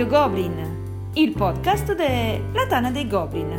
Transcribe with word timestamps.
Radio 0.00 0.18
Goblin, 0.18 1.10
il 1.12 1.32
podcast 1.32 1.94
della 1.94 2.66
Tana 2.66 2.90
dei 2.90 3.06
Goblin. 3.06 3.50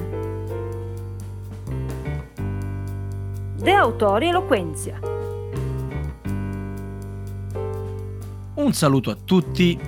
De 3.57 3.71
autori 3.71 4.29
Eloquenzia. 4.29 4.99
Un 8.55 8.73
saluto 8.73 9.11
a 9.11 9.15
tutti 9.23 9.79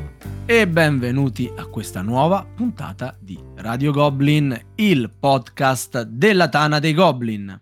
e 0.45 0.67
benvenuti 0.67 1.51
a 1.55 1.65
questa 1.65 2.03
nuova 2.03 2.45
puntata 2.45 3.17
di 3.19 3.43
Radio 3.55 3.91
Goblin, 3.91 4.55
il 4.75 5.09
podcast 5.09 6.03
della 6.03 6.49
Tana 6.49 6.77
dei 6.77 6.93
Goblin. 6.93 7.59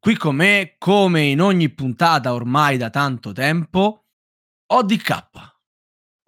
Qui 0.00 0.16
con 0.16 0.34
me, 0.34 0.74
come 0.78 1.26
in 1.26 1.40
ogni 1.40 1.68
puntata 1.68 2.34
ormai 2.34 2.76
da 2.76 2.90
tanto 2.90 3.30
tempo, 3.30 4.06
ODK. 4.66 5.49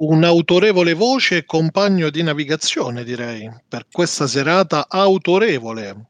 Un'autorevole 0.02 0.95
voce 0.95 1.37
e 1.38 1.45
compagno 1.45 2.11
di 2.11 2.24
navigazione, 2.24 3.05
direi, 3.05 3.48
per 3.69 3.87
questa 3.88 4.27
serata 4.27 4.88
autorevole. 4.88 6.09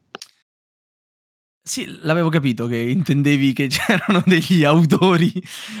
Sì, 1.61 1.99
l'avevo 2.01 2.29
capito 2.29 2.65
che 2.65 2.77
intendevi 2.77 3.53
che 3.53 3.67
c'erano 3.71 4.23
degli 4.25 4.63
autori 4.63 5.31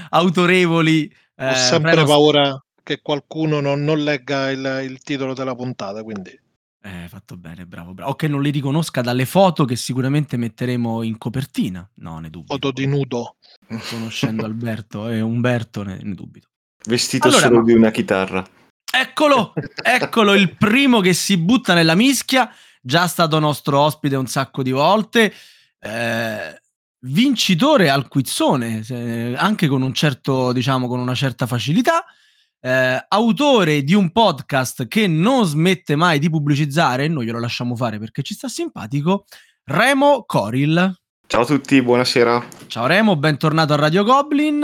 autorevoli. 0.09 1.11
Ho 1.37 1.43
eh, 1.43 1.55
sempre 1.55 1.93
prego... 1.93 2.07
paura 2.07 2.63
che 2.83 3.01
qualcuno 3.01 3.59
non, 3.59 3.83
non 3.83 4.03
legga 4.03 4.51
il, 4.51 4.81
il, 4.83 5.01
titolo 5.01 5.33
della 5.33 5.55
puntata, 5.55 6.03
quindi... 6.03 6.39
Eh, 6.85 7.07
fatto 7.07 7.35
bene, 7.35 7.65
bravo, 7.65 7.93
bravo. 7.93 8.11
O 8.11 8.15
che 8.15 8.27
non 8.27 8.43
li 8.43 8.51
riconosca 8.51 9.01
dalle 9.01 9.25
foto 9.25 9.65
che 9.65 9.75
sicuramente 9.75 10.37
metteremo 10.37 11.01
in 11.01 11.17
copertina. 11.17 11.89
No, 11.95 12.19
ne 12.19 12.29
dubito. 12.29 12.53
Foto 12.53 12.71
di 12.71 12.85
nudo. 12.85 13.37
Conoscendo 13.89 14.45
Alberto 14.45 15.09
e 15.09 15.19
Umberto, 15.21 15.81
ne, 15.81 15.99
ne 16.01 16.13
dubito. 16.13 16.49
Vestito 16.85 17.27
allora, 17.27 17.47
solo 17.47 17.57
ma... 17.57 17.63
di 17.63 17.73
una 17.73 17.91
chitarra. 17.91 18.45
Eccolo, 18.91 19.53
eccolo 19.81 20.33
il 20.33 20.55
primo 20.55 20.99
che 20.99 21.13
si 21.13 21.37
butta 21.37 21.73
nella 21.73 21.95
mischia. 21.95 22.53
Già 22.81 23.07
stato 23.07 23.39
nostro 23.39 23.79
ospite 23.79 24.15
un 24.15 24.27
sacco 24.27 24.61
di 24.61 24.71
volte. 24.71 25.33
Eh, 25.79 26.61
vincitore 26.99 27.89
al 27.89 28.07
quizzone, 28.07 28.83
eh, 28.87 29.33
anche 29.37 29.67
con 29.67 29.81
un 29.81 29.93
certo, 29.93 30.51
diciamo, 30.51 30.87
con 30.87 30.99
una 30.99 31.15
certa 31.15 31.47
facilità 31.47 32.05
eh, 32.65 33.05
autore 33.09 33.83
di 33.83 33.93
un 33.93 34.11
podcast 34.11 34.87
che 34.87 35.05
non 35.05 35.45
smette 35.45 35.97
mai 35.97 36.17
di 36.17 36.29
pubblicizzare, 36.29 37.09
noi 37.09 37.25
glielo 37.25 37.39
lasciamo 37.39 37.75
fare 37.75 37.99
perché 37.99 38.23
ci 38.23 38.33
sta 38.33 38.47
simpatico, 38.47 39.25
Remo 39.65 40.23
Coril. 40.25 40.97
Ciao 41.33 41.41
a 41.41 41.45
tutti, 41.45 41.81
buonasera. 41.81 42.45
Ciao 42.67 42.85
Remo, 42.85 43.15
bentornato 43.15 43.73
a 43.73 43.75
Radio 43.75 44.03
Goblin. 44.03 44.63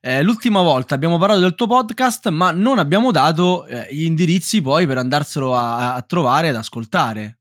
Eh, 0.00 0.20
l'ultima 0.24 0.62
volta 0.62 0.96
abbiamo 0.96 1.16
parlato 1.16 1.38
del 1.38 1.54
tuo 1.54 1.68
podcast, 1.68 2.28
ma 2.30 2.50
non 2.50 2.80
abbiamo 2.80 3.12
dato 3.12 3.64
eh, 3.66 3.86
gli 3.92 4.02
indirizzi 4.02 4.60
poi 4.60 4.84
per 4.88 4.98
andarselo 4.98 5.54
a, 5.54 5.94
a 5.94 6.02
trovare 6.02 6.48
ed 6.48 6.56
ascoltare. 6.56 7.38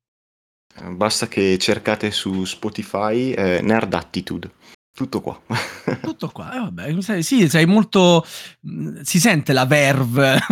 Basta 0.92 1.28
che 1.28 1.58
cercate 1.58 2.12
su 2.12 2.46
Spotify 2.46 3.32
eh, 3.32 3.62
Nerd 3.64 3.96
Attitude. 3.96 4.52
Tutto 4.98 5.22
qua. 5.22 5.40
Tutto 6.02 6.30
qua, 6.30 6.56
eh, 6.56 6.58
vabbè, 6.58 7.02
sei, 7.04 7.22
sì, 7.22 7.48
sei 7.48 7.68
molto... 7.68 8.26
Si 9.04 9.20
sente 9.20 9.54
la 9.54 9.68
verve. 9.68 10.40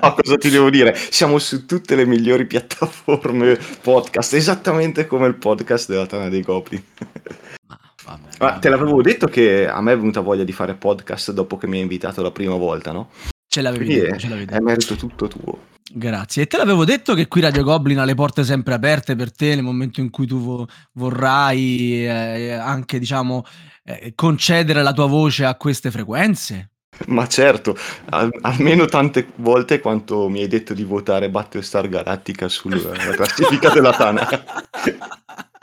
no, 0.00 0.14
cosa 0.14 0.38
ti 0.38 0.48
devo 0.48 0.70
dire? 0.70 0.94
Siamo 0.96 1.38
su 1.38 1.66
tutte 1.66 1.94
le 1.94 2.06
migliori 2.06 2.46
piattaforme 2.46 3.58
podcast, 3.82 4.32
esattamente 4.32 5.06
come 5.06 5.26
il 5.26 5.34
podcast 5.34 5.90
della 5.90 6.06
Tana 6.06 6.30
dei 6.30 6.42
Copri. 6.42 6.82
Ah, 8.06 8.18
vabbè, 8.18 8.36
vabbè. 8.36 8.58
te 8.58 8.68
l'avevo 8.68 9.00
detto 9.00 9.26
che 9.28 9.66
a 9.66 9.80
me 9.80 9.92
è 9.92 9.96
venuta 9.96 10.20
voglia 10.20 10.44
di 10.44 10.52
fare 10.52 10.74
podcast 10.74 11.32
dopo 11.32 11.56
che 11.56 11.66
mi 11.66 11.76
hai 11.76 11.82
invitato 11.82 12.20
la 12.20 12.30
prima 12.30 12.54
volta, 12.54 12.92
no? 12.92 13.08
Ce 13.54 13.62
l'avevi 13.62 13.86
detto, 13.86 14.18
ce 14.18 14.28
l'avevi 14.28 14.46
detto. 14.46 14.58
È 14.58 14.60
merito 14.60 14.96
tutto 14.96 15.28
tuo. 15.28 15.58
Grazie. 15.92 16.42
E 16.42 16.46
te 16.48 16.56
l'avevo 16.56 16.84
detto 16.84 17.14
che 17.14 17.28
qui 17.28 17.40
Radio 17.40 17.62
Goblin 17.62 18.00
ha 18.00 18.04
le 18.04 18.16
porte 18.16 18.42
sempre 18.42 18.74
aperte 18.74 19.14
per 19.14 19.30
te 19.30 19.54
nel 19.54 19.62
momento 19.62 20.00
in 20.00 20.10
cui 20.10 20.26
tu 20.26 20.40
vo- 20.40 20.66
vorrai 20.94 22.04
eh, 22.04 22.50
anche, 22.50 22.98
diciamo, 22.98 23.44
eh, 23.84 24.10
concedere 24.16 24.82
la 24.82 24.92
tua 24.92 25.06
voce 25.06 25.44
a 25.44 25.54
queste 25.54 25.92
frequenze? 25.92 26.70
Ma 27.06 27.28
certo, 27.28 27.76
al- 28.10 28.36
almeno 28.40 28.86
tante 28.86 29.28
volte 29.36 29.78
quanto 29.78 30.28
mi 30.28 30.40
hai 30.40 30.48
detto 30.48 30.74
di 30.74 30.82
votare 30.82 31.30
Battlestar 31.30 31.88
Galactica 31.88 32.48
sulla 32.48 32.90
classifica 33.14 33.68
della 33.70 33.92
Tana. 33.92 34.26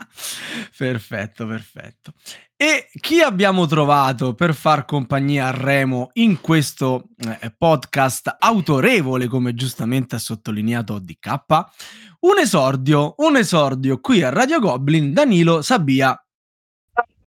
perfetto, 0.78 1.46
perfetto. 1.46 2.14
E 2.56 2.90
chi 3.00 3.22
abbiamo 3.22 3.66
trovato 3.66 4.36
per 4.36 4.54
far 4.54 4.86
compagnia 4.86 5.48
a 5.48 5.52
Remo 5.52 6.10
in 6.14 6.40
questo 6.42 7.06
eh, 7.18 7.52
podcast 7.58 8.36
autorevole, 8.38 9.28
come 9.28 9.56
giustamente 9.56 10.16
ha 10.16 10.20
sottolineato 10.20 11.00
DK? 11.00 11.30
Un 12.20 12.38
esordio, 12.40 13.16
un 13.18 13.38
esordio 13.38 14.00
qui 14.00 14.22
a 14.22 14.30
Radio 14.30 14.60
Goblin, 14.60 15.12
Danilo 15.12 15.62
Sabia. 15.64 16.16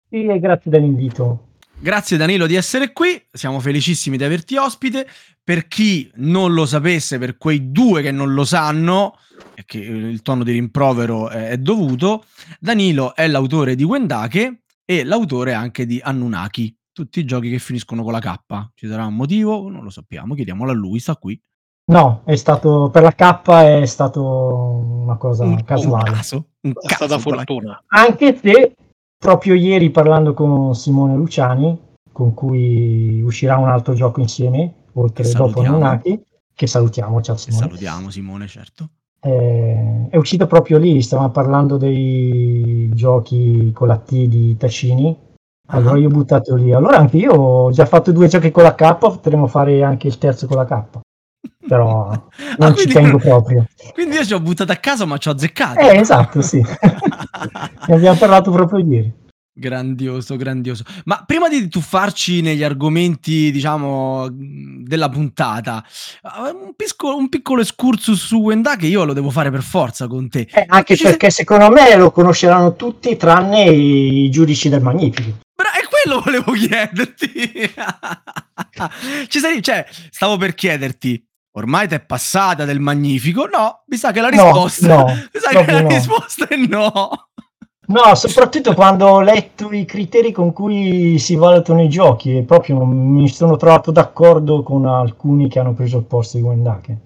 Sì, 0.09 0.25
grazie 0.39 0.71
dell'invito. 0.71 1.48
Grazie 1.81 2.17
Danilo 2.17 2.47
di 2.47 2.57
essere 2.57 2.93
qui, 2.93 3.23
siamo 3.31 3.61
felicissimi 3.61 4.17
di 4.17 4.25
averti 4.25 4.57
ospite. 4.57 5.07
Per 5.45 5.69
chi 5.69 6.11
non 6.17 6.53
lo 6.53 6.67
sapesse, 6.67 7.19
per 7.19 7.39
quei 7.39 7.71
due 7.71 8.03
che 8.03 8.11
non 8.11 8.35
lo 8.35 8.45
sanno, 8.45 9.17
e 9.55 9.63
che 9.65 9.79
il 9.79 10.21
tono 10.23 10.43
di 10.43 10.53
rimprovero 10.53 11.29
è 11.29 11.57
dovuto, 11.57 12.25
Danilo 12.59 13.15
è 13.15 13.29
l'autore 13.29 13.77
di 13.77 13.85
Wendake, 13.85 14.63
e 14.85 15.05
l'autore 15.05 15.55
anche 15.55 15.87
di 15.87 16.01
Anunnaki, 16.03 16.77
tutti 16.93 17.21
i 17.21 17.25
giochi 17.25 17.49
che 17.49 17.61
finiscono 17.61 18.03
con 18.03 18.13
la 18.13 18.21
K. 18.21 18.71
Ci 18.75 18.89
sarà 18.89 19.07
un 19.07 19.15
motivo? 19.15 19.69
Non 19.69 19.85
lo 19.85 19.91
sappiamo, 19.91 20.35
chiediamolo 20.35 20.73
a 20.73 20.75
lui, 20.75 20.99
sta 20.99 21.15
qui. 21.15 21.41
No, 21.93 22.23
è 22.27 22.35
stato 22.35 22.91
per 22.93 23.03
la 23.03 23.13
K 23.13 23.49
è 23.49 23.87
stato 23.87 24.23
una 24.23 25.17
cosa 25.17 25.45
un, 25.45 25.63
casuale. 25.65 26.11
Un 26.11 26.17
caso, 26.17 26.49
un 26.63 26.73
è 26.75 26.93
stata 26.93 27.19
fortuna. 27.19 27.83
Anche 27.87 28.37
se 28.37 28.75
proprio 29.19 29.55
ieri 29.55 29.91
parlando 29.91 30.33
con 30.33 30.75
Simone 30.75 31.15
Luciani, 31.17 31.79
con 32.13 32.35
cui 32.35 33.21
uscirà 33.21 33.59
un 33.59 33.69
altro 33.69 33.95
gioco 33.95 34.21
insieme, 34.21 34.73
oltre 34.95 35.31
dopo 35.31 35.61
Anunnaki, 35.61 36.23
che 36.55 36.67
salutiamo, 36.67 37.21
ciao 37.21 37.37
Simone. 37.37 37.63
Che 37.63 37.69
salutiamo 37.69 38.11
Simone, 38.11 38.47
certo. 38.47 38.89
Eh, 39.21 40.07
è 40.11 40.17
uscito 40.17 40.47
proprio 40.47 40.79
lì, 40.79 41.03
stavamo 41.03 41.31
parlando 41.31 41.77
dei 41.77 42.89
giochi 42.95 43.73
con 43.73 43.89
la 43.89 43.97
T 43.97 44.11
di 44.27 44.57
Tacini. 44.57 45.17
Allora 45.71 45.95
uh-huh. 45.95 46.01
io 46.01 46.09
ho 46.09 46.13
buttato 46.13 46.55
lì. 46.55 46.73
Allora 46.73 46.99
anche 46.99 47.19
io 47.19 47.33
ho 47.33 47.71
già 47.71 47.85
fatto 47.85 48.13
due 48.13 48.29
giochi 48.29 48.51
con 48.51 48.63
la 48.63 48.75
K, 48.75 48.97
potremmo 48.97 49.47
fare 49.47 49.83
anche 49.83 50.07
il 50.07 50.19
terzo 50.19 50.47
con 50.47 50.57
la 50.57 50.65
K. 50.65 51.01
Però 51.69 52.11
non 52.59 52.71
ah, 52.71 52.75
ci 52.75 52.89
tengo 52.89 53.19
proprio. 53.19 53.67
Quindi 53.93 54.17
io 54.17 54.25
ci 54.25 54.35
ho 54.35 54.41
buttato 54.41 54.73
a 54.73 54.77
caso, 54.77 55.07
ma 55.07 55.19
ci 55.19 55.29
ho 55.29 55.33
azzeccato. 55.33 55.79
Eh, 55.79 55.99
esatto, 55.99 56.41
sì. 56.41 56.61
ne 57.87 57.95
abbiamo 57.95 58.17
parlato 58.17 58.51
proprio 58.51 58.85
ieri. 58.85 59.27
Grandioso, 59.59 60.37
grandioso. 60.37 60.85
Ma 61.07 61.25
prima 61.27 61.49
di 61.49 61.67
tuffarci 61.67 62.43
negli 62.43 62.63
argomenti, 62.63 63.51
diciamo, 63.51 64.29
della 64.31 65.09
puntata, 65.09 65.85
eh, 66.23 66.51
un, 66.51 66.75
pisco, 66.77 67.17
un 67.17 67.29
piccolo 67.29 67.61
excursus 67.61 68.25
su 68.25 68.37
Wenda 68.37 68.77
che 68.77 68.87
io 68.87 69.05
lo 69.05 69.13
devo 69.13 69.31
fare 69.31 69.51
per 69.51 69.63
forza 69.63 70.07
con 70.07 70.29
te. 70.29 70.47
Eh, 70.49 70.65
anche 70.69 70.95
Ci 70.95 71.03
perché 71.03 71.31
sei... 71.31 71.45
secondo 71.45 71.73
me 71.73 71.97
lo 71.97 72.13
conosceranno 72.13 72.77
tutti 72.77 73.17
tranne 73.17 73.65
i 73.65 74.31
giudici 74.31 74.69
del 74.69 74.81
Magnifico. 74.81 75.39
Bra- 75.57 75.73
è 75.73 75.83
quello 75.91 76.21
volevo 76.21 76.53
chiederti. 76.53 77.73
Ci 79.27 79.39
sei, 79.41 79.61
cioè, 79.61 79.85
stavo 80.11 80.37
per 80.37 80.55
chiederti, 80.55 81.28
ormai 81.53 81.89
ti 81.89 81.95
è 81.95 82.01
passata 82.01 82.65
del 82.65 82.81
Magnifico? 82.81 83.47
No, 83.47 83.83
mi 83.87 83.97
sa 83.97 84.13
che 84.13 84.21
la 84.21 84.29
risposta, 84.29 84.87
no, 84.87 84.97
no, 84.97 85.05
mi 85.33 85.41
sa 85.41 85.51
che 85.51 85.73
la 85.73 85.83
no. 85.83 85.89
risposta 85.89 86.49
è 86.49 86.57
no. 86.57 87.29
No, 87.89 88.15
soprattutto 88.15 88.75
quando 88.75 89.07
ho 89.07 89.21
letto 89.23 89.73
i 89.73 89.87
criteri 89.87 90.31
con 90.31 90.53
cui 90.53 91.19
si 91.19 91.37
valutano 91.37 91.83
i 91.83 91.89
giochi 91.89 92.37
e 92.37 92.43
proprio 92.43 92.85
mi 92.85 93.29
sono 93.29 93.57
trovato 93.57 93.91
d'accordo 93.91 94.63
con 94.63 94.85
alcuni 94.85 95.49
che 95.49 95.59
hanno 95.59 95.73
preso 95.73 95.97
il 95.97 96.05
posto 96.05 96.37
di 96.37 96.43
Wendake. 96.43 96.99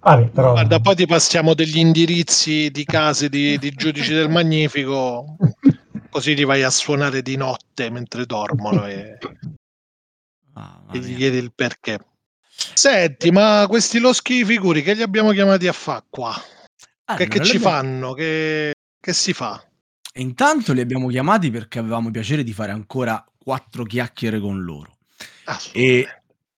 Vabbè, 0.00 0.28
però... 0.28 0.52
Guarda, 0.52 0.78
poi 0.78 0.94
ti 0.94 1.06
passiamo 1.06 1.54
degli 1.54 1.78
indirizzi 1.78 2.70
di 2.70 2.84
case 2.84 3.28
di, 3.28 3.58
di 3.58 3.70
giudici 3.72 4.14
del 4.14 4.30
Magnifico, 4.30 5.36
così 6.08 6.36
li 6.36 6.44
vai 6.44 6.62
a 6.62 6.70
suonare 6.70 7.20
di 7.20 7.36
notte 7.36 7.90
mentre 7.90 8.26
dormono 8.26 8.86
e, 8.86 9.18
ah, 10.54 10.84
e 10.92 10.98
gli 10.98 11.16
chiedi 11.16 11.38
il 11.38 11.52
perché. 11.52 11.98
Senti, 12.74 13.30
ma 13.30 13.66
questi 13.68 13.98
loschi 13.98 14.44
figuri 14.44 14.82
che 14.82 14.94
li 14.94 15.02
abbiamo 15.02 15.30
chiamati 15.30 15.68
a 15.68 15.72
fa 15.72 16.04
qua? 16.08 16.34
Ah, 17.04 17.16
che, 17.16 17.28
che 17.28 17.42
ci 17.42 17.56
abbiamo... 17.56 17.76
fanno? 17.76 18.12
Che 18.14 18.72
che 19.00 19.12
si 19.12 19.32
fa? 19.32 19.62
Intanto 20.16 20.72
li 20.72 20.80
abbiamo 20.80 21.08
chiamati 21.08 21.50
perché 21.50 21.78
avevamo 21.78 22.10
piacere 22.10 22.42
di 22.42 22.52
fare 22.52 22.72
ancora 22.72 23.24
quattro 23.38 23.84
chiacchiere 23.84 24.40
con 24.40 24.62
loro. 24.62 24.98
E, 25.72 26.06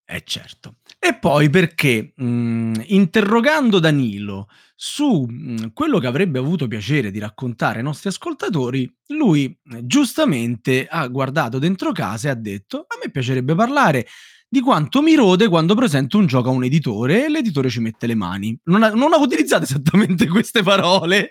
eh 0.03 0.23
certo. 0.25 0.75
E 0.99 1.15
poi 1.15 1.49
perché 1.49 2.13
mh, 2.15 2.25
mm, 2.25 2.73
interrogando 2.87 3.79
Danilo 3.79 4.49
su 4.75 5.25
mh, 5.27 5.51
mm, 5.51 5.57
quello 5.73 5.99
che 5.99 6.07
avrebbe 6.07 6.39
avuto 6.39 6.67
piacere 6.67 7.11
di 7.11 7.19
raccontare 7.19 7.77
ai 7.77 7.83
nostri 7.83 8.09
ascoltatori, 8.09 8.91
lui 9.07 9.45
eh, 9.45 9.85
giustamente 9.85 10.87
ha 10.87 11.07
guardato 11.07 11.59
dentro 11.59 11.91
casa 11.91 12.27
e 12.27 12.31
ha 12.31 12.35
detto: 12.35 12.85
A 12.87 12.97
me 13.01 13.11
piacerebbe 13.11 13.55
parlare 13.55 14.07
di 14.53 14.59
quanto 14.59 15.01
mi 15.01 15.15
rode 15.15 15.47
quando 15.47 15.75
presento 15.75 16.17
un 16.17 16.25
gioco 16.25 16.49
a 16.49 16.51
un 16.51 16.65
editore 16.65 17.23
e 17.23 17.29
l'editore 17.29 17.69
ci 17.69 17.79
mette 17.79 18.05
le 18.05 18.15
mani. 18.15 18.59
Non, 18.65 18.83
ha, 18.83 18.89
non 18.89 19.13
ho 19.13 19.21
utilizzato 19.21 19.63
esattamente 19.63 20.27
queste 20.29 20.61
parole, 20.61 21.29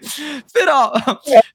però, 0.51 0.91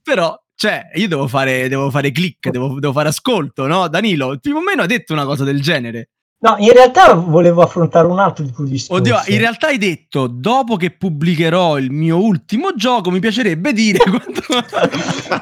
però 0.03 0.39
cioè, 0.53 0.91
io 0.93 1.07
devo 1.07 1.27
fare, 1.27 1.67
devo 1.67 1.89
fare 1.89 2.11
click, 2.11 2.49
devo, 2.49 2.79
devo, 2.79 2.93
fare 2.93 3.09
ascolto, 3.09 3.65
no? 3.65 3.87
Danilo, 3.87 4.37
più 4.39 4.55
o 4.55 4.61
meno 4.61 4.83
ha 4.83 4.85
detto 4.85 5.13
una 5.13 5.25
cosa 5.25 5.43
del 5.43 5.59
genere. 5.59 6.11
No, 6.45 6.57
in 6.59 6.71
realtà 6.73 7.15
volevo 7.15 7.63
affrontare 7.63 8.05
un 8.05 8.19
altro 8.19 8.43
di 8.45 8.51
discorso. 8.69 9.01
Oddio, 9.01 9.33
in 9.33 9.39
realtà 9.39 9.65
hai 9.65 9.79
detto, 9.79 10.27
dopo 10.27 10.75
che 10.75 10.91
pubblicherò 10.91 11.79
il 11.79 11.89
mio 11.89 12.23
ultimo 12.23 12.75
gioco, 12.75 13.09
mi 13.09 13.17
piacerebbe 13.19 13.73
dire 13.73 13.97
quanto... 14.05 14.41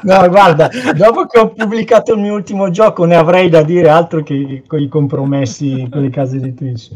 no, 0.02 0.28
guarda, 0.30 0.70
dopo 0.96 1.26
che 1.26 1.40
ho 1.40 1.52
pubblicato 1.52 2.14
il 2.14 2.20
mio 2.20 2.32
ultimo 2.32 2.70
gioco 2.70 3.04
ne 3.04 3.16
avrei 3.16 3.50
da 3.50 3.62
dire 3.62 3.90
altro 3.90 4.22
che 4.22 4.62
con 4.66 4.80
i 4.80 4.88
compromessi 4.88 5.86
con 5.90 6.00
le 6.00 6.08
case 6.08 6.38
editrici. 6.38 6.94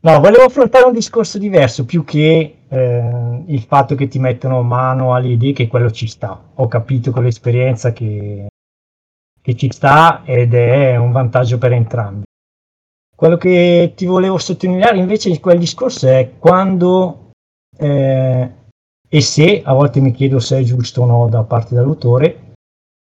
No, 0.00 0.20
volevo 0.20 0.44
affrontare 0.44 0.86
un 0.86 0.94
discorso 0.94 1.36
diverso, 1.36 1.84
più 1.84 2.04
che 2.04 2.54
eh, 2.66 3.42
il 3.48 3.60
fatto 3.68 3.96
che 3.96 4.08
ti 4.08 4.18
mettono 4.18 4.62
mano 4.62 5.12
alle 5.12 5.28
idee, 5.28 5.52
che 5.52 5.68
quello 5.68 5.90
ci 5.90 6.06
sta. 6.06 6.40
Ho 6.54 6.66
capito 6.68 7.10
con 7.10 7.24
l'esperienza 7.24 7.92
che, 7.92 8.46
che 9.42 9.56
ci 9.56 9.70
sta 9.70 10.22
ed 10.24 10.54
è 10.54 10.96
un 10.96 11.12
vantaggio 11.12 11.58
per 11.58 11.72
entrambi. 11.72 12.24
Quello 13.18 13.36
che 13.36 13.94
ti 13.96 14.06
volevo 14.06 14.38
sottolineare 14.38 14.96
invece 14.96 15.28
di 15.28 15.40
quel 15.40 15.58
discorso 15.58 16.06
è 16.06 16.34
quando 16.38 17.32
eh, 17.76 18.52
e 19.08 19.20
se, 19.20 19.60
a 19.64 19.72
volte 19.72 19.98
mi 19.98 20.12
chiedo 20.12 20.38
se 20.38 20.60
è 20.60 20.62
giusto 20.62 21.02
o 21.02 21.06
no 21.06 21.28
da 21.28 21.42
parte 21.42 21.74
dell'autore, 21.74 22.52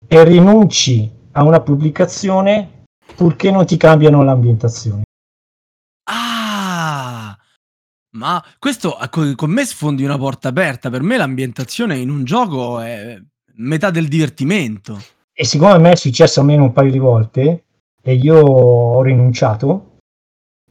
e 0.07 0.23
rinunci 0.23 1.11
a 1.33 1.43
una 1.43 1.59
pubblicazione 1.59 2.85
purché 3.13 3.51
non 3.51 3.65
ti 3.65 3.75
cambiano 3.75 4.23
l'ambientazione. 4.23 5.03
Ah! 6.09 7.37
Ma 8.11 8.41
questo 8.57 8.97
con 9.09 9.49
me 9.49 9.65
sfondi 9.65 10.05
una 10.05 10.17
porta 10.17 10.47
aperta. 10.47 10.89
Per 10.89 11.01
me 11.01 11.17
l'ambientazione 11.17 11.97
in 11.97 12.09
un 12.09 12.23
gioco 12.23 12.79
è 12.79 13.21
metà 13.55 13.89
del 13.89 14.07
divertimento. 14.07 14.97
E 15.33 15.43
siccome 15.43 15.73
a 15.73 15.77
me 15.77 15.91
è 15.91 15.97
successo 15.97 16.39
almeno 16.39 16.63
un 16.63 16.71
paio 16.71 16.91
di 16.91 16.99
volte 16.99 17.65
e 18.01 18.13
io 18.13 18.37
ho 18.39 19.01
rinunciato, 19.01 19.94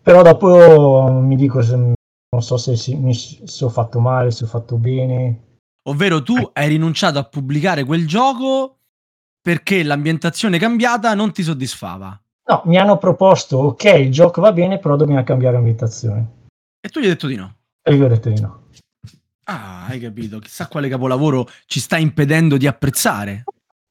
però 0.04 0.20
dopo 0.20 1.10
mi 1.10 1.34
dico 1.34 1.62
se, 1.62 1.76
non 1.76 2.42
so 2.42 2.58
se, 2.58 2.94
mi, 2.94 3.14
se 3.14 3.64
ho 3.64 3.70
fatto 3.70 4.00
male, 4.00 4.30
se 4.30 4.44
ho 4.44 4.46
fatto 4.46 4.76
bene. 4.76 5.60
Ovvero 5.84 6.22
tu 6.22 6.36
eh. 6.36 6.50
hai 6.52 6.68
rinunciato 6.68 7.18
a 7.18 7.24
pubblicare 7.24 7.84
quel 7.84 8.06
gioco 8.06 8.80
perché 9.40 9.82
l'ambientazione 9.82 10.58
cambiata 10.58 11.14
non 11.14 11.32
ti 11.32 11.42
soddisfava. 11.42 12.20
No, 12.50 12.62
mi 12.66 12.76
hanno 12.76 12.98
proposto, 12.98 13.56
ok, 13.56 13.84
il 13.84 14.12
gioco 14.12 14.42
va 14.42 14.52
bene, 14.52 14.78
però 14.78 14.96
dobbiamo 14.96 15.24
cambiare 15.24 15.56
ambientazione. 15.56 16.42
E 16.80 16.90
tu 16.90 17.00
gli 17.00 17.04
hai 17.04 17.10
detto 17.10 17.26
di 17.26 17.36
no? 17.36 17.56
E 17.82 17.94
io 17.94 18.04
ho 18.04 18.08
detto 18.08 18.28
di 18.28 18.38
no. 18.38 18.64
Ah, 19.44 19.86
hai 19.86 20.00
capito. 20.00 20.38
Chissà 20.38 20.68
quale 20.68 20.90
capolavoro 20.90 21.48
ci 21.64 21.80
sta 21.80 21.96
impedendo 21.96 22.58
di 22.58 22.66
apprezzare. 22.66 23.44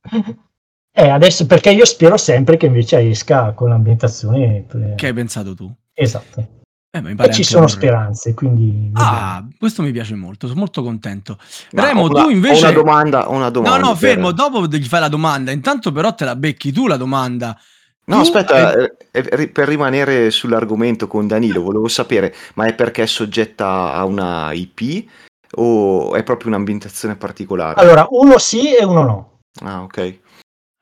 Eh, 0.96 1.10
adesso 1.10 1.48
perché 1.48 1.72
io 1.72 1.86
spero 1.86 2.18
sempre 2.18 2.56
che 2.56 2.68
invece 2.68 3.00
esca 3.10 3.54
con 3.54 3.70
l'ambientazione. 3.70 4.66
Che 4.96 5.08
hai 5.08 5.14
pensato 5.14 5.56
tu? 5.56 5.74
Esatto. 5.92 6.62
Eh, 6.96 7.16
e 7.18 7.34
ci 7.34 7.44
sono 7.44 7.62
vorrei. 7.62 7.76
speranze, 7.76 8.36
quindi... 8.36 8.92
Ah, 8.94 9.44
questo 9.58 9.82
mi 9.82 9.92
piace 9.92 10.14
molto, 10.14 10.46
sono 10.46 10.60
molto 10.60 10.84
contento. 10.84 11.40
Ma 11.72 11.88
Remo, 11.88 12.04
una, 12.04 12.22
tu 12.22 12.30
invece... 12.30 12.68
Ho 12.68 12.70
una 12.70 12.72
domanda, 12.72 13.28
una 13.30 13.50
domanda. 13.50 13.80
No, 13.80 13.88
no, 13.88 13.96
fermo, 13.96 14.28
per... 14.28 14.36
dopo 14.36 14.68
gli 14.68 14.86
fai 14.86 15.00
la 15.00 15.08
domanda. 15.08 15.50
Intanto 15.50 15.92
però 15.92 16.14
te 16.14 16.26
la 16.26 16.36
becchi 16.36 16.72
tu 16.72 16.86
la 16.86 16.98
domanda. 16.98 17.60
No, 18.06 18.18
tu 18.18 18.22
aspetta, 18.22 18.74
hai... 18.74 18.92
Eh, 19.10 19.28
eh, 19.32 19.48
per 19.50 19.68
rimanere 19.68 20.30
sull'argomento 20.30 21.08
con 21.08 21.26
Danilo, 21.26 21.64
volevo 21.64 21.88
sapere, 21.88 22.36
ma 22.54 22.66
è 22.66 22.76
perché 22.76 23.02
è 23.02 23.08
soggetta 23.08 23.94
a 23.94 24.06
una 24.06 24.52
IP 24.54 25.10
o 25.56 26.14
è 26.14 26.22
proprio 26.22 26.50
un'ambientazione 26.50 27.16
particolare? 27.16 27.82
Allora, 27.82 28.06
uno 28.12 28.38
sì 28.38 28.76
e 28.76 28.86
uno 28.86 29.02
no. 29.02 29.40
Ah, 29.64 29.82
ok. 29.82 30.20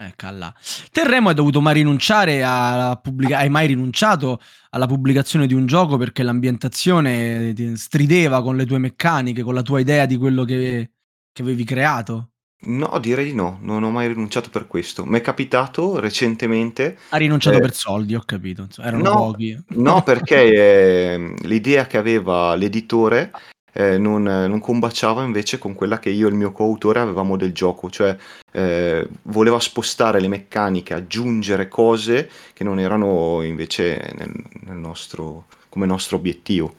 Eccola. 0.03 0.51
Te 0.91 1.07
Remo 1.07 1.29
hai 1.29 1.35
dovuto 1.35 1.61
mai 1.61 1.75
rinunciare 1.75 2.41
a 2.43 2.99
pubblicare, 2.99 3.43
hai 3.43 3.49
mai 3.49 3.67
rinunciato 3.67 4.41
alla 4.71 4.87
pubblicazione 4.87 5.45
di 5.45 5.53
un 5.53 5.67
gioco 5.67 5.97
perché 5.97 6.23
l'ambientazione 6.23 7.53
strideva 7.75 8.41
con 8.41 8.55
le 8.55 8.65
tue 8.65 8.79
meccaniche, 8.79 9.43
con 9.43 9.53
la 9.53 9.61
tua 9.61 9.79
idea 9.79 10.07
di 10.07 10.17
quello 10.17 10.43
che, 10.43 10.91
che 11.31 11.41
avevi 11.43 11.63
creato? 11.63 12.29
No, 12.63 12.97
direi 12.99 13.25
di 13.25 13.33
no, 13.35 13.59
non 13.61 13.83
ho 13.83 13.91
mai 13.91 14.07
rinunciato 14.07 14.49
per 14.49 14.65
questo. 14.65 15.05
Mi 15.05 15.19
è 15.19 15.21
capitato 15.21 15.99
recentemente. 15.99 16.97
Ha 17.09 17.17
rinunciato 17.17 17.57
eh, 17.57 17.61
per 17.61 17.73
soldi, 17.73 18.15
ho 18.15 18.23
capito. 18.25 18.67
Erano 18.79 19.03
no, 19.03 19.15
pochi. 19.15 19.63
No, 19.69 20.01
perché 20.01 20.41
eh, 21.13 21.35
l'idea 21.43 21.85
che 21.85 21.97
aveva 21.97 22.55
l'editore 22.55 23.31
eh, 23.73 23.97
non, 23.97 24.23
non, 24.23 24.59
combaciava 24.59 25.23
invece 25.23 25.57
con 25.57 25.73
quella 25.73 25.99
che 25.99 26.09
io 26.09 26.27
e 26.27 26.29
il 26.29 26.35
mio 26.35 26.51
coautore 26.51 26.99
avevamo 26.99 27.37
del 27.37 27.53
gioco, 27.53 27.89
cioè 27.89 28.15
eh, 28.51 29.07
voleva 29.23 29.59
spostare 29.59 30.19
le 30.19 30.27
meccaniche, 30.27 30.93
aggiungere 30.93 31.67
cose 31.67 32.29
che 32.53 32.63
non 32.63 32.79
erano 32.79 33.41
invece 33.43 34.13
nel, 34.17 34.31
nel 34.65 34.77
nostro, 34.77 35.45
come 35.69 35.85
nostro 35.85 36.17
obiettivo. 36.17 36.75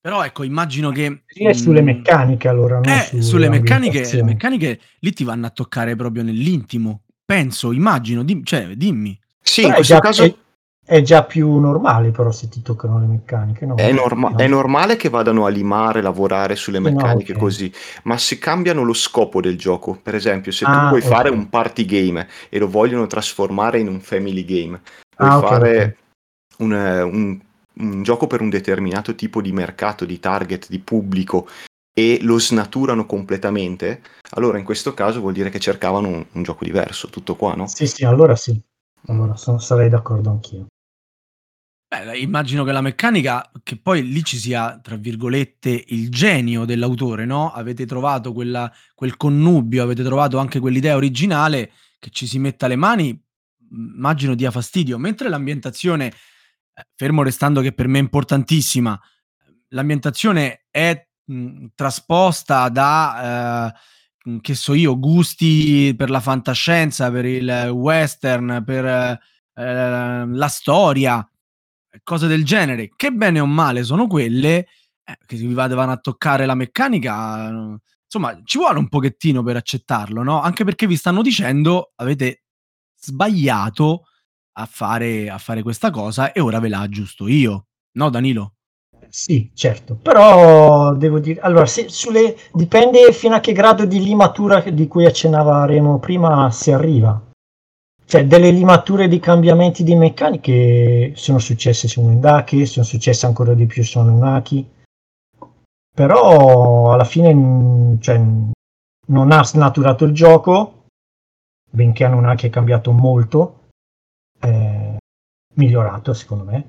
Però 0.00 0.24
ecco, 0.24 0.42
immagino 0.42 0.90
che... 0.90 1.22
Sì, 1.26 1.52
sulle 1.54 1.82
mm, 1.82 1.84
meccaniche 1.84 2.48
allora. 2.48 2.80
Eh, 2.80 3.20
sulle 3.20 3.48
meccaniche, 3.48 4.08
le 4.12 4.22
meccaniche 4.22 4.80
lì 5.00 5.12
ti 5.12 5.24
vanno 5.24 5.46
a 5.46 5.50
toccare 5.50 5.96
proprio 5.96 6.22
nell'intimo. 6.22 7.02
Penso, 7.24 7.72
immagino, 7.72 8.22
dim, 8.22 8.42
cioè 8.42 8.68
dimmi. 8.74 9.18
Sì, 9.40 9.62
Però 9.62 9.68
in 9.68 9.74
questo 9.76 9.98
caso... 9.98 10.24
È 10.24 10.34
è 10.88 11.02
già 11.02 11.22
più 11.22 11.58
normale 11.58 12.12
però 12.12 12.32
se 12.32 12.48
ti 12.48 12.62
toccano 12.62 12.98
le 12.98 13.04
meccaniche. 13.04 13.66
No? 13.66 13.74
È, 13.74 13.92
norma- 13.92 14.30
no. 14.30 14.38
è, 14.38 14.46
normale 14.46 14.96
che 14.96 15.10
vadano 15.10 15.44
a 15.44 15.50
limare, 15.50 16.00
lavorare 16.00 16.56
sulle 16.56 16.80
meccaniche 16.80 17.32
no, 17.32 17.38
okay. 17.38 17.48
così, 17.48 17.72
ma 18.04 18.16
se 18.16 18.38
cambiano 18.38 18.82
lo 18.84 18.94
scopo 18.94 19.42
del 19.42 19.58
gioco, 19.58 19.98
per 20.02 20.14
esempio 20.14 20.50
se 20.50 20.64
ah, 20.64 20.72
tu 20.72 20.78
vuoi 20.88 21.00
okay. 21.00 21.10
fare 21.10 21.28
un 21.28 21.50
party 21.50 21.84
game 21.84 22.26
e 22.48 22.58
lo 22.58 22.70
vogliono 22.70 23.06
trasformare 23.06 23.78
in 23.80 23.88
un 23.88 24.00
family 24.00 24.46
game, 24.46 24.80
puoi 25.14 25.28
ah, 25.28 25.40
fare 25.40 25.96
okay, 26.56 26.66
un, 26.66 26.72
un, 26.72 27.38
un 27.80 28.02
gioco 28.02 28.26
per 28.26 28.40
un 28.40 28.48
determinato 28.48 29.14
tipo 29.14 29.42
di 29.42 29.52
mercato, 29.52 30.06
di 30.06 30.18
target, 30.18 30.68
di 30.70 30.78
pubblico 30.78 31.46
e 31.92 32.18
lo 32.22 32.38
snaturano 32.38 33.04
completamente, 33.04 34.00
allora 34.30 34.56
in 34.56 34.64
questo 34.64 34.94
caso 34.94 35.20
vuol 35.20 35.34
dire 35.34 35.50
che 35.50 35.58
cercavano 35.58 36.08
un, 36.08 36.24
un 36.32 36.42
gioco 36.42 36.64
diverso, 36.64 37.10
tutto 37.10 37.36
qua, 37.36 37.52
no? 37.52 37.66
Sì, 37.66 37.86
sì, 37.86 38.06
allora 38.06 38.34
sì. 38.34 38.58
Allora 39.08 39.36
sono, 39.36 39.58
sarei 39.58 39.90
d'accordo 39.90 40.30
anch'io. 40.30 40.66
Beh, 41.90 42.18
immagino 42.18 42.64
che 42.64 42.72
la 42.72 42.82
meccanica, 42.82 43.50
che 43.62 43.78
poi 43.80 44.06
lì 44.06 44.22
ci 44.22 44.36
sia, 44.36 44.78
tra 44.78 44.96
virgolette, 44.96 45.84
il 45.88 46.10
genio 46.10 46.66
dell'autore, 46.66 47.24
no? 47.24 47.50
Avete 47.50 47.86
trovato 47.86 48.34
quella, 48.34 48.70
quel 48.94 49.16
connubio, 49.16 49.82
avete 49.84 50.02
trovato 50.02 50.36
anche 50.36 50.60
quell'idea 50.60 50.96
originale 50.96 51.72
che 51.98 52.10
ci 52.10 52.26
si 52.26 52.38
metta 52.38 52.66
le 52.66 52.76
mani, 52.76 53.18
immagino 53.70 54.34
dia 54.34 54.50
fastidio, 54.50 54.98
mentre 54.98 55.30
l'ambientazione, 55.30 56.08
eh, 56.74 56.86
fermo 56.94 57.22
restando 57.22 57.62
che 57.62 57.72
per 57.72 57.88
me 57.88 57.98
è 57.98 58.02
importantissima, 58.02 59.00
l'ambientazione 59.68 60.66
è 60.70 61.06
mh, 61.24 61.66
trasposta 61.74 62.68
da... 62.68 63.70
Eh, 63.72 63.96
che 64.42 64.54
so 64.54 64.74
io, 64.74 64.98
gusti 64.98 65.94
per 65.96 66.10
la 66.10 66.20
fantascienza, 66.20 67.10
per 67.10 67.24
il 67.24 67.70
western, 67.72 68.62
per 68.62 68.84
eh, 68.84 69.18
la 69.54 70.48
storia, 70.48 71.26
cose 72.02 72.26
del 72.26 72.44
genere, 72.44 72.90
che 72.94 73.10
bene 73.10 73.40
o 73.40 73.46
male 73.46 73.82
sono 73.82 74.06
quelle 74.06 74.66
eh, 75.04 75.18
che 75.26 75.36
vi 75.36 75.54
vanno 75.54 75.92
a 75.92 75.96
toccare 75.96 76.46
la 76.46 76.54
meccanica, 76.54 77.78
insomma, 78.04 78.40
ci 78.44 78.58
vuole 78.58 78.78
un 78.78 78.88
pochettino 78.88 79.42
per 79.42 79.56
accettarlo, 79.56 80.22
no? 80.22 80.40
Anche 80.40 80.64
perché 80.64 80.86
vi 80.86 80.96
stanno 80.96 81.22
dicendo 81.22 81.92
avete 81.96 82.42
sbagliato 83.00 84.04
a 84.58 84.66
fare, 84.66 85.30
a 85.30 85.38
fare 85.38 85.62
questa 85.62 85.90
cosa 85.90 86.32
e 86.32 86.40
ora 86.40 86.58
ve 86.58 86.68
la 86.68 86.80
aggiusto 86.80 87.28
io, 87.28 87.66
no 87.92 88.10
Danilo? 88.10 88.54
Sì, 89.08 89.50
certo, 89.54 89.94
però 89.94 90.94
devo 90.94 91.18
dire, 91.18 91.40
allora, 91.40 91.64
se, 91.64 91.88
sulle, 91.88 92.36
dipende 92.52 93.12
fino 93.12 93.34
a 93.34 93.40
che 93.40 93.52
grado 93.52 93.86
di 93.86 94.02
limatura 94.02 94.60
di 94.60 94.86
cui 94.86 95.06
accennava 95.06 95.64
Remo 95.64 95.98
prima 95.98 96.50
si 96.50 96.70
arriva 96.70 97.27
cioè 98.08 98.26
delle 98.26 98.50
limature 98.50 99.06
di 99.06 99.20
cambiamenti 99.20 99.84
di 99.84 99.94
meccaniche 99.94 101.12
sono 101.14 101.38
successe 101.38 101.88
su 101.88 102.00
Wendake, 102.00 102.64
sono 102.64 102.86
successe 102.86 103.26
ancora 103.26 103.52
di 103.52 103.66
più 103.66 103.84
su 103.84 103.98
Anunnaki, 103.98 104.66
però 105.94 106.90
alla 106.90 107.04
fine 107.04 107.98
cioè, 108.00 108.18
non 109.08 109.30
ha 109.30 109.44
snaturato 109.44 110.06
il 110.06 110.14
gioco, 110.14 110.84
benché 111.70 112.04
Anunnaki 112.04 112.46
è 112.46 112.50
cambiato 112.50 112.92
molto, 112.92 113.66
è 114.40 114.96
migliorato 115.56 116.14
secondo 116.14 116.44
me, 116.44 116.66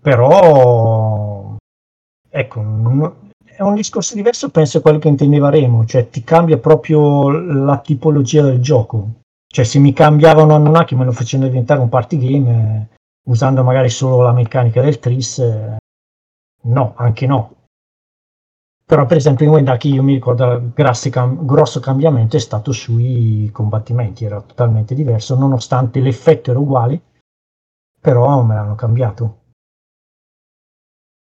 però 0.00 1.56
ecco, 2.26 2.60
non, 2.62 3.30
è 3.44 3.60
un 3.60 3.74
discorso 3.74 4.14
diverso 4.14 4.48
penso 4.48 4.78
a 4.78 4.80
quello 4.80 4.98
che 4.98 5.08
intendeva 5.08 5.50
Remo, 5.50 5.84
cioè 5.84 6.08
ti 6.08 6.24
cambia 6.24 6.56
proprio 6.56 7.28
la 7.28 7.78
tipologia 7.80 8.40
del 8.40 8.62
gioco 8.62 9.19
cioè, 9.52 9.64
se 9.64 9.80
mi 9.80 9.92
cambiavano 9.92 10.54
Anunnaki 10.54 10.94
me 10.94 11.04
lo 11.04 11.10
facevano 11.10 11.48
diventare 11.48 11.80
un 11.80 11.88
party 11.88 12.18
game, 12.18 12.88
usando 13.24 13.64
magari 13.64 13.90
solo 13.90 14.22
la 14.22 14.32
meccanica 14.32 14.80
del 14.80 15.00
tris, 15.00 15.38
eh, 15.38 15.76
no, 16.62 16.94
anche 16.96 17.26
no. 17.26 17.54
Però 18.84 19.06
per 19.06 19.16
esempio 19.16 19.46
in 19.46 19.52
Wendaki 19.52 19.92
io 19.92 20.04
mi 20.04 20.14
ricordo 20.14 20.52
il 20.52 21.10
cam- 21.10 21.44
grosso 21.44 21.80
cambiamento 21.80 22.36
è 22.36 22.40
stato 22.40 22.70
sui 22.70 23.50
combattimenti, 23.52 24.24
era 24.24 24.40
totalmente 24.40 24.94
diverso, 24.94 25.36
nonostante 25.36 25.98
l'effetto 25.98 26.50
era 26.50 26.60
uguale, 26.60 27.00
però 28.00 28.42
me 28.42 28.54
l'hanno 28.54 28.76
cambiato. 28.76 29.39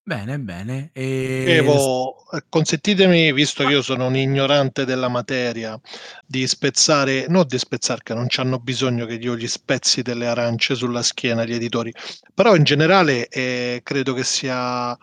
Bene, 0.06 0.38
bene. 0.38 0.90
E... 0.92 1.44
Evo, 1.48 2.26
consentitemi, 2.50 3.32
visto 3.32 3.64
che 3.64 3.72
io 3.72 3.80
sono 3.80 4.06
un 4.06 4.16
ignorante 4.16 4.84
della 4.84 5.08
materia, 5.08 5.80
di 6.26 6.46
spezzare, 6.46 7.24
non 7.28 7.46
di 7.46 7.56
spezzare, 7.56 8.02
che 8.02 8.12
non 8.12 8.26
hanno 8.36 8.58
bisogno 8.58 9.06
che 9.06 9.14
io 9.14 9.34
gli 9.34 9.48
spezzi 9.48 10.02
delle 10.02 10.26
arance 10.26 10.74
sulla 10.74 11.02
schiena 11.02 11.46
gli 11.46 11.54
editori, 11.54 11.90
però 12.34 12.54
in 12.54 12.64
generale 12.64 13.28
eh, 13.28 13.80
credo 13.82 14.12
che 14.12 14.24
sia 14.24 14.94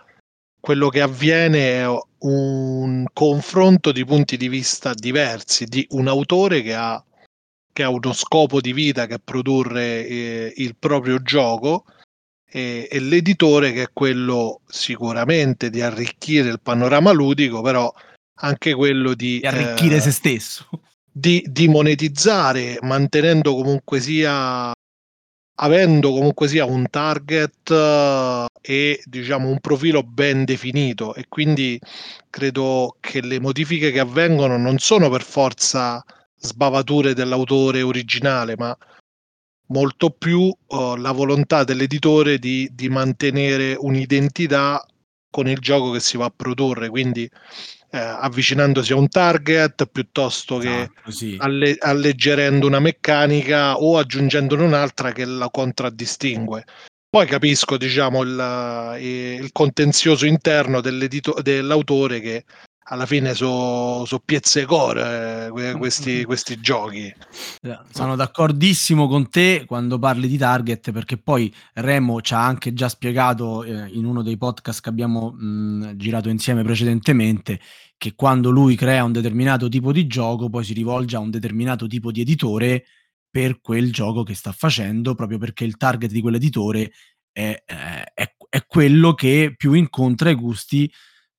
quello 0.59 0.89
che 0.89 1.01
avviene 1.01 1.83
un 2.19 3.05
confronto 3.11 3.91
di 3.91 4.05
punti 4.05 4.37
di 4.37 4.49
vista 4.49 4.93
diversi 4.93 5.65
di 5.65 5.83
un 5.91 6.07
autore 6.09 6.61
che 6.61 6.75
ha, 6.75 7.03
che 7.73 7.81
ha 7.81 7.89
uno 7.89 8.13
scopo 8.13 8.61
di 8.61 8.71
vita 8.71 9.07
che 9.07 9.15
è 9.15 9.19
produrre 9.23 10.05
eh, 10.05 10.53
il 10.57 10.75
proprio 10.77 11.19
gioco 11.23 11.85
e, 12.51 12.87
e 12.91 12.99
l'editore 12.99 13.71
che 13.71 13.83
è 13.83 13.89
quello 13.93 14.59
sicuramente 14.67 15.69
di 15.69 15.81
arricchire 15.81 16.49
il 16.49 16.59
panorama 16.61 17.11
ludico, 17.11 17.61
però 17.61 17.91
anche 18.41 18.73
quello 18.73 19.13
di, 19.13 19.39
di 19.39 19.47
arricchire 19.47 19.95
eh, 19.95 20.01
se 20.01 20.11
stesso. 20.11 20.67
Di, 21.09 21.43
di, 21.47 21.67
monetizzare, 21.67 22.77
mantenendo 22.81 23.53
comunque 23.55 23.99
sia 23.99 24.71
avendo 25.55 26.11
comunque 26.11 26.47
sia 26.47 26.65
un 26.65 26.87
target 26.89 27.69
uh, 27.69 28.45
e 28.61 29.01
diciamo 29.03 29.47
un 29.47 29.59
profilo 29.59 30.01
ben 30.01 30.43
definito 30.43 31.13
e 31.13 31.25
quindi 31.27 31.79
credo 32.29 32.95
che 32.99 33.21
le 33.21 33.39
modifiche 33.39 33.91
che 33.91 33.99
avvengono 33.99 34.57
non 34.57 34.79
sono 34.79 35.09
per 35.09 35.21
forza 35.21 36.03
sbavature 36.35 37.13
dell'autore 37.13 37.83
originale, 37.83 38.55
ma 38.57 38.75
molto 39.71 40.11
più 40.11 40.41
uh, 40.41 40.95
la 40.95 41.11
volontà 41.11 41.63
dell'editore 41.63 42.37
di, 42.37 42.69
di, 42.73 42.89
mantenere 42.89 43.75
un'identità 43.77 44.85
con 45.29 45.47
il 45.47 45.59
gioco 45.59 45.91
che 45.91 45.99
si 45.99 46.17
va 46.17 46.25
a 46.25 46.33
produrre, 46.35 46.89
quindi 46.89 47.29
eh, 47.93 47.97
avvicinandosi 47.97 48.93
a 48.93 48.97
un 48.97 49.07
target 49.07 49.85
piuttosto 49.87 50.57
che 50.57 50.81
esatto, 50.81 51.11
sì. 51.11 51.35
alle, 51.39 51.75
alleggerendo 51.79 52.67
una 52.67 52.79
meccanica 52.79 53.77
o 53.77 53.97
aggiungendone 53.97 54.63
un'altra 54.63 55.11
che 55.11 55.25
la 55.25 55.49
contraddistingue. 55.49 56.65
Poi 57.09 57.27
capisco 57.27 57.77
diciamo, 57.77 58.21
il, 58.21 58.97
il 58.99 59.49
contenzioso 59.51 60.25
interno 60.25 60.79
dell'autore 60.79 62.21
che 62.21 62.45
alla 62.91 63.05
fine 63.05 63.33
sono 63.33 64.03
so 64.05 64.19
pizzecore 64.19 65.47
eh, 65.47 65.51
questi, 65.77 66.23
questi 66.25 66.59
giochi. 66.59 67.11
Sono 67.91 68.15
d'accordissimo 68.15 69.07
con 69.07 69.29
te 69.29 69.63
quando 69.65 69.97
parli 69.97 70.27
di 70.27 70.37
target 70.37 70.91
perché 70.91 71.17
poi 71.17 71.53
Remo 71.73 72.21
ci 72.21 72.33
ha 72.33 72.45
anche 72.45 72.73
già 72.73 72.89
spiegato 72.89 73.63
eh, 73.63 73.87
in 73.93 74.05
uno 74.05 74.21
dei 74.21 74.37
podcast 74.37 74.81
che 74.81 74.89
abbiamo 74.89 75.31
mh, 75.31 75.95
girato 75.95 76.29
insieme 76.29 76.63
precedentemente 76.63 77.59
che 77.97 78.13
quando 78.13 78.49
lui 78.49 78.75
crea 78.75 79.03
un 79.03 79.11
determinato 79.11 79.69
tipo 79.69 79.91
di 79.93 80.07
gioco 80.07 80.49
poi 80.49 80.63
si 80.63 80.73
rivolge 80.73 81.15
a 81.15 81.19
un 81.19 81.29
determinato 81.29 81.87
tipo 81.87 82.11
di 82.11 82.21
editore 82.21 82.85
per 83.29 83.61
quel 83.61 83.91
gioco 83.91 84.23
che 84.23 84.33
sta 84.35 84.51
facendo 84.51 85.15
proprio 85.15 85.37
perché 85.37 85.63
il 85.63 85.77
target 85.77 86.11
di 86.11 86.19
quell'editore 86.19 86.91
è, 87.31 87.63
è, 87.63 88.35
è 88.49 88.65
quello 88.65 89.13
che 89.13 89.53
più 89.55 89.71
incontra 89.71 90.29
i 90.29 90.35
gusti 90.35 90.91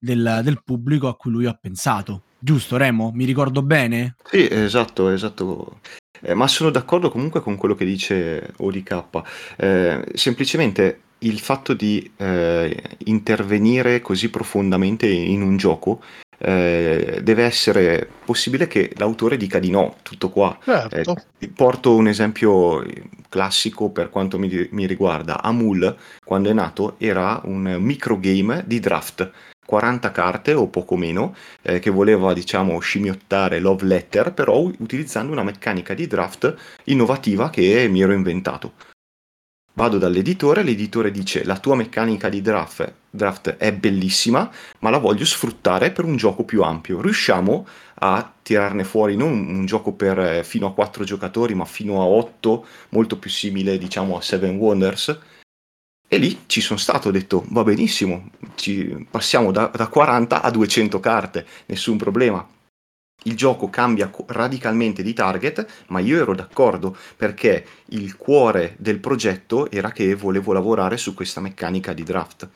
del, 0.02 0.40
del, 0.42 0.62
pubblico 0.64 1.06
a 1.06 1.14
cui 1.14 1.30
lui 1.30 1.46
ha 1.46 1.54
pensato. 1.54 2.22
Giusto, 2.38 2.76
Remo? 2.76 3.12
Mi 3.14 3.24
ricordo 3.24 3.62
bene? 3.62 4.16
Sì, 4.24 4.48
esatto, 4.50 5.10
esatto. 5.10 5.78
Eh, 6.20 6.34
ma 6.34 6.48
sono 6.48 6.70
d'accordo 6.70 7.08
comunque 7.08 7.40
con 7.40 7.56
quello 7.56 7.76
che 7.76 7.84
dice 7.84 8.52
ODK. 8.56 9.22
Eh, 9.56 10.04
semplicemente 10.14 11.00
il 11.18 11.38
fatto 11.38 11.72
di 11.72 12.10
eh, 12.16 12.82
intervenire 13.04 14.00
così 14.00 14.28
profondamente 14.28 15.06
in 15.06 15.40
un 15.40 15.56
gioco 15.56 16.02
eh, 16.38 17.20
deve 17.22 17.44
essere 17.44 18.08
possibile 18.24 18.66
che 18.66 18.92
l'autore 18.96 19.36
dica 19.36 19.60
di 19.60 19.70
no, 19.70 19.98
tutto 20.02 20.30
qua. 20.30 20.58
Certo. 20.64 21.14
Eh, 21.38 21.48
porto 21.48 21.94
un 21.94 22.08
esempio 22.08 22.84
classico 23.28 23.90
per 23.90 24.10
quanto 24.10 24.36
mi, 24.36 24.68
mi, 24.72 24.86
riguarda. 24.86 25.40
Amul, 25.40 25.96
quando 26.24 26.50
è 26.50 26.52
nato, 26.52 26.96
era 26.98 27.40
un 27.44 27.76
microgame 27.78 28.64
di 28.66 28.80
draft 28.80 29.30
40 29.64 30.10
carte 30.10 30.54
o 30.54 30.68
poco 30.68 30.96
meno, 30.96 31.34
eh, 31.62 31.78
che 31.78 31.90
voleva 31.90 32.32
diciamo 32.32 32.78
scimmiottare 32.80 33.60
Love 33.60 33.84
Letter, 33.84 34.32
però 34.32 34.58
utilizzando 34.58 35.32
una 35.32 35.44
meccanica 35.44 35.94
di 35.94 36.06
draft 36.06 36.54
innovativa 36.84 37.50
che 37.50 37.86
mi 37.88 38.02
ero 38.02 38.12
inventato. 38.12 38.72
Vado 39.74 39.96
dall'editore, 39.96 40.62
l'editore 40.62 41.10
dice 41.10 41.44
la 41.44 41.58
tua 41.58 41.74
meccanica 41.74 42.28
di 42.28 42.42
draft, 42.42 42.92
draft 43.08 43.56
è 43.56 43.72
bellissima, 43.72 44.50
ma 44.80 44.90
la 44.90 44.98
voglio 44.98 45.24
sfruttare 45.24 45.92
per 45.92 46.04
un 46.04 46.16
gioco 46.16 46.44
più 46.44 46.62
ampio. 46.62 47.00
Riusciamo 47.00 47.66
a 48.00 48.34
tirarne 48.42 48.84
fuori 48.84 49.16
non 49.16 49.32
un 49.32 49.64
gioco 49.64 49.92
per 49.92 50.18
eh, 50.18 50.44
fino 50.44 50.66
a 50.66 50.74
4 50.74 51.04
giocatori, 51.04 51.54
ma 51.54 51.64
fino 51.64 52.02
a 52.02 52.04
8, 52.04 52.66
molto 52.90 53.18
più 53.18 53.30
simile 53.30 53.78
diciamo 53.78 54.18
a 54.18 54.20
Seven 54.20 54.56
Wonders 54.56 55.18
e 56.12 56.18
lì 56.18 56.42
ci 56.44 56.60
sono 56.60 56.78
stato, 56.78 57.08
ho 57.08 57.10
detto 57.10 57.42
va 57.48 57.62
benissimo, 57.62 58.28
ci 58.54 59.06
passiamo 59.10 59.50
da, 59.50 59.68
da 59.68 59.86
40 59.86 60.42
a 60.42 60.50
200 60.50 61.00
carte, 61.00 61.46
nessun 61.64 61.96
problema. 61.96 62.46
Il 63.22 63.34
gioco 63.34 63.70
cambia 63.70 64.10
radicalmente 64.26 65.02
di 65.02 65.14
target, 65.14 65.84
ma 65.86 66.00
io 66.00 66.20
ero 66.20 66.34
d'accordo 66.34 66.94
perché 67.16 67.64
il 67.86 68.18
cuore 68.18 68.74
del 68.78 68.98
progetto 68.98 69.70
era 69.70 69.90
che 69.90 70.14
volevo 70.14 70.52
lavorare 70.52 70.98
su 70.98 71.14
questa 71.14 71.40
meccanica 71.40 71.94
di 71.94 72.02
draft. 72.02 72.46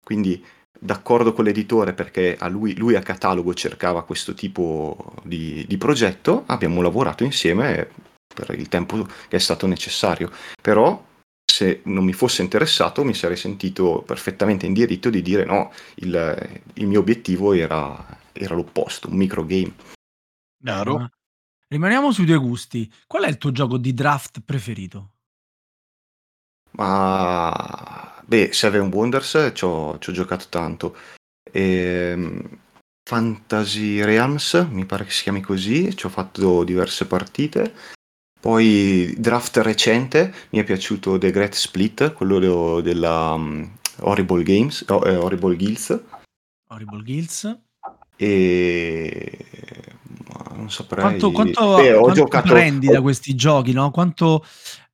Quindi 0.00 0.44
d'accordo 0.78 1.32
con 1.32 1.46
l'editore 1.46 1.94
perché 1.94 2.36
a 2.38 2.46
lui, 2.46 2.76
lui, 2.76 2.94
a 2.94 3.02
catalogo 3.02 3.54
cercava 3.54 4.04
questo 4.04 4.34
tipo 4.34 5.14
di, 5.24 5.64
di 5.66 5.78
progetto, 5.78 6.44
abbiamo 6.46 6.80
lavorato 6.80 7.24
insieme 7.24 7.88
per 8.32 8.54
il 8.56 8.68
tempo 8.68 9.04
che 9.26 9.34
è 9.34 9.40
stato 9.40 9.66
necessario. 9.66 10.30
Però 10.62 11.12
se 11.44 11.82
non 11.84 12.04
mi 12.04 12.12
fosse 12.12 12.42
interessato 12.42 13.04
mi 13.04 13.14
sarei 13.14 13.36
sentito 13.36 14.02
perfettamente 14.06 14.66
in 14.66 14.72
diritto 14.72 15.10
di 15.10 15.22
dire 15.22 15.44
no, 15.44 15.72
il, 15.96 16.60
il 16.74 16.86
mio 16.86 17.00
obiettivo 17.00 17.52
era, 17.52 18.18
era, 18.32 18.54
l'opposto, 18.54 19.08
un 19.08 19.16
microgame. 19.16 19.74
Chiaro. 20.62 21.08
Rimaniamo 21.68 22.12
sui 22.12 22.26
tuoi 22.26 22.38
gusti. 22.38 22.92
Qual 23.06 23.24
è 23.24 23.28
il 23.28 23.38
tuo 23.38 23.52
gioco 23.52 23.78
di 23.78 23.94
draft 23.94 24.40
preferito? 24.44 25.14
Ma 26.72 28.22
beh, 28.24 28.52
Seven 28.52 28.90
Wonders 28.92 29.52
ci 29.54 29.64
ho, 29.64 29.98
giocato 29.98 30.46
tanto. 30.48 30.96
E, 31.50 31.62
ehm, 31.62 32.58
Fantasy 33.06 34.02
Realms, 34.02 34.66
mi 34.70 34.86
pare 34.86 35.04
che 35.04 35.10
si 35.10 35.22
chiami 35.24 35.40
così, 35.40 35.94
ci 35.96 36.06
ho 36.06 36.08
fatto 36.08 36.64
diverse 36.64 37.06
partite. 37.06 37.74
Poi 38.44 39.14
draft 39.16 39.56
recente 39.56 40.30
mi 40.50 40.58
è 40.58 40.64
piaciuto 40.64 41.16
The 41.16 41.30
Great 41.30 41.54
Split, 41.54 42.12
quello 42.12 42.82
della 42.82 43.32
um, 43.32 43.66
Horrible 44.00 44.42
Games, 44.42 44.84
oh, 44.88 45.00
eh, 45.08 45.16
Horrible 45.16 45.56
Guilds. 45.56 45.98
Horrible 46.68 47.02
Guilds. 47.02 47.58
E 48.16 49.46
non 50.56 50.70
saprei. 50.70 51.04
Quanto, 51.04 51.30
quanto, 51.30 51.76
Beh, 51.76 51.94
quanto 51.94 52.20
giocato... 52.20 52.52
prendi 52.52 52.88
da 52.88 53.00
questi 53.00 53.34
giochi, 53.34 53.72
no? 53.72 53.90
Quanto 53.90 54.44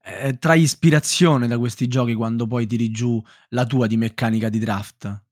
eh, 0.05 0.39
trai 0.39 0.63
ispirazione 0.63 1.49
da 1.49 1.59
questi 1.59 1.89
giochi 1.89 2.15
quando 2.15 2.47
poi 2.47 2.69
tiri 2.69 2.93
giù 2.93 3.21
la 3.49 3.67
tua 3.67 3.89
di 3.89 3.97
meccanica 3.97 4.49
di 4.49 4.61
draft? 4.61 5.23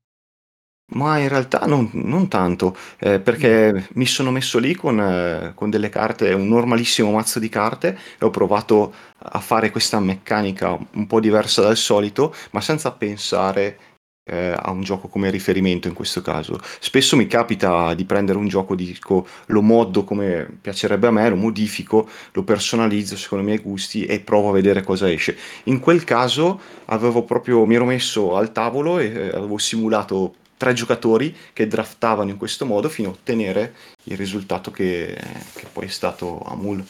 Ma 0.90 1.18
in 1.18 1.28
realtà 1.28 1.66
non, 1.66 1.90
non 1.92 2.28
tanto, 2.28 2.74
eh, 2.98 3.20
perché 3.20 3.88
mi 3.94 4.06
sono 4.06 4.30
messo 4.30 4.58
lì 4.58 4.74
con, 4.74 4.98
eh, 4.98 5.52
con 5.54 5.68
delle 5.68 5.90
carte, 5.90 6.32
un 6.32 6.48
normalissimo 6.48 7.10
mazzo 7.12 7.38
di 7.38 7.50
carte 7.50 7.98
e 8.18 8.24
ho 8.24 8.30
provato 8.30 8.94
a 9.18 9.38
fare 9.40 9.70
questa 9.70 10.00
meccanica 10.00 10.78
un 10.92 11.06
po' 11.06 11.20
diversa 11.20 11.60
dal 11.60 11.76
solito, 11.76 12.34
ma 12.52 12.62
senza 12.62 12.90
pensare 12.92 13.78
eh, 14.24 14.54
a 14.56 14.70
un 14.70 14.82
gioco 14.82 15.08
come 15.08 15.30
riferimento 15.30 15.88
in 15.88 15.94
questo 15.94 16.22
caso. 16.22 16.58
Spesso 16.80 17.16
mi 17.16 17.26
capita 17.26 17.92
di 17.92 18.06
prendere 18.06 18.38
un 18.38 18.48
gioco, 18.48 18.74
dico, 18.74 19.26
lo 19.46 19.60
moddo 19.60 20.04
come 20.04 20.48
piacerebbe 20.58 21.08
a 21.08 21.10
me, 21.10 21.28
lo 21.28 21.36
modifico, 21.36 22.08
lo 22.32 22.44
personalizzo 22.44 23.14
secondo 23.14 23.44
i 23.44 23.46
miei 23.48 23.60
gusti 23.60 24.06
e 24.06 24.20
provo 24.20 24.48
a 24.48 24.52
vedere 24.52 24.82
cosa 24.82 25.10
esce. 25.10 25.36
In 25.64 25.80
quel 25.80 26.04
caso 26.04 26.58
avevo 26.86 27.24
proprio, 27.24 27.66
mi 27.66 27.74
ero 27.74 27.84
messo 27.84 28.36
al 28.36 28.52
tavolo 28.52 28.98
e 28.98 29.06
eh, 29.06 29.28
avevo 29.28 29.58
simulato 29.58 30.34
tre 30.58 30.74
giocatori 30.74 31.34
che 31.54 31.66
draftavano 31.66 32.28
in 32.28 32.36
questo 32.36 32.66
modo 32.66 32.90
fino 32.90 33.08
a 33.08 33.12
ottenere 33.12 33.74
il 34.04 34.18
risultato 34.18 34.70
che, 34.70 35.18
che 35.54 35.66
poi 35.72 35.86
è 35.86 35.88
stato 35.88 36.40
Amul. 36.40 36.84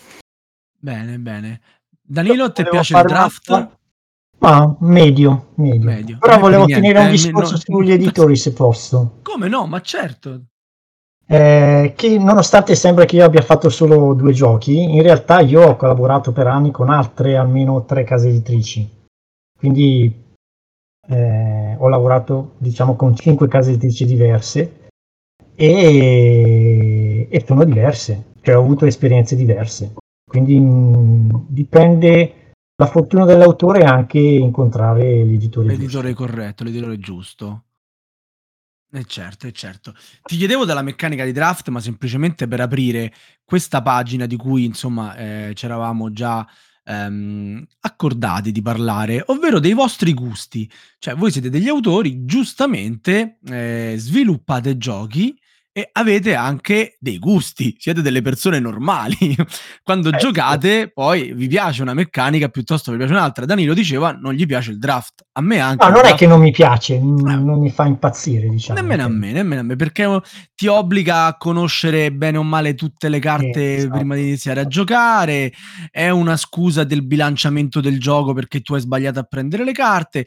Bene, 0.77 1.19
bene. 1.19 1.61
Danilo, 2.01 2.51
ti 2.51 2.65
piace 2.65 2.97
il 2.97 3.03
draft? 3.05 3.49
Una, 3.51 3.79
Ah, 4.41 4.77
medio, 4.81 5.49
medio. 5.57 5.85
medio. 5.85 6.19
Però 6.19 6.39
volevo 6.39 6.65
tenere 6.67 7.01
un 7.01 7.11
discorso 7.11 7.55
no, 7.55 7.59
sugli 7.59 7.91
editori 7.91 8.37
se 8.37 8.53
posso. 8.53 9.19
Come 9.23 9.49
no, 9.49 9.67
ma 9.67 9.81
certo. 9.81 10.43
Eh, 11.27 11.93
che 11.97 12.19
nonostante 12.19 12.75
sembra 12.75 13.05
che 13.05 13.17
io 13.17 13.25
abbia 13.25 13.43
fatto 13.43 13.69
solo 13.69 14.15
due 14.15 14.33
giochi, 14.33 14.81
in 14.81 15.03
realtà 15.03 15.41
io 15.41 15.63
ho 15.63 15.77
collaborato 15.77 16.33
per 16.33 16.47
anni 16.47 16.71
con 16.71 16.89
altre 16.89 17.37
almeno 17.37 17.85
tre 17.85 18.05
case 18.05 18.29
editrici. 18.29 18.89
Quindi 19.59 20.27
eh, 21.09 21.77
ho 21.79 21.89
lavorato 21.89 22.55
diciamo 22.59 22.95
con 22.95 23.17
cinque 23.17 23.49
case 23.49 23.71
editrici 23.71 24.05
diverse 24.05 24.87
e, 25.55 27.29
e 27.31 27.45
sono 27.47 27.65
diverse, 27.65 28.33
cioè 28.43 28.57
ho 28.57 28.61
avuto 28.61 28.87
esperienze 28.87 29.35
diverse. 29.35 29.95
Quindi 30.29 30.59
mh, 30.61 31.47
dipende 31.49 32.53
la 32.77 32.87
fortuna 32.87 33.25
dell'autore 33.25 33.85
anche 33.85 34.19
incontrare 34.19 35.25
l'editore, 35.25 35.69
l'editore 35.69 36.09
giusto. 36.09 36.25
corretto, 36.25 36.65
l'editore 36.65 36.99
giusto. 36.99 37.63
E 38.91 39.01
eh 39.01 39.05
certo, 39.05 39.47
e 39.47 39.53
certo. 39.53 39.95
Ti 40.23 40.37
chiedevo 40.37 40.65
della 40.65 40.83
meccanica 40.83 41.25
di 41.25 41.33
draft, 41.33 41.69
ma 41.69 41.81
semplicemente 41.81 42.47
per 42.47 42.61
aprire 42.61 43.13
questa 43.45 43.83
pagina 43.83 44.27
di 44.27 44.37
cui 44.37 44.65
insomma 44.65 45.17
eh, 45.17 45.53
ci 45.55 45.65
eravamo 45.65 46.13
già 46.13 46.47
ehm, 46.89 47.65
accordati 47.81 48.51
di 48.51 48.63
parlare, 48.63 49.23
ovvero 49.27 49.59
dei 49.59 49.75
vostri 49.75 50.15
gusti. 50.15 50.71
Cioè, 50.99 51.15
voi 51.15 51.31
siete 51.31 51.51
degli 51.51 51.69
autori, 51.69 52.25
giustamente 52.25 53.39
eh, 53.47 53.95
sviluppate 53.97 54.79
giochi 54.79 55.39
e 55.79 55.91
avete 55.93 56.35
anche 56.35 56.97
dei 56.99 57.21
gusti, 57.21 57.77
siete 57.79 58.03
delle 58.03 58.21
persone 58.21 58.59
normali. 58.59 59.37
Quando 59.85 60.09
eh, 60.09 60.17
giocate, 60.17 60.91
poi 60.93 61.33
vi 61.35 61.47
piace 61.47 61.83
una 61.83 61.95
meccanica 61.95 62.49
piuttosto 62.49 62.91
vi 62.91 62.97
piace 62.97 63.13
un'altra. 63.13 63.45
Danilo 63.45 63.75
diceva 63.75 64.11
non 64.11 64.33
gli 64.33 64.45
piace 64.45 64.73
il 64.73 64.79
draft. 64.81 65.25
A 65.35 65.41
me 65.41 65.61
anche. 65.61 65.85
No, 65.85 65.93
non 65.93 66.01
draft... 66.01 66.17
è 66.17 66.19
che 66.19 66.27
non 66.27 66.41
mi 66.41 66.51
piace, 66.51 66.97
eh. 66.97 67.01
non 67.01 67.61
mi 67.61 67.71
fa 67.71 67.87
impazzire, 67.87 68.49
diciamo. 68.49 68.81
Nemmeno 68.81 69.05
a 69.05 69.09
me, 69.09 69.31
nemmeno 69.31 69.61
a 69.61 69.65
me, 69.65 69.77
perché 69.77 70.21
ti 70.57 70.67
obbliga 70.67 71.27
a 71.27 71.37
conoscere 71.37 72.11
bene 72.11 72.39
o 72.39 72.43
male 72.43 72.75
tutte 72.75 73.09
le 73.09 73.21
carte 73.21 73.77
esatto. 73.77 73.95
prima 73.99 74.17
di 74.17 74.23
iniziare 74.23 74.59
a 74.59 74.67
giocare. 74.67 75.53
È 75.93 76.09
una 76.09 76.37
scusa 76.37 76.83
del 76.83 77.07
bilanciamento 77.07 77.81
del 77.81 78.01
gioco 78.01 78.33
perché 78.33 78.63
tu 78.63 78.75
hai 78.75 78.81
sbagliato 78.81 79.21
a 79.21 79.23
prendere 79.23 79.63
le 79.63 79.73
carte. 79.73 80.27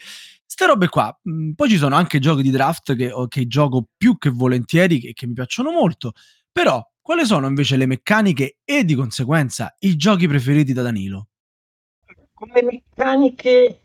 Ste 0.52 0.66
robe 0.66 0.90
qua. 0.90 1.18
Mhmm, 1.24 1.54
poi 1.54 1.70
ci 1.70 1.78
sono 1.78 1.96
anche 1.96 2.20
giochi 2.20 2.42
di 2.42 2.52
draft 2.52 2.94
che, 2.98 3.10
che 3.30 3.48
gioco 3.48 3.86
più 3.96 4.18
che 4.18 4.30
volentieri, 4.30 5.00
che, 5.00 5.14
che 5.14 5.26
mi 5.26 5.32
piacciono 5.32 5.72
molto. 5.72 6.12
Però, 6.52 6.86
quali 7.00 7.24
sono 7.24 7.48
invece 7.48 7.78
le 7.78 7.86
meccaniche 7.86 8.58
e 8.66 8.84
di 8.84 8.94
conseguenza 8.94 9.74
i 9.80 9.96
giochi 9.96 10.28
preferiti 10.28 10.74
da 10.74 10.82
Danilo? 10.82 11.28
Come 12.34 12.64
meccaniche 12.64 13.80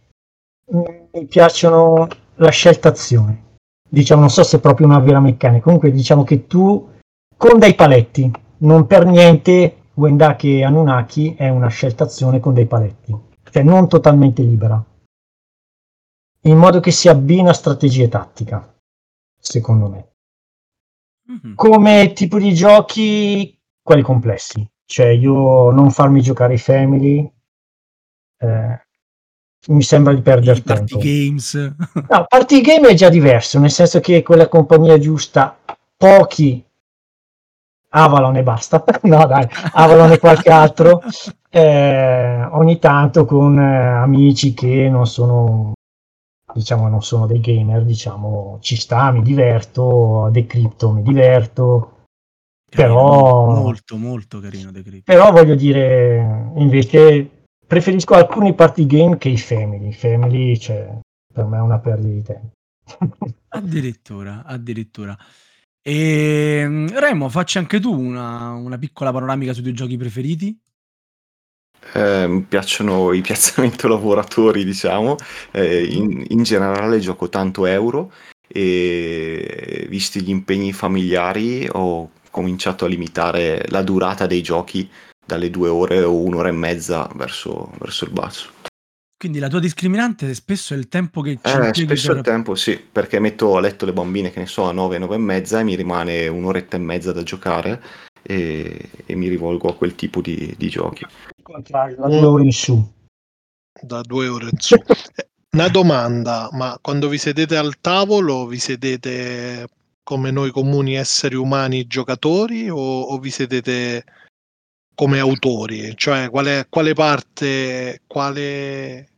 mhmm, 0.73 1.08
mi 1.12 1.26
piacciono 1.26 2.08
la 2.35 2.50
scelta 2.50 2.88
azione. 2.88 3.58
Diciamo, 3.88 4.23
non 4.23 4.30
so 4.30 4.42
se 4.42 4.56
è 4.56 4.61
proprio 4.61 4.88
una 4.88 4.99
vera 4.99 5.20
meccanica. 5.20 5.62
Comunque, 5.62 5.92
diciamo 5.92 6.25
che 6.25 6.49
tu 6.49 6.90
con 7.37 7.61
dei 7.61 7.76
paletti, 7.76 8.28
non 8.58 8.88
per 8.88 9.06
niente 9.06 9.82
Wendake 9.94 10.64
Anunnaki 10.64 11.37
è 11.38 11.49
una 11.49 11.68
scelta 11.68 12.02
azione 12.02 12.40
con 12.40 12.54
dei 12.54 12.66
paletti, 12.66 13.14
cioè 13.52 13.62
non 13.62 13.88
totalmente 13.88 14.42
libera 14.42 14.85
in 16.47 16.59
modo 16.59 16.81
che 16.81 16.91
si 16.91 17.09
abbina 17.09 17.53
strategia 17.53 18.05
e 18.05 18.09
tattica, 18.09 18.75
secondo 19.38 19.88
me. 19.88 20.09
Mm-hmm. 21.31 21.55
Come 21.55 22.12
tipo 22.12 22.38
di 22.38 22.55
giochi, 22.55 23.59
quelli 23.83 24.03
complessi. 24.03 24.68
Cioè, 24.85 25.07
io 25.07 25.70
non 25.70 25.90
farmi 25.90 26.23
giocare 26.23 26.55
i 26.55 26.59
family, 26.59 27.29
eh, 28.38 28.87
mi 29.68 29.83
sembra 29.83 30.12
di 30.12 30.23
perdere 30.23 30.62
tempo. 30.62 30.99
Party 30.99 31.27
games. 31.27 31.55
no, 32.09 32.27
party 32.29 32.61
game 32.61 32.88
è 32.88 32.94
già 32.94 33.09
diverso, 33.09 33.59
nel 33.59 33.70
senso 33.70 33.99
che 34.01 34.23
quella 34.23 34.49
compagnia 34.49 34.99
giusta, 34.99 35.59
pochi 35.97 36.64
Avalon 37.88 38.37
e 38.37 38.42
basta. 38.42 38.85
no, 39.03 39.27
dai, 39.27 39.49
Avalon 39.73 40.12
e 40.12 40.18
qualche 40.18 40.51
altro. 40.51 41.03
Eh, 41.57 42.49
ogni 42.51 42.79
tanto 42.79 43.25
con 43.25 43.59
eh, 43.59 43.87
amici 43.87 44.53
che 44.53 44.90
non 44.90 45.07
sono 45.07 45.73
diciamo 46.59 46.88
non 46.88 47.03
sono 47.03 47.27
dei 47.27 47.40
gamer, 47.40 47.85
diciamo 47.85 48.59
ci 48.61 48.77
sta, 48.77 49.11
mi 49.11 49.23
diverto, 49.23 50.29
Decrypto 50.33 50.90
mi 50.90 51.03
diverto, 51.03 52.05
carino, 52.69 52.95
però... 52.95 53.47
Molto, 53.55 53.97
molto 53.97 54.40
carino 54.40 54.71
Decrypto. 54.71 55.12
Però 55.12 55.31
voglio 55.33 55.55
dire, 55.55 56.53
invece 56.57 57.45
preferisco 57.66 58.14
alcuni 58.14 58.55
party 58.55 58.87
game 58.87 59.19
che 59.19 59.29
i 59.29 59.38
family, 59.38 59.88
i 59.88 59.92
family 59.92 60.57
cioè, 60.59 60.99
per 61.33 61.45
me 61.45 61.59
è 61.59 61.61
una 61.61 61.79
perdita 61.79 62.12
di 62.12 62.23
tempo. 62.23 63.35
addirittura, 63.49 64.45
addirittura. 64.45 65.16
E 65.83 66.61
ehm, 66.62 66.99
Remo, 66.99 67.29
facci 67.29 67.59
anche 67.59 67.79
tu 67.79 67.92
una, 67.92 68.53
una 68.53 68.79
piccola 68.79 69.12
panoramica 69.12 69.53
sui 69.53 69.62
tuoi 69.62 69.75
giochi 69.75 69.97
preferiti. 69.97 70.59
Eh, 71.92 72.27
mi 72.27 72.42
piacciono 72.42 73.12
i 73.12 73.20
piazzamento 73.22 73.88
lavoratori, 73.88 74.64
diciamo. 74.64 75.16
Eh, 75.51 75.85
in, 75.85 76.25
in, 76.29 76.42
generale 76.42 76.99
gioco 76.99 77.29
tanto 77.29 77.66
euro 77.66 78.12
e 78.49 79.87
visti 79.88 80.22
gli 80.22 80.31
impegni 80.31 80.72
familiari 80.72 81.68
ho 81.70 82.11
cominciato 82.31 82.85
a 82.85 82.88
limitare 82.88 83.64
la 83.68 83.83
durata 83.83 84.27
dei 84.27 84.42
giochi 84.42 84.88
dalle 85.25 85.51
due 85.51 85.68
ore 85.68 86.03
o 86.03 86.14
un'ora 86.14 86.49
e 86.49 86.53
mezza 86.53 87.11
verso, 87.14 87.72
verso 87.79 88.05
il 88.05 88.11
basso. 88.11 88.51
Quindi 89.18 89.38
la 89.38 89.49
tua 89.49 89.61
discriminante 89.61 90.33
spesso 90.35 90.75
è 90.75 90.77
il 90.77 90.88
tempo 90.88 91.22
che 91.22 91.38
ci 91.42 91.57
eh, 91.57 91.72
Spesso 91.72 92.09
per... 92.09 92.16
il 92.18 92.22
tempo 92.22 92.55
sì, 92.55 92.79
perché 92.79 93.18
metto 93.18 93.57
a 93.57 93.61
letto 93.61 93.87
le 93.87 93.94
bambine 93.94 94.31
che 94.31 94.40
ne 94.40 94.46
so 94.46 94.68
a 94.68 94.72
9, 94.72 94.99
9 94.99 95.14
e 95.14 95.18
mezza 95.18 95.61
e 95.61 95.64
mi 95.64 95.75
rimane 95.75 96.29
un'oretta 96.29 96.77
e 96.77 96.81
mezza 96.81 97.12
da 97.12 97.22
giocare 97.22 97.83
e, 98.27 98.91
e 99.07 99.15
mi 99.15 99.29
rivolgo 99.29 99.69
a 99.69 99.75
quel 99.75 99.95
tipo 99.95 100.21
di, 100.21 100.55
di 100.57 100.69
giochi 100.69 101.07
contrario, 101.47 101.97
da 101.97 102.09
due 102.09 102.27
ore 102.27 102.43
in 102.43 102.53
su. 102.53 102.93
Da 103.81 104.01
due 104.03 104.27
ore 104.27 104.49
in 104.51 104.59
su. 104.59 104.75
Una 105.57 105.69
domanda, 105.69 106.49
ma 106.53 106.77
quando 106.83 107.09
vi 107.09 107.19
sedete 107.19 107.57
al 107.57 107.81
tavolo 107.81 108.47
vi 108.47 108.59
sedete 108.59 109.69
come 110.03 110.31
noi 110.31 110.51
comuni 110.51 110.97
esseri 110.97 111.35
umani 111.35 111.87
giocatori 111.87 112.69
o, 112.69 112.77
o 112.77 113.19
vi 113.19 113.31
sedete 113.31 114.05
come 114.95 115.19
autori? 115.19 115.97
Cioè 115.97 116.29
quale, 116.31 116.67
quale 116.69 116.93
parte, 116.93 118.03
quale 118.07 119.09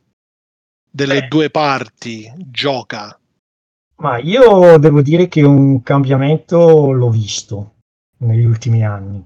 delle 0.89 1.21
Beh. 1.21 1.27
due 1.27 1.49
parti 1.49 2.31
gioca? 2.37 3.19
Ma 3.97 4.17
io 4.19 4.77
devo 4.77 5.01
dire 5.01 5.27
che 5.27 5.41
un 5.41 5.83
cambiamento 5.83 6.91
l'ho 6.91 7.09
visto 7.09 7.78
negli 8.19 8.45
ultimi 8.45 8.85
anni. 8.85 9.23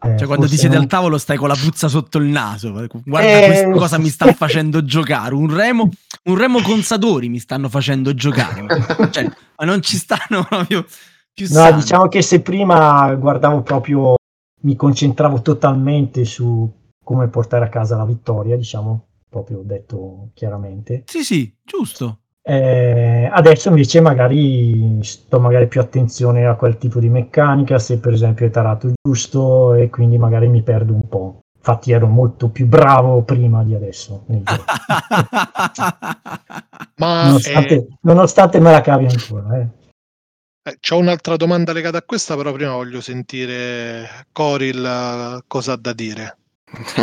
Eh, 0.00 0.18
cioè, 0.18 0.26
quando 0.26 0.46
ti 0.46 0.56
siedi 0.56 0.74
non... 0.74 0.84
al 0.84 0.88
tavolo 0.88 1.16
stai 1.16 1.38
con 1.38 1.48
la 1.48 1.54
puzza 1.54 1.88
sotto 1.88 2.18
il 2.18 2.26
naso. 2.26 2.72
Guarda, 2.72 3.28
eh... 3.28 3.46
questa 3.46 3.70
cosa 3.70 3.98
mi 3.98 4.08
sta 4.08 4.32
facendo 4.34 4.84
giocare. 4.84 5.34
Un 5.34 5.54
remo, 5.54 5.88
un 6.24 6.36
remo 6.36 6.60
consatori 6.60 7.28
mi 7.28 7.38
stanno 7.38 7.68
facendo 7.68 8.14
giocare. 8.14 8.62
Ma, 8.62 9.10
cioè, 9.10 9.24
ma 9.56 9.64
non 9.64 9.80
ci 9.80 9.96
stanno 9.96 10.44
proprio 10.46 10.84
più 11.32 11.46
No, 11.50 11.72
diciamo 11.72 12.08
che 12.08 12.22
se 12.22 12.42
prima 12.42 13.14
guardavo 13.14 13.62
proprio, 13.62 14.14
mi 14.62 14.76
concentravo 14.76 15.40
totalmente 15.40 16.24
su 16.24 16.70
come 17.02 17.28
portare 17.28 17.64
a 17.64 17.68
casa 17.68 17.96
la 17.96 18.04
vittoria, 18.04 18.56
diciamo, 18.56 19.06
proprio 19.28 19.62
detto 19.64 20.30
chiaramente. 20.34 21.04
Sì, 21.06 21.24
sì, 21.24 21.54
giusto. 21.62 22.23
Eh, 22.46 23.26
adesso 23.32 23.70
invece 23.70 24.02
magari 24.02 25.02
sto 25.02 25.40
magari 25.40 25.66
più 25.66 25.80
attenzione 25.80 26.44
a 26.44 26.56
quel 26.56 26.76
tipo 26.76 27.00
di 27.00 27.08
meccanica, 27.08 27.78
se 27.78 27.98
per 27.98 28.12
esempio 28.12 28.44
è 28.44 28.50
tarato 28.50 28.92
giusto 29.02 29.72
e 29.72 29.88
quindi 29.88 30.18
magari 30.18 30.48
mi 30.48 30.62
perdo 30.62 30.92
un 30.92 31.08
po'. 31.08 31.38
Infatti 31.56 31.92
ero 31.92 32.06
molto 32.06 32.50
più 32.50 32.66
bravo 32.66 33.22
prima 33.22 33.64
di 33.64 33.74
adesso. 33.74 34.26
Ma 36.96 37.24
nonostante, 37.24 37.74
eh... 37.74 37.88
nonostante, 38.02 38.60
me 38.60 38.72
la 38.72 38.82
cavi 38.82 39.06
ancora. 39.06 39.58
Eh. 39.58 39.66
Eh, 40.66 40.76
c'ho 40.80 40.98
un'altra 40.98 41.36
domanda 41.36 41.72
legata 41.72 41.96
a 41.96 42.02
questa, 42.02 42.36
però 42.36 42.52
prima 42.52 42.72
voglio 42.72 43.00
sentire 43.00 44.26
Coril 44.32 45.42
cosa 45.46 45.72
ha 45.72 45.76
da 45.76 45.94
dire. 45.94 46.36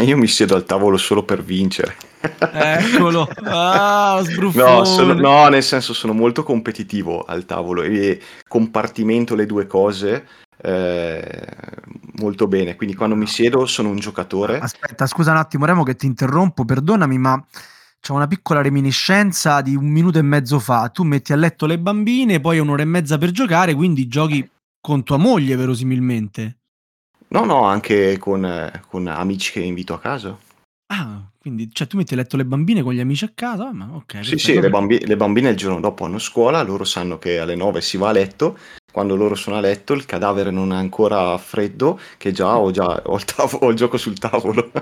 Io 0.03 0.17
mi 0.17 0.27
siedo 0.27 0.55
al 0.55 0.65
tavolo 0.65 0.97
solo 0.97 1.23
per 1.23 1.43
vincere. 1.43 1.95
Eccolo, 2.21 3.27
ah, 3.45 4.21
no, 4.53 4.85
sono, 4.85 5.13
no, 5.13 5.47
nel 5.47 5.63
senso 5.63 5.93
sono 5.93 6.13
molto 6.13 6.43
competitivo 6.43 7.23
al 7.23 7.45
tavolo 7.45 7.81
e 7.81 8.21
compartimento 8.47 9.33
le 9.35 9.45
due 9.45 9.67
cose 9.67 10.27
eh, 10.61 11.47
molto 12.19 12.47
bene. 12.47 12.75
Quindi 12.75 12.95
quando 12.95 13.15
mi 13.15 13.27
siedo 13.27 13.65
sono 13.65 13.89
un 13.89 13.97
giocatore. 13.97 14.59
Aspetta, 14.59 15.07
scusa 15.07 15.31
un 15.31 15.37
attimo, 15.37 15.65
Remo, 15.65 15.83
che 15.83 15.95
ti 15.95 16.05
interrompo, 16.05 16.65
perdonami, 16.65 17.17
ma 17.17 17.43
c'è 17.99 18.11
una 18.11 18.27
piccola 18.27 18.61
reminiscenza 18.61 19.61
di 19.61 19.75
un 19.75 19.87
minuto 19.87 20.19
e 20.19 20.23
mezzo 20.23 20.59
fa. 20.59 20.89
Tu 20.89 21.03
metti 21.03 21.33
a 21.33 21.37
letto 21.37 21.65
le 21.65 21.79
bambine, 21.79 22.39
poi 22.39 22.59
un'ora 22.59 22.81
e 22.81 22.85
mezza 22.85 23.17
per 23.17 23.31
giocare, 23.31 23.73
quindi 23.73 24.07
giochi 24.07 24.47
con 24.79 25.03
tua 25.03 25.17
moglie, 25.17 25.55
verosimilmente. 25.55 26.60
No, 27.31 27.45
no, 27.45 27.63
anche 27.63 28.17
con, 28.17 28.71
con 28.87 29.07
amici 29.07 29.51
che 29.53 29.61
invito 29.61 29.93
a 29.93 29.99
casa. 29.99 30.37
Ah, 30.87 31.21
quindi 31.39 31.69
cioè, 31.71 31.87
tu 31.87 31.95
metti 31.95 32.13
a 32.13 32.17
letto 32.17 32.35
le 32.35 32.43
bambine 32.43 32.81
con 32.83 32.93
gli 32.93 32.99
amici 32.99 33.23
a 33.23 33.31
casa? 33.33 33.71
Ma 33.71 33.89
ok. 33.93 34.25
Sì, 34.25 34.37
sì, 34.37 34.59
le, 34.59 34.69
bambi- 34.69 35.05
le 35.05 35.15
bambine 35.15 35.49
il 35.49 35.55
giorno 35.55 35.79
dopo 35.79 36.03
hanno 36.03 36.19
scuola, 36.19 36.61
loro 36.61 36.83
sanno 36.83 37.17
che 37.17 37.39
alle 37.39 37.55
9 37.55 37.79
si 37.79 37.95
va 37.95 38.09
a 38.09 38.11
letto 38.11 38.57
quando 38.91 39.15
loro 39.15 39.35
sono 39.35 39.57
a 39.57 39.59
letto 39.59 39.93
il 39.93 40.05
cadavere 40.05 40.51
non 40.51 40.73
è 40.73 40.75
ancora 40.75 41.37
freddo 41.37 41.99
che 42.17 42.31
già 42.31 42.57
ho, 42.57 42.71
già, 42.71 43.01
ho, 43.05 43.15
il, 43.15 43.25
tav- 43.25 43.57
ho 43.61 43.69
il, 43.69 43.75
gioco 43.75 43.97
sul 43.97 44.17
tavolo. 44.17 44.71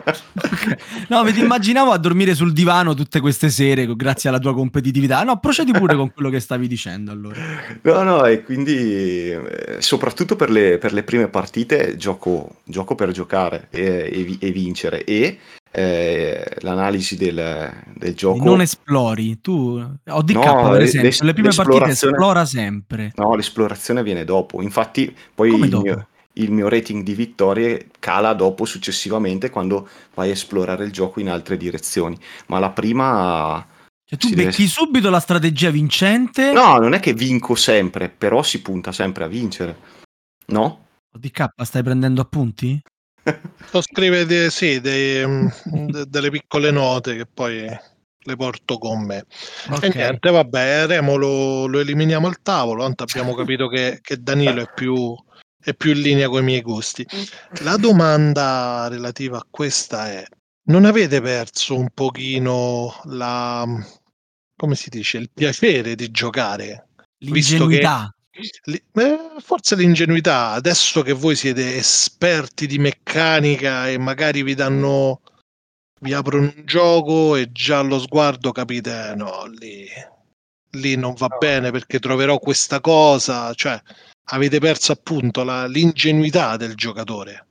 No 1.07 1.23
mi 1.23 1.37
immaginavo 1.37 1.91
a 1.91 1.97
dormire 1.97 2.35
sul 2.35 2.53
divano 2.53 2.93
tutte 2.93 3.19
queste 3.19 3.49
sere 3.49 3.95
grazie 3.95 4.29
alla 4.29 4.39
tua 4.39 4.53
competitività. 4.53 5.23
No 5.23 5.39
procedi 5.39 5.71
pure 5.71 5.95
con 5.95 6.11
quello 6.13 6.29
che 6.29 6.39
stavi 6.39 6.67
dicendo 6.67 7.11
allora. 7.11 7.39
No 7.81 8.03
no 8.03 8.25
e 8.25 8.43
quindi 8.43 9.31
eh, 9.31 9.77
soprattutto 9.79 10.35
per 10.35 10.49
le, 10.49 10.77
per 10.77 10.93
le, 10.93 11.03
prime 11.03 11.27
partite 11.27 11.95
gioco, 11.97 12.57
gioco 12.63 12.95
per 12.95 13.11
giocare 13.11 13.67
e, 13.71 14.09
e, 14.11 14.37
e 14.39 14.51
vincere. 14.51 15.03
E 15.03 15.37
eh, 15.71 16.57
l'analisi 16.61 17.15
del, 17.15 17.71
del, 17.95 18.15
gioco. 18.15 18.43
Non 18.43 18.61
esplori, 18.61 19.39
tu 19.39 19.77
ODK 20.07 20.35
no, 20.35 20.69
per 20.69 20.81
esempio, 20.81 21.25
le 21.25 21.33
prime 21.33 21.53
partite 21.53 21.89
esplora 21.89 22.45
sempre. 22.45 23.11
No, 23.15 23.35
l'esplorazione 23.35 24.03
viene 24.03 24.23
dopo. 24.23 24.61
Infatti, 24.61 25.15
poi 25.33 25.53
il 25.53 25.77
mio, 25.77 26.07
il 26.33 26.51
mio, 26.51 26.67
rating 26.69 27.03
di 27.03 27.13
vittorie 27.13 27.89
cala 27.99 28.33
dopo 28.33 28.65
successivamente 28.65 29.49
quando 29.49 29.87
vai 30.15 30.29
a 30.29 30.33
esplorare 30.33 30.85
il 30.85 30.91
gioco 30.91 31.19
in 31.19 31.29
altre 31.29 31.57
direzioni. 31.57 32.17
Ma 32.47 32.59
la 32.59 32.71
prima. 32.71 33.65
Cioè, 34.05 34.17
tu 34.17 34.29
becchi 34.29 34.63
deve... 34.63 34.67
subito 34.67 35.09
la 35.11 35.19
strategia 35.19 35.69
vincente? 35.69 36.51
No, 36.51 36.77
non 36.77 36.93
è 36.93 36.99
che 36.99 37.13
vinco 37.13 37.53
sempre, 37.53 38.09
però 38.09 38.41
si 38.41 38.61
punta 38.61 38.91
sempre 38.91 39.23
a 39.23 39.27
vincere. 39.27 39.77
No? 40.47 40.85
ODK, 41.13 41.49
stai 41.63 41.83
prendendo 41.83 42.21
appunti? 42.21 42.81
Lo 43.71 43.81
scrive 43.81 44.25
de, 44.25 44.49
sì, 44.49 44.79
de, 44.79 45.25
mm, 45.25 45.47
de, 45.87 46.05
delle 46.07 46.29
piccole 46.29 46.71
note 46.71 47.15
che 47.15 47.25
poi 47.25 47.67
le 48.29 48.35
porto 48.35 48.77
con 48.77 49.05
me. 49.05 49.25
Okay. 49.69 49.89
E 49.89 49.93
niente, 49.95 50.31
vabbè, 50.31 50.87
Remo 50.87 51.15
lo, 51.15 51.65
lo, 51.65 51.79
eliminiamo 51.79 52.27
al 52.27 52.41
tavolo, 52.41 52.83
tanto 52.83 53.03
abbiamo 53.03 53.33
capito 53.35 53.67
che, 53.67 53.99
che 54.01 54.21
Danilo 54.21 54.61
è 54.61 54.71
più, 54.73 55.15
è 55.61 55.73
più 55.73 55.91
in 55.91 56.01
linea 56.01 56.29
con 56.29 56.41
i 56.41 56.45
miei 56.45 56.61
gusti. 56.61 57.05
La 57.61 57.77
domanda 57.77 58.87
relativa 58.89 59.37
a 59.37 59.47
questa 59.49 60.09
è, 60.09 60.25
non 60.63 60.85
avete 60.85 61.21
perso 61.21 61.77
un 61.77 61.89
pochino 61.93 62.99
la, 63.05 63.65
come 64.55 64.75
si 64.75 64.89
dice, 64.89 65.17
il 65.17 65.29
piacere 65.33 65.95
di 65.95 66.11
giocare? 66.11 66.89
L'ingenuità. 67.19 68.13
Eh, 68.39 69.19
forse 69.39 69.75
l'ingenuità, 69.75 70.51
adesso 70.51 71.01
che 71.01 71.13
voi 71.13 71.35
siete 71.35 71.75
esperti 71.75 72.67
di 72.67 72.77
meccanica 72.77 73.89
e 73.89 73.97
magari 73.97 74.43
vi 74.43 74.55
danno, 74.55 75.21
vi 76.01 76.13
aprono 76.13 76.51
un 76.55 76.63
gioco 76.65 77.35
e 77.35 77.51
già 77.51 77.79
allo 77.79 77.99
sguardo 77.99 78.51
capite, 78.51 79.13
no, 79.15 79.45
lì, 79.59 79.85
lì 80.71 80.95
non 80.95 81.13
va 81.15 81.27
bene 81.27 81.71
perché 81.71 81.99
troverò 81.99 82.39
questa 82.39 82.79
cosa, 82.79 83.53
cioè 83.53 83.79
avete 84.31 84.59
perso 84.59 84.91
appunto 84.91 85.43
la, 85.43 85.65
l'ingenuità 85.67 86.55
del 86.57 86.75
giocatore. 86.75 87.45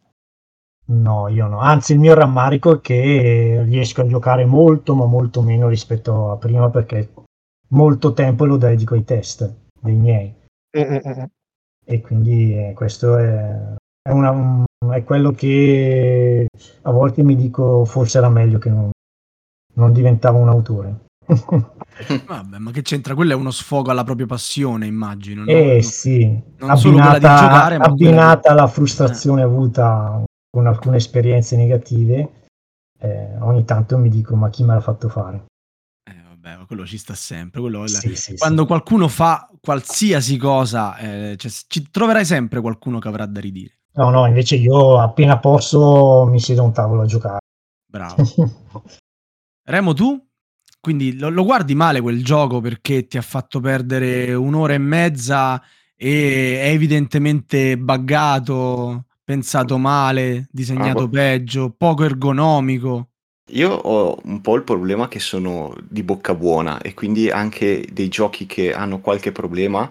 No, 0.91 1.29
io 1.29 1.47
no. 1.49 1.59
Anzi, 1.59 1.93
il 1.93 1.99
mio 1.99 2.15
rammarico 2.15 2.77
è 2.77 2.81
che 2.81 3.63
riesco 3.67 4.01
a 4.01 4.07
giocare 4.07 4.47
molto, 4.47 4.95
ma 4.95 5.05
molto 5.05 5.43
meno 5.43 5.69
rispetto 5.69 6.31
a 6.31 6.37
prima 6.37 6.71
perché 6.71 7.13
molto 7.69 8.15
tempo 8.15 8.47
lo 8.47 8.57
dedico 8.57 8.95
ai 8.95 9.05
test 9.05 9.55
dei 9.81 9.95
miei. 9.95 10.35
E 10.71 12.01
quindi 12.01 12.55
eh, 12.55 12.73
questo 12.75 13.17
è, 13.17 13.75
è, 14.03 14.11
una, 14.11 14.65
è, 14.93 15.05
quello 15.05 15.33
che 15.33 16.47
a 16.83 16.91
volte 16.91 17.23
mi 17.23 17.35
dico 17.35 17.85
forse 17.87 18.19
era 18.19 18.29
meglio 18.29 18.59
che 18.59 18.69
non, 18.69 18.91
non 19.75 19.93
diventavo 19.93 20.39
un 20.39 20.49
autore. 20.49 21.07
Vabbè, 22.27 22.59
ma 22.59 22.71
che 22.71 22.83
c'entra? 22.83 23.15
Quello 23.15 23.33
è 23.33 23.35
uno 23.35 23.51
sfogo 23.51 23.91
alla 23.91 24.05
propria 24.05 24.27
passione, 24.27 24.87
immagino. 24.87 25.45
No? 25.45 25.51
Eh 25.51 25.83
sì, 25.83 26.25
non 26.59 26.71
abbinata, 26.71 27.19
giocare, 27.19 27.77
abbinata 27.77 28.51
alla 28.51 28.67
frustrazione 28.67 29.41
eh. 29.41 29.45
avuta 29.45 30.23
con 30.51 30.67
alcune 30.67 30.97
esperienze 30.97 31.57
negative, 31.57 32.47
eh, 33.01 33.37
ogni 33.41 33.65
tanto 33.65 33.99
mi 33.99 34.09
dico 34.09 34.37
ma 34.37 34.49
chi 34.51 34.63
me 34.65 34.75
l'ha 34.75 34.81
fatto 34.81 35.09
fare? 35.09 35.45
Vabbè, 36.55 36.67
quello 36.67 36.87
ci 36.87 36.99
sta 36.99 37.15
sempre. 37.15 37.61
Sì, 37.87 38.15
sì, 38.15 38.37
Quando 38.37 38.63
sì. 38.63 38.67
qualcuno 38.67 39.09
fa 39.09 39.51
qualsiasi 39.61 40.37
cosa, 40.37 40.97
eh, 40.97 41.37
cioè, 41.37 41.51
ci 41.67 41.91
troverai 41.91 42.25
sempre 42.25 42.61
qualcuno 42.61 42.99
che 42.99 43.09
avrà 43.09 43.27
da 43.27 43.41
ridire. 43.41 43.79
No, 43.93 44.11
no, 44.11 44.27
invece 44.27 44.57
io 44.57 44.99
appena 44.99 45.39
posso 45.39 46.25
mi 46.27 46.39
siedo 46.41 46.63
a 46.63 46.65
un 46.65 46.73
tavolo 46.73 47.03
a 47.03 47.07
giocare. 47.07 47.39
Bravo. 47.87 48.17
Remo, 49.65 49.93
tu? 49.93 50.25
Quindi 50.81 51.19
lo, 51.19 51.29
lo, 51.29 51.45
guardi 51.45 51.75
male 51.75 52.01
quel 52.01 52.25
gioco 52.25 52.61
perché 52.61 53.07
ti 53.07 53.19
ha 53.19 53.23
fatto 53.23 53.61
perdere 53.61 54.33
un'ora 54.33 54.75
e 54.75 54.79
mezza 54.79 55.61
e 55.97 56.61
è 56.61 56.69
evidentemente 56.69 57.77
buggato, 57.77 59.07
pensato 59.25 59.77
male, 59.77 60.47
disegnato 60.51 61.05
ah, 61.05 61.09
peggio, 61.09 61.75
poco 61.77 62.05
ergonomico. 62.05 63.11
Io 63.51 63.71
ho 63.71 64.19
un 64.25 64.41
po' 64.41 64.57
il 64.57 64.63
problema 64.63 65.09
che 65.09 65.21
sono 65.21 65.75
di 65.81 66.03
bocca 66.03 66.35
buona 66.35 66.81
e 66.81 66.95
quindi 66.95 67.31
anche 67.31 67.87
dei 67.91 68.09
giochi 68.09 68.47
che 68.47 68.73
hanno 68.73 69.01
qualche 69.01 69.33
problema, 69.33 69.91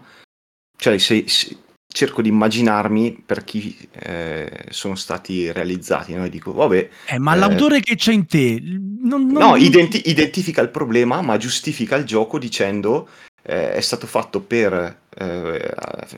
cioè 0.78 0.98
se, 0.98 1.24
se 1.28 1.58
cerco 1.88 2.22
di 2.22 2.30
immaginarmi 2.30 3.24
per 3.26 3.44
chi 3.44 3.76
eh, 3.92 4.66
sono 4.70 4.96
stati 4.96 5.52
realizzati, 5.52 6.14
no? 6.14 6.26
E 6.26 6.30
dico, 6.30 6.54
vabbè... 6.54 6.90
Eh, 7.08 7.18
ma 7.18 7.34
eh, 7.34 7.40
l'autore 7.40 7.80
che 7.80 7.96
c'è 7.96 8.14
in 8.14 8.28
te... 8.28 8.62
Non, 8.62 9.26
non... 9.26 9.42
No, 9.42 9.56
identi- 9.56 10.08
identifica 10.08 10.62
il 10.62 10.70
problema, 10.70 11.22
ma 11.22 11.38
giustifica 11.38 11.96
il 11.96 12.06
gioco 12.06 12.38
dicendo 12.38 13.08
eh, 13.42 13.74
è 13.74 13.82
stato 13.82 14.06
fatto 14.06 14.42
per 14.42 15.06
eh, 15.18 15.74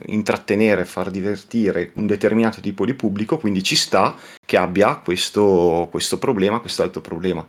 intrattenere, 0.06 0.84
far 0.84 1.10
divertire 1.10 1.92
un 1.94 2.06
determinato 2.06 2.60
tipo 2.60 2.84
di 2.84 2.94
pubblico, 2.94 3.38
quindi 3.38 3.62
ci 3.62 3.76
sta 3.76 4.16
che 4.44 4.56
abbia 4.56 4.96
questo, 4.96 5.88
questo 5.90 6.18
problema, 6.18 6.60
quest'altro 6.60 7.00
problema. 7.00 7.44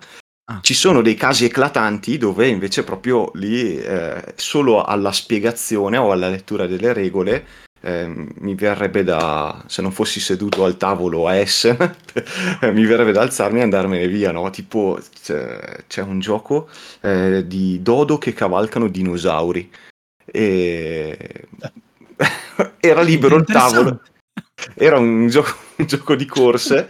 Ah. 0.46 0.60
Ci 0.62 0.74
sono 0.74 1.02
dei 1.02 1.16
casi 1.16 1.46
eclatanti 1.46 2.18
dove 2.18 2.48
invece 2.48 2.84
proprio 2.84 3.32
lì 3.36 3.78
eh, 3.78 4.34
solo 4.36 4.84
alla 4.84 5.12
spiegazione 5.12 5.98
o 5.98 6.12
alla 6.12 6.30
lettura 6.30 6.68
delle 6.68 6.94
regole 6.94 7.46
eh, 7.82 8.08
mi 8.40 8.56
verrebbe 8.56 9.04
da, 9.04 9.64
se 9.68 9.82
non 9.82 9.92
fossi 9.92 10.20
seduto 10.20 10.64
al 10.64 10.78
tavolo 10.78 11.28
a 11.28 11.36
Essen, 11.36 11.78
mi 12.74 12.86
verrebbe 12.86 13.12
da 13.12 13.22
alzarmi 13.22 13.60
e 13.60 13.64
andarmene 13.64 14.08
via, 14.08 14.32
no? 14.32 14.50
Tipo 14.52 15.00
c'è, 15.24 15.84
c'è 15.88 16.02
un 16.02 16.20
gioco 16.20 16.70
eh, 17.02 17.44
di 17.48 17.82
dodo 17.82 18.18
che 18.18 18.34
cavalcano 18.34 18.88
dinosauri 18.88 19.70
e 20.26 21.48
era 22.80 23.02
libero 23.02 23.38
il 23.38 23.46
tavolo. 23.46 24.02
Era 24.76 25.00
un 25.00 25.28
gioco, 25.28 25.56
un 25.78 25.86
gioco 25.86 26.16
di 26.16 26.26
corse. 26.26 26.88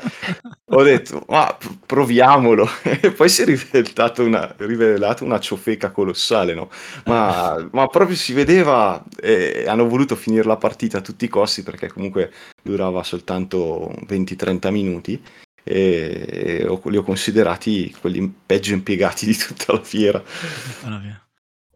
Ho 0.65 0.83
detto, 0.83 1.23
ma 1.27 1.57
proviamolo. 1.85 2.67
E 3.01 3.11
poi 3.11 3.29
si 3.29 3.41
è 3.41 3.45
rivelato 3.45 4.23
una, 4.23 4.53
rivelato 4.57 5.23
una 5.23 5.39
ciofeca 5.39 5.91
colossale, 5.91 6.53
no? 6.53 6.69
Ma, 7.05 7.67
ma 7.71 7.87
proprio 7.87 8.15
si 8.15 8.33
vedeva, 8.33 9.03
e 9.19 9.65
hanno 9.67 9.87
voluto 9.87 10.15
finire 10.15 10.43
la 10.43 10.57
partita 10.57 10.99
a 10.99 11.01
tutti 11.01 11.25
i 11.25 11.29
costi 11.29 11.63
perché 11.63 11.87
comunque 11.87 12.31
durava 12.61 13.03
soltanto 13.03 13.93
20-30 14.07 14.71
minuti. 14.71 15.21
E, 15.63 16.65
li 16.85 16.97
ho 16.97 17.03
considerati 17.03 17.95
quelli 17.99 18.33
peggio 18.45 18.73
impiegati 18.73 19.25
di 19.25 19.35
tutta 19.35 19.73
la 19.73 19.83
fiera. 19.83 20.21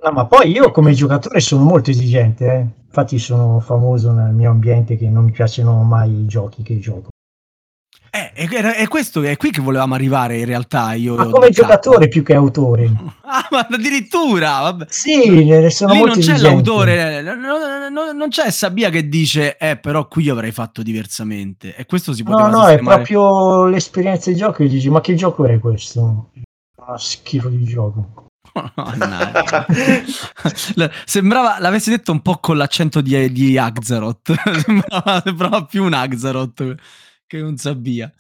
No, 0.06 0.12
ma 0.12 0.28
poi 0.28 0.52
io 0.52 0.70
come 0.70 0.94
giocatore 0.94 1.40
sono 1.40 1.64
molto 1.64 1.90
esigente, 1.90 2.46
eh. 2.46 2.66
infatti 2.86 3.18
sono 3.18 3.60
famoso 3.60 4.12
nel 4.12 4.36
mio 4.36 4.52
ambiente 4.52 4.98
che 4.98 5.10
non 5.10 5.24
mi 5.24 5.32
piacciono 5.32 5.82
mai 5.82 6.12
i 6.12 6.28
giochi 6.28 6.62
che 6.62 6.78
gioco. 6.78 7.10
Eh, 8.12 8.32
è, 8.34 8.88
questo, 8.88 9.24
è 9.24 9.36
qui 9.36 9.50
che 9.50 9.62
volevamo 9.62 9.96
arrivare 9.96 10.38
in 10.38 10.46
realtà. 10.46 10.94
Io 10.94 11.16
ma 11.16 11.26
come 11.26 11.50
giocatore 11.50 12.08
più 12.08 12.22
che 12.22 12.36
autore. 12.36 12.90
Ah, 13.28 13.48
ma 13.50 13.68
addirittura? 13.70 14.60
Vabbè. 14.62 14.86
Sì, 14.88 15.50
sono 15.70 15.92
Lì 15.92 16.00
molto 16.00 16.20
non 16.20 16.26
c'è 16.26 16.38
l'autore, 16.38 17.22
non, 17.22 17.40
non, 17.92 18.16
non, 18.16 18.30
c'è 18.30 18.50
Sabia 18.50 18.90
che 18.90 19.10
dice, 19.10 19.58
eh, 19.58 19.76
però 19.76 20.08
qui 20.08 20.24
io 20.24 20.34
avrei 20.34 20.52
fatto 20.52 20.84
diversamente. 20.84 21.76
E 21.76 21.86
questo 21.86 22.14
si 22.14 22.24
poteva 22.24 22.48
No, 22.48 22.58
no, 22.60 22.66
sistemare. 22.68 23.02
è 23.02 23.04
proprio 23.04 23.66
l'esperienza 23.66 24.30
di 24.30 24.38
gioco 24.38 24.64
che 24.64 24.68
dici, 24.70 24.90
ma 24.90 25.02
che 25.02 25.16
gioco 25.16 25.44
è 25.46 25.60
questo? 25.60 26.30
Ah, 26.78 26.98
schifo 26.98 27.50
di 27.50 27.64
gioco. 27.66 28.25
sembrava 31.06 31.58
l'avessi 31.60 31.90
detto 31.90 32.12
un 32.12 32.22
po' 32.22 32.38
con 32.38 32.58
l'accento 32.58 33.02
di, 33.02 33.32
di 33.32 33.58
Axaroth. 33.58 34.34
sembrava, 34.64 35.22
sembrava, 35.24 35.66
più 35.66 35.84
un 35.84 35.94
Axaroth 35.94 36.76
che 37.28 37.42
un 37.42 37.58
Sabia. 37.58 38.12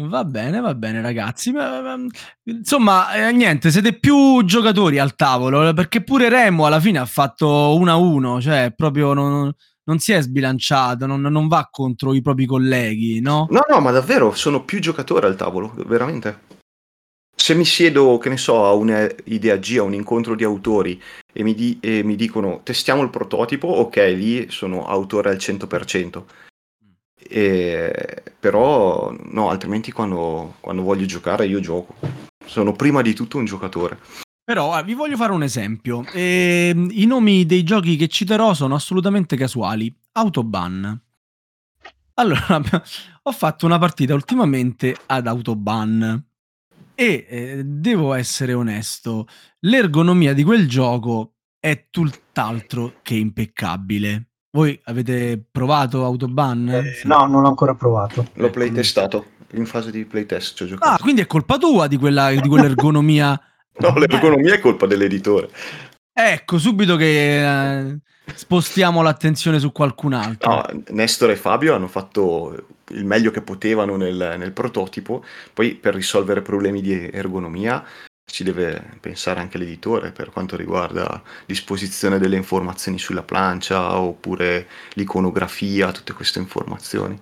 Va 0.00 0.24
bene, 0.24 0.60
va 0.60 0.74
bene, 0.74 1.00
ragazzi. 1.00 1.52
Insomma, 2.44 3.12
eh, 3.14 3.32
niente, 3.32 3.70
siete 3.70 3.98
più 3.98 4.44
giocatori 4.44 4.98
al 4.98 5.16
tavolo 5.16 5.72
perché 5.72 6.02
pure 6.02 6.28
Remo 6.28 6.66
alla 6.66 6.78
fine 6.78 6.98
ha 6.98 7.06
fatto 7.06 7.76
1 7.76 7.90
a 7.90 7.96
1, 7.96 8.40
cioè 8.40 8.72
proprio 8.76 9.12
non, 9.12 9.52
non 9.84 9.98
si 9.98 10.12
è 10.12 10.20
sbilanciato, 10.20 11.06
non, 11.06 11.20
non, 11.20 11.48
va 11.48 11.66
contro 11.68 12.14
i 12.14 12.22
propri 12.22 12.46
colleghi, 12.46 13.20
no? 13.20 13.48
No, 13.50 13.62
no, 13.68 13.80
ma 13.80 13.90
davvero 13.90 14.32
sono 14.34 14.62
più 14.62 14.78
giocatori 14.78 15.26
al 15.26 15.34
tavolo, 15.34 15.74
veramente. 15.86 16.46
Se 17.38 17.54
mi 17.54 17.64
siedo, 17.64 18.18
che 18.18 18.28
ne 18.28 18.36
so, 18.36 18.64
a 18.66 18.72
un'idea 18.72 19.56
G, 19.56 19.76
a 19.78 19.82
un 19.82 19.94
incontro 19.94 20.34
di 20.34 20.42
autori 20.44 21.00
e 21.32 21.42
mi, 21.44 21.54
di- 21.54 21.78
e 21.80 22.02
mi 22.02 22.16
dicono 22.16 22.60
testiamo 22.64 23.02
il 23.02 23.10
prototipo, 23.10 23.68
ok, 23.68 23.96
lì 24.16 24.50
sono 24.50 24.86
autore 24.86 25.30
al 25.30 25.38
100%. 25.38 26.24
E, 27.30 28.22
però 28.38 29.14
no, 29.30 29.50
altrimenti 29.50 29.92
quando, 29.92 30.54
quando 30.60 30.82
voglio 30.82 31.06
giocare 31.06 31.46
io 31.46 31.60
gioco. 31.60 31.94
Sono 32.44 32.72
prima 32.72 33.02
di 33.02 33.14
tutto 33.14 33.38
un 33.38 33.44
giocatore. 33.44 33.98
Però 34.42 34.78
eh, 34.78 34.82
vi 34.82 34.94
voglio 34.94 35.16
fare 35.16 35.32
un 35.32 35.42
esempio. 35.42 36.04
Eh, 36.12 36.74
I 36.74 37.06
nomi 37.06 37.46
dei 37.46 37.62
giochi 37.62 37.96
che 37.96 38.08
citerò 38.08 38.52
sono 38.54 38.74
assolutamente 38.74 39.36
casuali. 39.36 39.94
Autoban. 40.12 41.00
Allora, 42.14 42.60
ho 43.22 43.32
fatto 43.32 43.66
una 43.66 43.78
partita 43.78 44.14
ultimamente 44.14 44.96
ad 45.06 45.26
Autoban 45.26 46.24
e 47.00 47.26
eh, 47.28 47.62
devo 47.64 48.12
essere 48.12 48.54
onesto, 48.54 49.28
l'ergonomia 49.60 50.32
di 50.32 50.42
quel 50.42 50.66
gioco 50.66 51.34
è 51.60 51.86
tutt'altro 51.90 52.94
che 53.02 53.14
impeccabile. 53.14 54.30
Voi 54.50 54.80
avete 54.86 55.40
provato 55.48 56.04
Autoban? 56.04 56.68
Eh, 56.68 56.94
sì. 56.94 57.06
No, 57.06 57.24
non 57.26 57.42
l'ho 57.42 57.48
ancora 57.50 57.76
provato. 57.76 58.30
L'ho 58.32 58.50
playtestato, 58.50 59.26
in 59.52 59.64
fase 59.66 59.92
di 59.92 60.04
playtest 60.06 60.56
ci 60.56 60.64
ho 60.64 60.66
giocato. 60.66 60.90
Ah, 60.90 60.98
quindi 60.98 61.20
è 61.20 61.26
colpa 61.28 61.56
tua 61.56 61.86
di, 61.86 61.98
quella, 61.98 62.32
di 62.32 62.48
quell'ergonomia? 62.48 63.28
no, 63.78 63.96
l'ergonomia 63.96 64.54
è 64.54 64.58
colpa 64.58 64.86
dell'editore. 64.86 65.50
Ecco, 66.12 66.58
subito 66.58 66.96
che 66.96 67.86
eh, 67.90 67.98
spostiamo 68.34 69.02
l'attenzione 69.02 69.60
su 69.60 69.70
qualcun 69.70 70.14
altro. 70.14 70.50
No, 70.50 70.82
Nestor 70.88 71.30
e 71.30 71.36
Fabio 71.36 71.76
hanno 71.76 71.86
fatto 71.86 72.77
il 72.90 73.04
meglio 73.04 73.30
che 73.30 73.42
potevano 73.42 73.96
nel, 73.96 74.36
nel 74.38 74.52
prototipo, 74.52 75.24
poi 75.52 75.74
per 75.74 75.94
risolvere 75.94 76.42
problemi 76.42 76.80
di 76.80 77.08
ergonomia 77.10 77.84
ci 78.30 78.44
deve 78.44 78.98
pensare 79.00 79.40
anche 79.40 79.58
l'editore 79.58 80.12
per 80.12 80.30
quanto 80.30 80.54
riguarda 80.56 81.22
disposizione 81.46 82.18
delle 82.18 82.36
informazioni 82.36 82.98
sulla 82.98 83.22
plancia 83.22 83.98
oppure 83.98 84.68
l'iconografia, 84.92 85.92
tutte 85.92 86.12
queste 86.12 86.38
informazioni. 86.38 87.18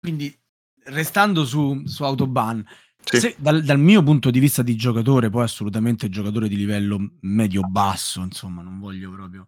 Quindi, 0.00 0.34
restando 0.84 1.44
su, 1.44 1.82
su 1.86 2.02
Autobahn, 2.02 2.64
sì. 3.04 3.20
Se, 3.20 3.34
dal, 3.38 3.62
dal, 3.62 3.78
mio 3.78 4.02
punto 4.02 4.30
di 4.30 4.38
vista 4.38 4.62
di 4.62 4.76
giocatore, 4.76 5.28
poi 5.28 5.42
assolutamente 5.42 6.08
giocatore 6.08 6.48
di 6.48 6.56
livello 6.56 7.16
medio-basso, 7.20 8.22
insomma, 8.22 8.62
non 8.62 8.78
voglio 8.78 9.10
proprio... 9.10 9.46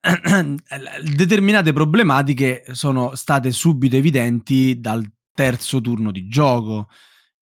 Determinate 0.00 1.72
problematiche 1.72 2.64
sono 2.72 3.14
state 3.14 3.52
subito 3.52 3.96
evidenti 3.96 4.80
dal 4.80 5.04
terzo 5.34 5.80
turno 5.80 6.10
di 6.10 6.26
gioco. 6.26 6.88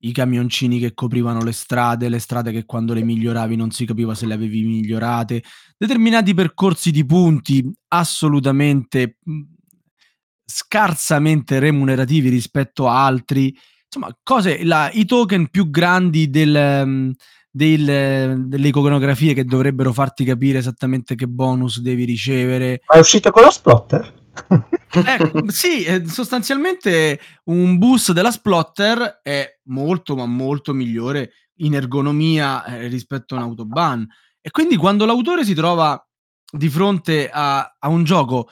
I 0.01 0.13
camioncini 0.13 0.79
che 0.79 0.95
coprivano 0.95 1.43
le 1.43 1.53
strade, 1.53 2.09
le 2.09 2.19
strade 2.21 2.53
che 2.53 2.65
quando 2.65 2.95
le 2.95 3.03
miglioravi 3.03 3.57
non 3.57 3.71
si 3.71 3.85
capiva 3.85 4.15
se 4.15 4.27
le 4.27 4.35
avevi 4.35 4.63
migliorate, 4.63 5.43
determinati 5.77 6.35
percorsi 6.35 6.91
di 6.93 7.05
punti 7.05 7.69
assolutamente 7.89 9.19
scarsamente 10.45 11.59
remunerativi 11.59 12.29
rispetto 12.29 12.89
a 12.89 13.05
altri 13.05 13.55
insomma, 13.85 14.17
cose, 14.23 14.65
la, 14.65 14.91
i 14.93 15.05
token 15.05 15.49
più 15.49 15.69
grandi 15.69 16.31
del, 16.31 17.15
del, 17.51 18.47
delle 18.47 18.69
iconografie 18.69 19.35
che 19.35 19.45
dovrebbero 19.45 19.93
farti 19.93 20.25
capire 20.25 20.59
esattamente 20.59 21.15
che 21.15 21.27
bonus 21.27 21.81
devi 21.81 22.05
ricevere. 22.05 22.83
Ma 22.87 22.97
è 22.97 22.99
uscito 22.99 23.31
con 23.31 23.43
la 23.43 23.51
splotter? 23.51 24.17
eh, 24.49 25.51
sì, 25.51 25.85
sostanzialmente 26.07 27.19
un 27.45 27.79
bus 27.79 28.13
della 28.13 28.31
splotter 28.31 29.21
è 29.23 29.59
molto 29.65 30.15
ma 30.15 30.27
molto 30.27 30.73
migliore 30.73 31.33
in 31.57 31.75
ergonomia 31.75 32.65
eh, 32.65 32.87
rispetto 32.87 33.35
a 33.35 33.39
un 33.39 33.45
autobahn 33.45 34.07
e 34.41 34.51
quindi 34.51 34.77
quando 34.77 35.05
l'autore 35.05 35.45
si 35.45 35.55
trova 35.55 36.01
di 36.51 36.69
fronte 36.69 37.29
a, 37.29 37.77
a, 37.79 37.89
un 37.89 38.05
gioco 38.05 38.49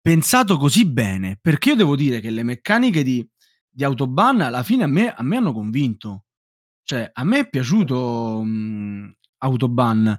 pensato 0.00 0.56
così 0.56 0.86
bene, 0.86 1.38
perché 1.40 1.70
io 1.70 1.76
devo 1.76 1.96
dire 1.96 2.20
che 2.20 2.30
le 2.30 2.42
meccaniche 2.42 3.02
di, 3.02 3.26
di 3.68 3.84
Autobahn 3.84 4.40
alla 4.40 4.62
fine 4.62 4.84
a 4.84 4.86
me, 4.86 5.12
a 5.12 5.22
me 5.22 5.36
hanno 5.36 5.52
convinto. 5.52 6.24
Cioè, 6.84 7.10
a 7.12 7.24
me 7.24 7.38
è 7.40 7.48
piaciuto 7.48 8.42
mh, 8.42 9.16
Autobahn 9.38 10.16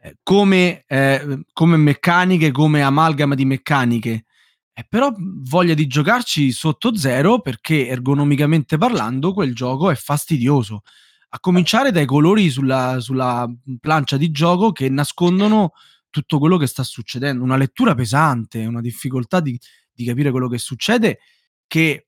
eh, 0.00 0.16
come, 0.22 0.84
eh, 0.86 1.44
come, 1.52 1.76
meccaniche, 1.76 2.50
come 2.50 2.82
amalgama 2.82 3.34
di 3.34 3.44
meccaniche. 3.44 4.24
Eh, 4.72 4.86
però 4.88 5.12
voglia 5.16 5.74
di 5.74 5.86
giocarci 5.86 6.50
sotto 6.50 6.96
zero 6.96 7.40
perché 7.40 7.88
ergonomicamente 7.88 8.78
parlando 8.78 9.32
quel 9.32 9.54
gioco 9.54 9.90
è 9.90 9.94
fastidioso. 9.94 10.82
A 11.30 11.40
cominciare 11.40 11.92
dai 11.92 12.06
colori 12.06 12.50
sulla, 12.50 12.98
sulla 13.00 13.48
plancia 13.80 14.16
di 14.16 14.30
gioco 14.30 14.72
che 14.72 14.88
nascondono 14.88 15.72
tutto 16.10 16.38
quello 16.38 16.56
che 16.56 16.66
sta 16.66 16.82
succedendo. 16.82 17.44
Una 17.44 17.56
lettura 17.56 17.94
pesante, 17.94 18.64
una 18.66 18.80
difficoltà 18.80 19.40
di, 19.40 19.58
di 19.92 20.04
capire 20.04 20.30
quello 20.30 20.48
che 20.48 20.58
succede 20.58 21.18
che 21.66 22.07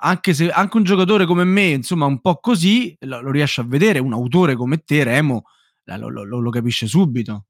anche 0.00 0.34
se 0.34 0.50
anche 0.50 0.76
un 0.76 0.82
giocatore 0.82 1.26
come 1.26 1.44
me, 1.44 1.68
insomma, 1.68 2.06
un 2.06 2.20
po' 2.20 2.36
così, 2.36 2.96
lo, 3.00 3.20
lo 3.20 3.30
riesce 3.30 3.60
a 3.60 3.64
vedere, 3.64 3.98
un 3.98 4.12
autore 4.12 4.56
come 4.56 4.78
te, 4.78 5.04
Remo, 5.04 5.44
lo, 5.84 6.08
lo, 6.08 6.24
lo, 6.24 6.50
capisce 6.50 6.86
subito. 6.86 7.44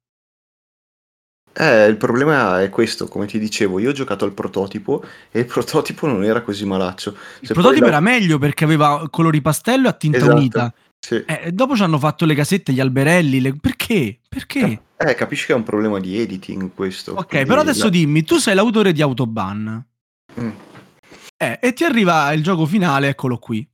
Eh, 1.52 1.86
il 1.86 1.96
problema 1.96 2.62
è 2.62 2.70
questo, 2.70 3.08
come 3.08 3.26
ti 3.26 3.38
dicevo, 3.38 3.78
io 3.78 3.90
ho 3.90 3.92
giocato 3.92 4.24
al 4.24 4.32
prototipo 4.32 5.04
e 5.30 5.40
il 5.40 5.46
prototipo 5.46 6.06
non 6.06 6.24
era 6.24 6.42
così 6.42 6.64
malaccio. 6.64 7.16
Il 7.40 7.48
se 7.48 7.54
prototipo 7.54 7.84
la... 7.84 7.90
era 7.90 8.00
meglio 8.00 8.38
perché 8.38 8.64
aveva 8.64 9.08
colori 9.10 9.40
pastello 9.40 9.88
a 9.88 9.92
tinta 9.92 10.18
esatto, 10.18 10.34
unita. 10.34 10.74
Sì. 10.98 11.24
Eh, 11.26 11.50
dopo 11.52 11.74
ci 11.74 11.82
hanno 11.82 11.98
fatto 11.98 12.24
le 12.24 12.34
casette, 12.34 12.72
gli 12.72 12.80
alberelli. 12.80 13.40
Le... 13.40 13.56
Perché? 13.56 14.20
Perché? 14.28 14.82
Eh, 14.96 15.14
capisci 15.14 15.46
che 15.46 15.52
è 15.52 15.56
un 15.56 15.62
problema 15.62 15.98
di 15.98 16.20
editing 16.20 16.70
questo. 16.74 17.14
Ok, 17.14 17.44
però 17.44 17.62
adesso 17.62 17.84
la... 17.84 17.90
dimmi, 17.90 18.22
tu 18.22 18.36
sei 18.36 18.54
l'autore 18.54 18.92
di 18.92 19.02
Autoban. 19.02 19.84
Mm. 20.40 20.50
Eh, 21.42 21.58
e 21.58 21.72
ti 21.72 21.84
arriva 21.84 22.30
il 22.32 22.42
gioco 22.42 22.66
finale, 22.66 23.08
eccolo 23.08 23.38
qui. 23.38 23.66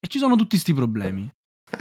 E 0.00 0.08
ci 0.08 0.18
sono 0.18 0.36
tutti 0.36 0.50
questi 0.50 0.72
problemi. 0.72 1.30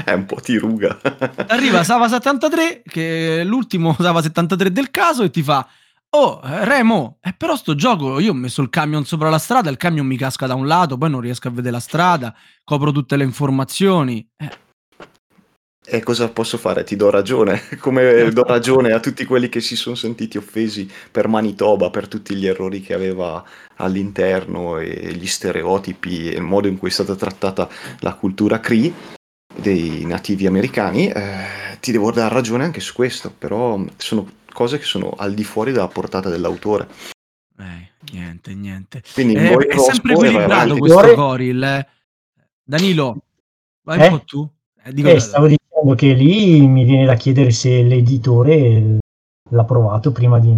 È 0.04 0.12
un 0.12 0.26
po' 0.26 0.36
ti 0.36 0.58
ruga. 0.58 1.00
Arriva 1.48 1.86
Sava 1.86 2.10
73, 2.10 2.82
che 2.84 3.40
è 3.40 3.44
l'ultimo 3.46 3.96
Sava 4.00 4.22
73 4.22 4.74
del 4.74 4.92
caso, 4.92 5.24
e 5.24 5.30
ti 5.30 5.42
fa: 5.42 5.66
Oh, 6.10 6.42
Remo, 6.44 7.20
eh, 7.22 7.32
però 7.32 7.56
sto 7.56 7.74
gioco 7.74 8.20
io 8.20 8.32
ho 8.32 8.36
messo 8.36 8.62
il 8.62 8.70
camion 8.70 9.06
sopra 9.06 9.30
la 9.30 9.40
strada, 9.40 9.70
il 9.70 9.78
camion 9.78 10.06
mi 10.06 10.18
casca 10.18 10.46
da 10.46 10.56
un 10.56 10.68
lato, 10.68 10.98
poi 10.98 11.10
non 11.10 11.22
riesco 11.22 11.48
a 11.48 11.52
vedere 11.52 11.72
la 11.72 11.80
strada, 11.80 12.36
copro 12.66 12.92
tutte 12.92 13.16
le 13.16 13.24
informazioni. 13.24 14.30
Eh, 14.36 14.50
e 15.94 16.02
cosa 16.02 16.30
posso 16.30 16.58
fare? 16.58 16.86
Ti 16.86 16.96
do 16.96 17.10
ragione, 17.10 17.64
come 17.78 18.30
do 18.32 18.44
ragione 18.44 18.94
a 18.94 19.02
tutti 19.02 19.26
quelli 19.26 19.50
che 19.50 19.60
si 19.60 19.76
sono 19.76 19.96
sentiti 19.96 20.38
offesi 20.38 20.90
per 21.12 21.28
Manitoba, 21.28 21.90
per 21.90 22.08
tutti 22.08 22.34
gli 22.34 22.48
errori 22.48 22.80
che 22.80 22.94
aveva 22.94 23.44
all'interno 23.76 24.78
e 24.78 25.12
gli 25.14 25.28
stereotipi 25.28 26.30
e 26.30 26.36
il 26.36 26.44
modo 26.44 26.70
in 26.70 26.78
cui 26.78 26.88
è 26.88 26.92
stata 26.92 27.16
trattata 27.16 27.68
la 28.00 28.14
cultura 28.14 28.62
Cree 28.62 28.94
dei 29.54 30.06
nativi 30.06 30.48
americani. 30.48 31.10
Eh, 31.10 31.78
ti 31.82 31.92
devo 31.92 32.10
dare 32.12 32.34
ragione 32.34 32.64
anche 32.64 32.80
su 32.80 32.94
questo, 32.94 33.30
però 33.30 33.84
sono 33.98 34.32
cose 34.54 34.78
che 34.78 34.86
sono 34.86 35.14
al 35.18 35.34
di 35.34 35.44
fuori 35.44 35.74
della 35.74 35.90
portata 35.90 36.30
dell'autore. 36.30 36.88
Eh, 37.60 37.92
niente, 38.14 38.54
niente. 38.54 39.04
Quindi 39.14 39.34
eh, 39.34 39.58
è 39.58 39.78
sempre 39.78 40.14
equilibrato 40.14 40.78
questo 40.78 41.16
Goril. 41.16 41.62
Eh. 41.64 41.88
Danilo, 42.64 43.24
vai 43.82 44.00
eh? 44.00 44.08
un 44.08 44.18
po' 44.18 44.24
tu. 44.24 44.50
Eh, 44.84 44.94
dico, 44.94 45.10
eh, 45.10 45.20
stavo 45.20 45.48
dicendo 45.82 45.96
che 45.96 46.14
lì 46.14 46.68
mi 46.68 46.84
viene 46.84 47.06
da 47.06 47.16
chiedere 47.16 47.52
se 47.52 47.82
l'editore 47.84 49.00
l'ha 49.50 49.64
provato 49.66 50.12
prima 50.12 50.40
di, 50.40 50.56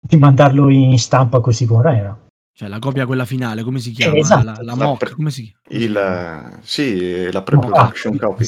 di 0.00 0.16
mandarlo 0.16 0.68
in 0.68 0.98
stampa 0.98 1.40
così 1.40 1.66
come 1.66 1.96
era. 1.96 2.26
Cioè 2.52 2.68
la 2.68 2.78
copia 2.78 3.06
quella 3.06 3.24
finale, 3.24 3.62
come 3.62 3.78
si 3.78 3.92
chiama? 3.92 4.16
Eh, 4.16 4.18
esatto. 4.18 4.44
La, 4.44 4.58
la, 4.60 4.74
mock, 4.74 4.98
pre- 4.98 5.14
come 5.14 5.30
si 5.30 5.42
chiama? 5.44 5.84
Il, 5.84 6.58
sì, 6.62 7.30
la 7.30 7.42
pre-production 7.42 8.14
no, 8.14 8.28
copy. 8.28 8.44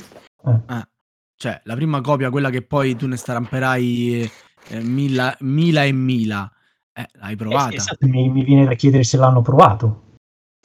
Eh. 0.47 0.61
Ah, 0.67 0.89
cioè 1.37 1.61
la 1.65 1.75
prima 1.75 2.01
copia, 2.01 2.31
quella 2.31 2.51
che 2.51 2.63
poi 2.63 2.97
tu 2.97 3.07
ne 3.07 3.17
staramperai 3.17 4.31
eh, 4.69 4.81
mila, 4.81 5.35
mila, 5.41 5.85
e 5.85 5.93
mila. 5.93 6.51
Eh, 6.93 7.07
l'hai 7.13 7.37
provata? 7.37 7.69
Eh, 7.69 7.71
sì, 7.71 7.77
esatto. 7.77 8.07
mi, 8.09 8.29
mi 8.29 8.43
viene 8.43 8.65
da 8.65 8.75
chiedere 8.75 9.05
se 9.05 9.17
l'hanno 9.17 9.43
provato. 9.43 10.03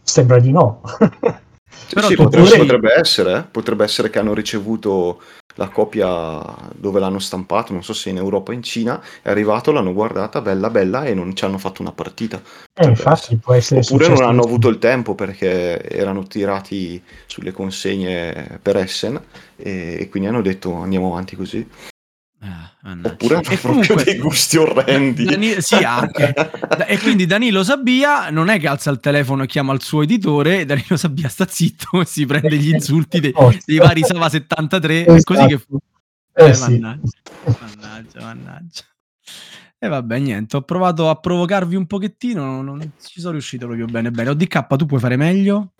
Sembra 0.01 0.39
di 0.39 0.51
no. 0.51 0.81
Però 1.93 2.07
sì, 2.07 2.15
potrebbe, 2.15 2.47
pure... 2.47 2.59
potrebbe, 2.59 2.93
essere, 2.97 3.37
eh? 3.37 3.43
potrebbe 3.43 3.83
essere 3.83 4.09
che 4.09 4.19
hanno 4.19 4.33
ricevuto 4.33 5.21
la 5.55 5.69
copia 5.69 6.43
dove 6.75 6.99
l'hanno 6.99 7.19
stampato, 7.19 7.71
non 7.71 7.83
so 7.83 7.93
se 7.93 8.09
in 8.09 8.17
Europa 8.17 8.51
o 8.51 8.53
in 8.53 8.63
Cina, 8.63 9.01
è 9.21 9.29
arrivato, 9.29 9.71
l'hanno 9.71 9.93
guardata, 9.93 10.41
bella 10.41 10.69
bella, 10.69 11.05
e 11.05 11.13
non 11.13 11.35
ci 11.35 11.45
hanno 11.45 11.57
fatto 11.57 11.81
una 11.81 11.91
partita. 11.91 12.41
Eh, 12.73 12.87
infatti, 12.87 13.37
può 13.37 13.53
essere 13.53 13.81
Oppure 13.81 14.09
non 14.09 14.23
hanno 14.23 14.43
avuto 14.43 14.67
il 14.67 14.79
tempo 14.79 15.15
perché 15.15 15.81
erano 15.89 16.23
tirati 16.23 17.01
sulle 17.25 17.51
consegne 17.51 18.59
per 18.61 18.77
Essen 18.77 19.21
e, 19.55 19.97
e 19.99 20.09
quindi 20.09 20.27
hanno 20.29 20.41
detto 20.41 20.73
andiamo 20.73 21.11
avanti 21.11 21.35
così. 21.35 21.65
Ah, 22.39 22.71
Oppure 23.01 23.41
e 23.49 23.59
comunque 23.59 24.03
dei 24.03 24.17
gusti 24.17 24.57
orrendi. 24.57 25.23
Dani- 25.23 25.61
sì, 25.61 25.75
anche. 25.75 26.33
e 26.87 26.99
quindi 26.99 27.25
Danilo 27.25 27.63
Sabbia 27.63 28.29
non 28.29 28.49
è 28.49 28.59
che 28.59 28.67
alza 28.67 28.91
il 28.91 28.99
telefono 28.99 29.43
e 29.43 29.47
chiama 29.47 29.73
il 29.73 29.81
suo 29.81 30.03
editore, 30.03 30.65
Danilo 30.65 30.97
Sabbia 30.97 31.27
sta 31.27 31.47
zitto 31.47 32.01
e 32.01 32.05
si 32.05 32.25
prende 32.25 32.55
gli 32.57 32.69
insulti 32.69 33.19
dei, 33.19 33.33
dei 33.65 33.77
vari 33.77 34.03
Sava 34.03 34.29
73. 34.29 35.05
Esatto. 35.05 35.15
È 35.15 35.21
così 35.23 35.47
che 35.47 35.57
fu. 35.57 35.77
Eh, 36.33 36.49
eh, 36.49 36.57
mannaggia, 36.57 37.09
mannaggia, 37.59 38.21
mannaggia. 38.21 38.83
E 39.77 39.87
vabbè, 39.87 40.19
niente, 40.19 40.57
ho 40.57 40.61
provato 40.61 41.09
a 41.09 41.15
provocarvi 41.15 41.75
un 41.75 41.85
pochettino, 41.85 42.61
non 42.61 42.91
ci 43.01 43.19
sono 43.19 43.33
riuscito 43.33 43.65
proprio 43.65 43.85
bene 43.85 44.11
bene. 44.11 44.29
ODK, 44.29 44.75
tu 44.75 44.85
puoi 44.85 44.99
fare 44.99 45.15
meglio? 45.15 45.71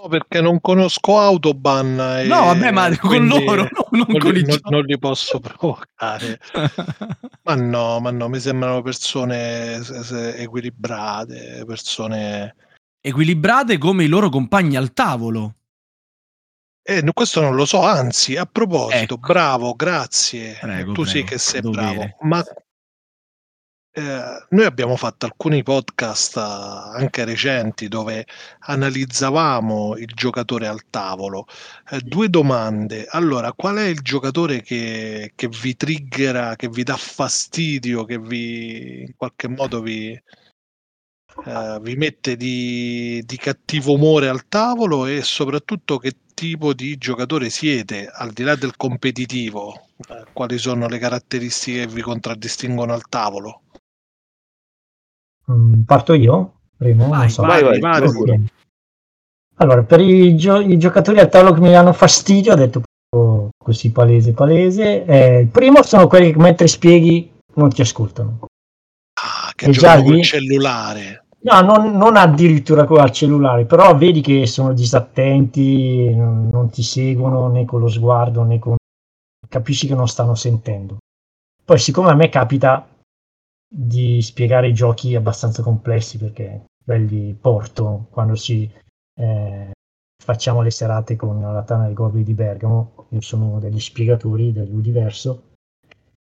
No, 0.00 0.08
perché 0.08 0.40
non 0.40 0.60
conosco 0.60 1.18
Autoban. 1.18 2.00
E 2.00 2.26
no, 2.26 2.46
vabbè, 2.46 2.70
ma 2.70 2.96
con 2.98 3.26
loro, 3.26 3.62
no, 3.62 3.88
non, 3.90 4.04
non, 4.08 4.18
con 4.18 4.32
li, 4.32 4.44
non, 4.44 4.58
non, 4.64 4.82
li 4.82 4.98
posso 4.98 5.38
provocare. 5.38 6.40
ma 7.44 7.54
no, 7.54 8.00
ma 8.00 8.10
no, 8.10 8.28
mi 8.28 8.40
sembrano 8.40 8.82
persone 8.82 9.76
equilibrate, 10.36 11.64
persone... 11.66 12.54
Equilibrate 13.00 13.78
come 13.78 14.04
i 14.04 14.08
loro 14.08 14.28
compagni 14.28 14.76
al 14.76 14.92
tavolo. 14.92 15.54
Eh, 16.82 17.02
questo 17.12 17.40
non 17.40 17.54
lo 17.56 17.64
so, 17.64 17.82
anzi, 17.82 18.36
a 18.36 18.46
proposito, 18.46 19.14
ecco. 19.14 19.18
bravo, 19.18 19.74
grazie. 19.74 20.56
Prego, 20.60 20.92
tu 20.92 21.02
prego, 21.02 21.18
sì 21.18 21.24
che 21.24 21.38
sei 21.38 21.60
dovere. 21.60 21.94
bravo. 21.94 22.16
Ma 22.20 22.44
eh, 23.98 24.44
noi 24.50 24.64
abbiamo 24.66 24.94
fatto 24.96 25.24
alcuni 25.24 25.62
podcast 25.62 26.36
uh, 26.36 26.40
anche 26.40 27.24
recenti 27.24 27.88
dove 27.88 28.26
analizzavamo 28.58 29.96
il 29.96 30.12
giocatore 30.14 30.66
al 30.66 30.82
tavolo. 30.90 31.46
Eh, 31.90 32.00
due 32.00 32.28
domande. 32.28 33.06
Allora, 33.08 33.54
qual 33.54 33.76
è 33.76 33.86
il 33.86 34.00
giocatore 34.00 34.60
che, 34.60 35.32
che, 35.34 35.48
vi 35.48 35.76
triggera, 35.76 36.56
che 36.56 36.68
vi 36.68 36.82
dà 36.82 36.96
fastidio, 36.96 38.04
che 38.04 38.18
vi 38.18 39.00
in 39.00 39.16
qualche 39.16 39.48
modo 39.48 39.80
vi, 39.80 40.20
uh, 41.46 41.80
vi 41.80 41.96
mette 41.96 42.36
di, 42.36 43.22
di 43.24 43.36
cattivo 43.38 43.94
umore 43.94 44.28
al 44.28 44.46
tavolo 44.46 45.06
e 45.06 45.22
soprattutto 45.22 45.96
che 45.96 46.12
tipo 46.34 46.74
di 46.74 46.98
giocatore 46.98 47.48
siete, 47.48 48.10
al 48.12 48.32
di 48.32 48.42
là 48.42 48.56
del 48.56 48.76
competitivo? 48.76 49.86
Eh, 50.10 50.24
quali 50.34 50.58
sono 50.58 50.86
le 50.86 50.98
caratteristiche 50.98 51.86
che 51.86 51.92
vi 51.94 52.02
contraddistinguono 52.02 52.92
al 52.92 53.08
tavolo? 53.08 53.62
Mm, 55.50 55.82
parto 55.82 56.12
io? 56.12 56.52
Primo? 56.76 57.08
Vai, 57.08 57.30
so. 57.30 57.42
vai, 57.42 57.62
vai, 57.62 57.78
vai, 57.78 58.00
vai 58.00 58.44
Allora, 59.56 59.82
per 59.82 60.00
i, 60.00 60.36
gio- 60.36 60.60
i, 60.60 60.76
giocatori 60.78 61.18
al 61.20 61.28
tavolo 61.28 61.54
che 61.54 61.60
mi 61.60 61.70
danno 61.70 61.92
fastidio, 61.92 62.52
ho 62.52 62.56
detto 62.56 62.82
così 63.56 63.90
palese 63.90 64.32
palese, 64.32 65.04
eh, 65.04 65.40
il 65.40 65.48
primo 65.48 65.82
sono 65.82 66.06
quelli 66.06 66.32
che 66.32 66.38
mentre 66.38 66.68
spieghi 66.68 67.32
non 67.54 67.70
ti 67.70 67.80
ascoltano. 67.80 68.46
Ah, 69.14 69.50
che 69.54 69.70
già 69.70 69.94
lì... 69.96 70.22
cellulare. 70.22 71.24
No, 71.40 71.60
non, 71.60 71.96
non, 71.96 72.16
addirittura 72.16 72.84
con 72.84 73.02
il 73.02 73.10
cellulare, 73.10 73.64
però 73.64 73.96
vedi 73.96 74.20
che 74.20 74.46
sono 74.46 74.72
disattenti, 74.72 76.12
non, 76.14 76.48
non, 76.48 76.70
ti 76.70 76.82
seguono 76.82 77.48
né 77.48 77.64
con 77.64 77.80
lo 77.80 77.88
sguardo 77.88 78.42
né 78.42 78.58
con... 78.58 78.76
capisci 79.48 79.86
che 79.86 79.94
non 79.94 80.08
stanno 80.08 80.34
sentendo. 80.34 80.96
Poi 81.64 81.78
siccome 81.78 82.10
a 82.10 82.14
me 82.14 82.28
capita 82.28 82.86
di 83.78 84.22
spiegare 84.22 84.72
giochi 84.72 85.14
abbastanza 85.14 85.62
complessi 85.62 86.16
perché 86.16 86.64
quelli 86.82 87.36
porto 87.38 88.06
quando 88.10 88.34
ci 88.34 88.70
eh, 89.20 89.70
facciamo 90.22 90.62
le 90.62 90.70
serate 90.70 91.14
con 91.14 91.42
la 91.42 91.62
Tana 91.62 91.84
dei 91.84 91.92
Goblin 91.92 92.24
di 92.24 92.32
Bergamo. 92.32 93.08
Io 93.10 93.20
sono 93.20 93.48
uno 93.48 93.58
degli 93.58 93.78
spiegatori 93.78 94.52
dell'universo 94.52 95.50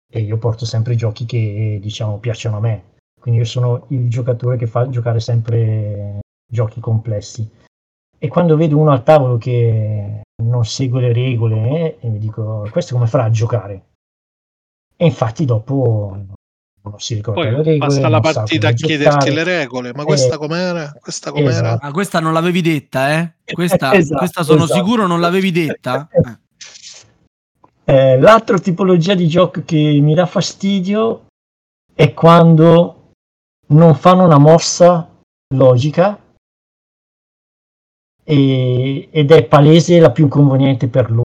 e 0.08 0.20
io 0.20 0.38
porto 0.38 0.64
sempre 0.64 0.94
giochi 0.94 1.24
che 1.24 1.78
diciamo 1.82 2.18
piacciono 2.18 2.58
a 2.58 2.60
me. 2.60 2.90
Quindi 3.20 3.40
io 3.40 3.46
sono 3.46 3.86
il 3.88 4.08
giocatore 4.08 4.56
che 4.56 4.68
fa 4.68 4.88
giocare 4.88 5.18
sempre 5.18 6.20
giochi 6.48 6.78
complessi. 6.78 7.50
E 8.18 8.28
quando 8.28 8.56
vedo 8.56 8.78
uno 8.78 8.92
al 8.92 9.02
tavolo 9.02 9.36
che 9.36 10.22
non 10.44 10.64
segue 10.64 11.00
le 11.00 11.12
regole 11.12 11.98
eh, 11.98 12.08
mi 12.08 12.18
dico 12.18 12.68
questo 12.70 12.94
come 12.94 13.08
farà 13.08 13.24
a 13.24 13.30
giocare? 13.30 13.86
E 14.96 15.06
infatti 15.06 15.44
dopo 15.44 16.24
non 16.82 16.98
si 16.98 17.14
ricorda 17.14 17.40
Poi 17.40 17.50
le 17.50 17.56
regole. 17.56 17.78
Basta 17.78 18.08
la 18.08 18.20
partita 18.20 18.68
a 18.68 18.72
chiederti 18.72 19.32
le 19.32 19.44
regole, 19.44 19.92
ma 19.94 20.04
questa 20.04 20.34
eh, 20.34 20.38
com'era? 20.38 20.92
Questa 21.00 21.30
com'era? 21.30 21.50
Esatto. 21.50 21.86
Ah, 21.86 21.90
questa 21.92 22.20
non 22.20 22.32
l'avevi 22.32 22.60
detta, 22.60 23.12
eh? 23.12 23.34
Questa, 23.44 23.92
esatto, 23.94 24.18
questa 24.18 24.42
sono 24.42 24.64
esatto. 24.64 24.80
sicuro 24.80 25.06
non 25.06 25.20
l'avevi 25.20 25.52
detta. 25.52 26.08
Eh, 27.84 28.18
l'altra 28.18 28.58
tipologia 28.58 29.14
di 29.14 29.28
gioco 29.28 29.62
che 29.64 29.76
mi 29.76 30.14
dà 30.14 30.26
fastidio 30.26 31.26
è 31.94 32.12
quando 32.14 33.10
non 33.68 33.94
fanno 33.94 34.24
una 34.24 34.38
mossa 34.38 35.08
logica 35.54 36.18
e, 38.24 39.08
ed 39.10 39.30
è 39.30 39.44
palese 39.44 39.98
la 39.98 40.10
più 40.10 40.28
conveniente 40.28 40.88
per 40.88 41.10
loro. 41.10 41.22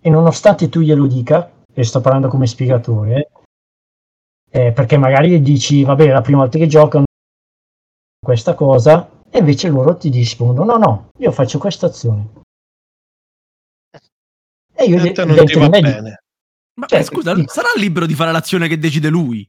E 0.00 0.10
nonostante 0.10 0.68
tu 0.68 0.80
glielo 0.80 1.06
dica, 1.06 1.50
e 1.72 1.84
sto 1.84 2.00
parlando 2.00 2.28
come 2.28 2.46
spiegatore, 2.46 3.30
eh, 4.56 4.72
perché 4.72 4.96
magari 4.96 5.42
dici, 5.42 5.84
vabbè, 5.84 6.08
la 6.08 6.22
prima 6.22 6.38
volta 6.38 6.56
che 6.56 6.66
giocano 6.66 7.04
questa 8.18 8.54
cosa, 8.54 9.06
e 9.28 9.38
invece 9.38 9.68
loro 9.68 9.96
ti 9.98 10.08
rispondono, 10.08 10.72
no, 10.72 10.78
no, 10.78 11.08
io 11.18 11.30
faccio 11.30 11.58
questa 11.58 11.86
azione. 11.86 12.26
E 14.74 14.84
io 14.84 15.00
de- 15.00 15.24
non 15.24 15.44
ti 15.44 15.58
va 15.58 15.68
bene. 15.68 16.22
Ma 16.78 16.86
cioè, 16.86 17.02
scusa, 17.02 17.34
dico, 17.34 17.52
sarà 17.52 17.68
libero 17.76 18.06
di 18.06 18.14
fare 18.14 18.32
l'azione 18.32 18.66
che 18.66 18.78
decide 18.78 19.10
lui? 19.10 19.46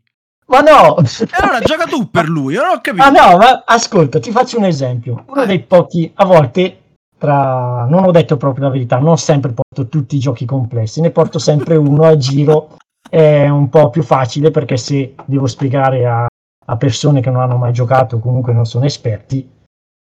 Ma 0.48 0.60
no! 0.60 0.98
E 0.98 1.28
allora 1.32 1.60
gioca 1.62 1.86
tu 1.86 2.08
per 2.12 2.28
lui, 2.28 2.56
io 2.56 2.64
non 2.64 2.76
ho 2.76 2.82
capito. 2.82 3.04
Ah 3.04 3.10
no, 3.10 3.38
ma 3.38 3.64
ascolta, 3.66 4.20
ti 4.20 4.32
faccio 4.32 4.58
un 4.58 4.66
esempio. 4.66 5.24
Uno 5.28 5.46
dei 5.46 5.62
pochi, 5.64 6.12
a 6.16 6.26
volte, 6.26 6.96
tra... 7.18 7.86
non 7.90 8.04
ho 8.04 8.12
detto 8.12 8.36
proprio 8.36 8.66
la 8.66 8.72
verità, 8.72 8.98
non 8.98 9.18
sempre 9.18 9.54
porto 9.54 9.88
tutti 9.88 10.18
i 10.18 10.20
giochi 10.20 10.46
complessi, 10.46 11.00
ne 11.00 11.12
porto 11.12 11.40
sempre 11.40 11.78
uno 11.78 12.04
a 12.04 12.18
giro 12.18 12.76
è 13.10 13.48
un 13.48 13.70
po' 13.70 13.90
più 13.90 14.04
facile 14.04 14.52
perché 14.52 14.78
se 14.78 15.16
devo 15.26 15.48
spiegare 15.48 16.06
a, 16.06 16.28
a 16.66 16.78
persone 16.78 17.22
che 17.22 17.30
non 17.30 17.42
hanno 17.42 17.58
mai 17.58 17.74
giocato 17.74 18.18
o 18.18 18.20
comunque 18.20 18.54
non 18.54 18.66
sono 18.66 18.86
esperti, 18.86 19.50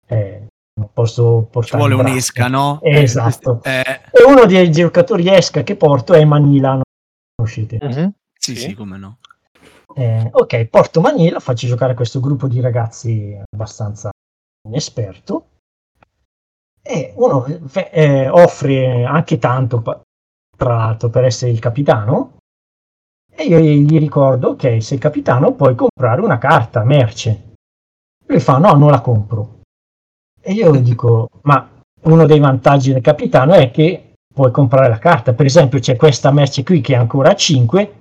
eh, 0.06 0.46
non 0.78 0.90
posso 0.92 1.48
portare. 1.50 1.82
Ci 1.82 1.88
vuole 1.88 1.94
un'esca, 1.94 2.48
no? 2.48 2.80
Esatto. 2.82 3.60
Eh. 3.62 4.00
E 4.10 4.24
uno 4.26 4.44
dei 4.46 4.70
giocatori 4.70 5.28
esca 5.28 5.62
che 5.62 5.76
porto 5.76 6.14
è 6.14 6.24
Manila, 6.24 6.72
non 6.74 6.82
conoscete? 7.34 7.78
Mm-hmm. 7.82 8.08
Sì, 8.38 8.54
sì, 8.54 8.68
sì, 8.68 8.74
come 8.74 8.96
no. 8.96 9.18
Eh, 9.94 10.28
ok, 10.30 10.64
porto 10.66 11.00
Manila, 11.00 11.40
faccio 11.40 11.66
giocare 11.66 11.92
a 11.92 11.96
questo 11.96 12.20
gruppo 12.20 12.46
di 12.46 12.60
ragazzi 12.60 13.36
abbastanza 13.50 14.10
inesperto 14.68 15.46
e 16.82 17.12
uno 17.16 17.44
eh, 17.46 18.28
offre 18.28 19.04
anche 19.04 19.38
tanto, 19.38 19.82
tra 20.56 20.76
l'altro, 20.76 21.10
per 21.10 21.24
essere 21.24 21.50
il 21.50 21.58
capitano 21.58 22.37
e 23.40 23.44
io 23.44 23.60
gli 23.60 23.98
ricordo 24.00 24.56
che 24.56 24.80
se 24.80 24.94
il 24.94 25.00
capitano 25.00 25.52
puoi 25.52 25.76
comprare 25.76 26.20
una 26.20 26.38
carta, 26.38 26.82
merce. 26.82 27.52
Lui 28.26 28.40
fa 28.40 28.58
no, 28.58 28.72
non 28.72 28.90
la 28.90 29.00
compro. 29.00 29.60
E 30.40 30.52
io 30.52 30.74
gli 30.74 30.80
dico, 30.80 31.28
ma 31.42 31.70
uno 32.02 32.26
dei 32.26 32.40
vantaggi 32.40 32.92
del 32.92 33.00
capitano 33.00 33.52
è 33.52 33.70
che 33.70 34.14
puoi 34.34 34.50
comprare 34.50 34.88
la 34.88 34.98
carta. 34.98 35.34
Per 35.34 35.46
esempio 35.46 35.78
c'è 35.78 35.94
questa 35.94 36.32
merce 36.32 36.64
qui 36.64 36.80
che 36.80 36.94
è 36.94 36.96
ancora 36.96 37.30
a 37.30 37.36
5, 37.36 38.00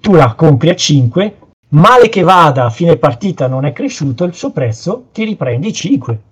tu 0.00 0.14
la 0.14 0.32
compri 0.34 0.68
a 0.70 0.76
5, 0.76 1.38
male 1.70 2.08
che 2.08 2.22
vada 2.22 2.66
a 2.66 2.70
fine 2.70 2.96
partita 2.96 3.48
non 3.48 3.64
è 3.64 3.72
cresciuto 3.72 4.22
il 4.22 4.34
suo 4.34 4.52
prezzo, 4.52 5.06
ti 5.10 5.24
riprendi 5.24 5.72
5. 5.72 6.22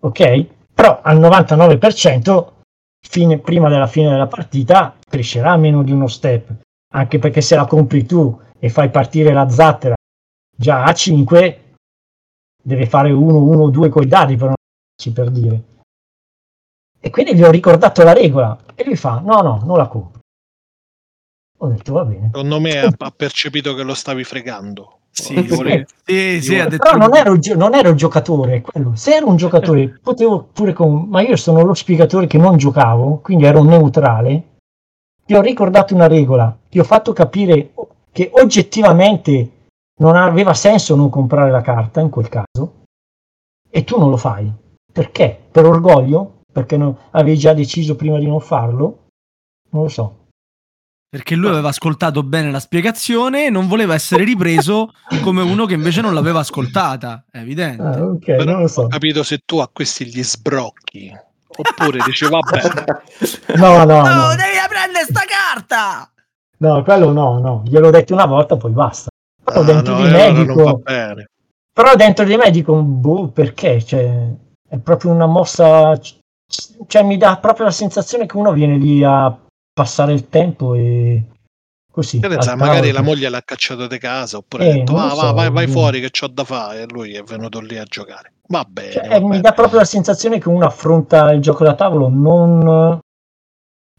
Ok? 0.00 0.46
Però 0.74 1.00
al 1.02 1.18
99% 1.18 2.46
fine, 3.00 3.38
prima 3.38 3.70
della 3.70 3.86
fine 3.86 4.10
della 4.10 4.26
partita 4.26 4.94
crescerà 5.08 5.56
meno 5.56 5.82
di 5.82 5.92
uno 5.92 6.08
step 6.08 6.66
anche 6.94 7.18
perché 7.18 7.40
se 7.40 7.56
la 7.56 7.66
compri 7.66 8.06
tu 8.06 8.40
e 8.58 8.68
fai 8.68 8.90
partire 8.90 9.32
la 9.32 9.48
zattera 9.48 9.94
già 10.56 10.84
a 10.84 10.92
5 10.92 11.74
deve 12.62 12.86
fare 12.86 13.10
1 13.10 13.38
1 13.38 13.68
2 13.70 13.88
coi 13.88 14.06
dadi 14.06 14.36
per, 14.36 14.54
per 15.14 15.30
dire. 15.30 15.62
E 17.00 17.10
quindi 17.10 17.34
gli 17.34 17.42
ho 17.42 17.50
ricordato 17.50 18.02
la 18.02 18.12
regola 18.12 18.58
e 18.74 18.84
lui 18.84 18.96
fa 18.96 19.20
no 19.20 19.40
no 19.40 19.62
non 19.64 19.76
la 19.76 19.86
compro. 19.86 20.20
Ho 21.60 21.68
detto 21.68 21.92
va 21.92 22.04
bene. 22.04 22.26
Secondo 22.26 22.60
me 22.60 22.80
ha 22.80 23.10
percepito 23.14 23.74
che 23.74 23.82
lo 23.82 23.94
stavi 23.94 24.24
fregando. 24.24 24.98
Sì, 25.10 25.40
vole... 25.42 25.86
sì, 26.04 26.40
sì, 26.40 26.54
detto... 26.54 26.76
però 26.76 26.96
non 26.96 27.16
ero, 27.16 27.36
non 27.56 27.74
ero 27.74 27.94
giocatore 27.94 28.60
quello. 28.60 28.94
se 28.94 29.16
ero 29.16 29.26
un 29.26 29.36
giocatore 29.36 29.98
potevo 30.00 30.44
pure 30.52 30.72
con 30.72 31.06
ma 31.08 31.22
io 31.22 31.34
sono 31.34 31.62
lo 31.62 31.74
spiegatore 31.74 32.28
che 32.28 32.38
non 32.38 32.56
giocavo 32.56 33.18
quindi 33.18 33.44
ero 33.44 33.64
neutrale 33.64 34.57
ti 35.28 35.34
ho 35.34 35.42
ricordato 35.42 35.94
una 35.94 36.06
regola, 36.06 36.56
ti 36.70 36.78
ho 36.78 36.84
fatto 36.84 37.12
capire 37.12 37.74
che 38.12 38.30
oggettivamente 38.32 39.66
non 40.00 40.16
aveva 40.16 40.54
senso 40.54 40.96
non 40.96 41.10
comprare 41.10 41.50
la 41.50 41.60
carta 41.60 42.00
in 42.00 42.08
quel 42.08 42.30
caso 42.30 42.84
e 43.68 43.84
tu 43.84 43.98
non 43.98 44.08
lo 44.08 44.16
fai. 44.16 44.50
Perché? 44.90 45.38
Per 45.52 45.66
orgoglio? 45.66 46.40
Perché 46.50 46.78
non, 46.78 46.96
avevi 47.10 47.36
già 47.36 47.52
deciso 47.52 47.94
prima 47.94 48.18
di 48.18 48.26
non 48.26 48.40
farlo? 48.40 49.08
Non 49.68 49.82
lo 49.82 49.88
so. 49.90 50.28
Perché 51.10 51.34
lui 51.34 51.50
aveva 51.50 51.68
ascoltato 51.68 52.22
bene 52.22 52.50
la 52.50 52.58
spiegazione 52.58 53.44
e 53.44 53.50
non 53.50 53.68
voleva 53.68 53.92
essere 53.92 54.24
ripreso 54.24 54.94
come 55.20 55.42
uno 55.42 55.66
che 55.66 55.74
invece 55.74 56.00
non 56.00 56.14
l'aveva 56.14 56.38
ascoltata. 56.38 57.26
È 57.30 57.36
evidente. 57.36 57.82
Ah, 57.82 58.02
okay, 58.02 58.38
Però 58.38 58.52
non 58.52 58.62
lo 58.62 58.66
so. 58.66 58.84
Ho 58.84 58.88
capito 58.88 59.22
se 59.22 59.42
tu 59.44 59.58
a 59.58 59.68
questi 59.68 60.06
gli 60.06 60.22
sbrocchi. 60.22 61.12
Oppure 61.58 61.98
dici, 62.04 62.28
vabbè. 62.28 62.60
no, 63.58 63.84
no, 63.84 63.84
no, 63.84 64.02
no. 64.02 64.28
devi 64.36 64.58
prendere 64.68 65.04
sta 65.04 65.22
carta! 65.26 66.10
No, 66.58 66.82
quello 66.82 67.12
no, 67.12 67.38
no. 67.38 67.62
Gliel'ho 67.64 67.90
detto 67.90 68.12
una 68.12 68.26
volta, 68.26 68.56
poi 68.56 68.70
basta. 68.70 69.08
Però 69.42 69.60
ah, 69.60 69.64
dentro 69.64 69.94
no, 69.94 70.04
di 70.04 70.10
me 70.10 70.32
dico... 70.32 70.82
Però 70.84 71.94
dentro 71.94 72.24
di 72.24 72.36
me 72.36 72.50
dico, 72.50 72.74
boh, 72.80 73.28
perché? 73.28 73.82
Cioè, 73.82 74.28
è 74.68 74.78
proprio 74.78 75.10
una 75.10 75.26
mossa... 75.26 75.98
Cioè, 76.86 77.02
mi 77.02 77.16
dà 77.16 77.36
proprio 77.38 77.66
la 77.66 77.72
sensazione 77.72 78.26
che 78.26 78.36
uno 78.36 78.52
viene 78.52 78.76
lì 78.76 79.02
a 79.04 79.36
passare 79.72 80.12
il 80.12 80.28
tempo 80.28 80.74
e 80.74 81.24
così. 81.98 82.20
Pensa, 82.20 82.54
magari 82.54 82.92
la 82.92 83.02
moglie 83.02 83.28
l'ha 83.28 83.42
cacciato 83.42 83.88
di 83.88 83.98
casa 83.98 84.36
oppure 84.36 84.64
eh, 84.64 84.70
ha 84.70 84.74
detto 84.74 84.92
va, 84.92 85.08
so, 85.10 85.16
va, 85.16 85.32
vai, 85.32 85.50
vai 85.50 85.66
fuori 85.66 86.00
che 86.00 86.10
c'ho 86.10 86.28
da 86.28 86.44
fare 86.44 86.82
e 86.82 86.86
lui 86.88 87.14
è 87.14 87.22
venuto 87.22 87.60
lì 87.60 87.76
a 87.76 87.84
giocare. 87.84 88.34
Va 88.46 88.64
bene. 88.68 88.92
Cioè, 88.92 89.08
va 89.08 89.14
eh, 89.16 89.20
mi 89.20 89.28
bene. 89.28 89.40
dà 89.40 89.52
proprio 89.52 89.80
la 89.80 89.84
sensazione 89.84 90.38
che 90.38 90.48
uno 90.48 90.64
affronta 90.64 91.32
il 91.32 91.40
gioco 91.40 91.64
da 91.64 91.74
tavolo 91.74 92.08
non, 92.08 93.00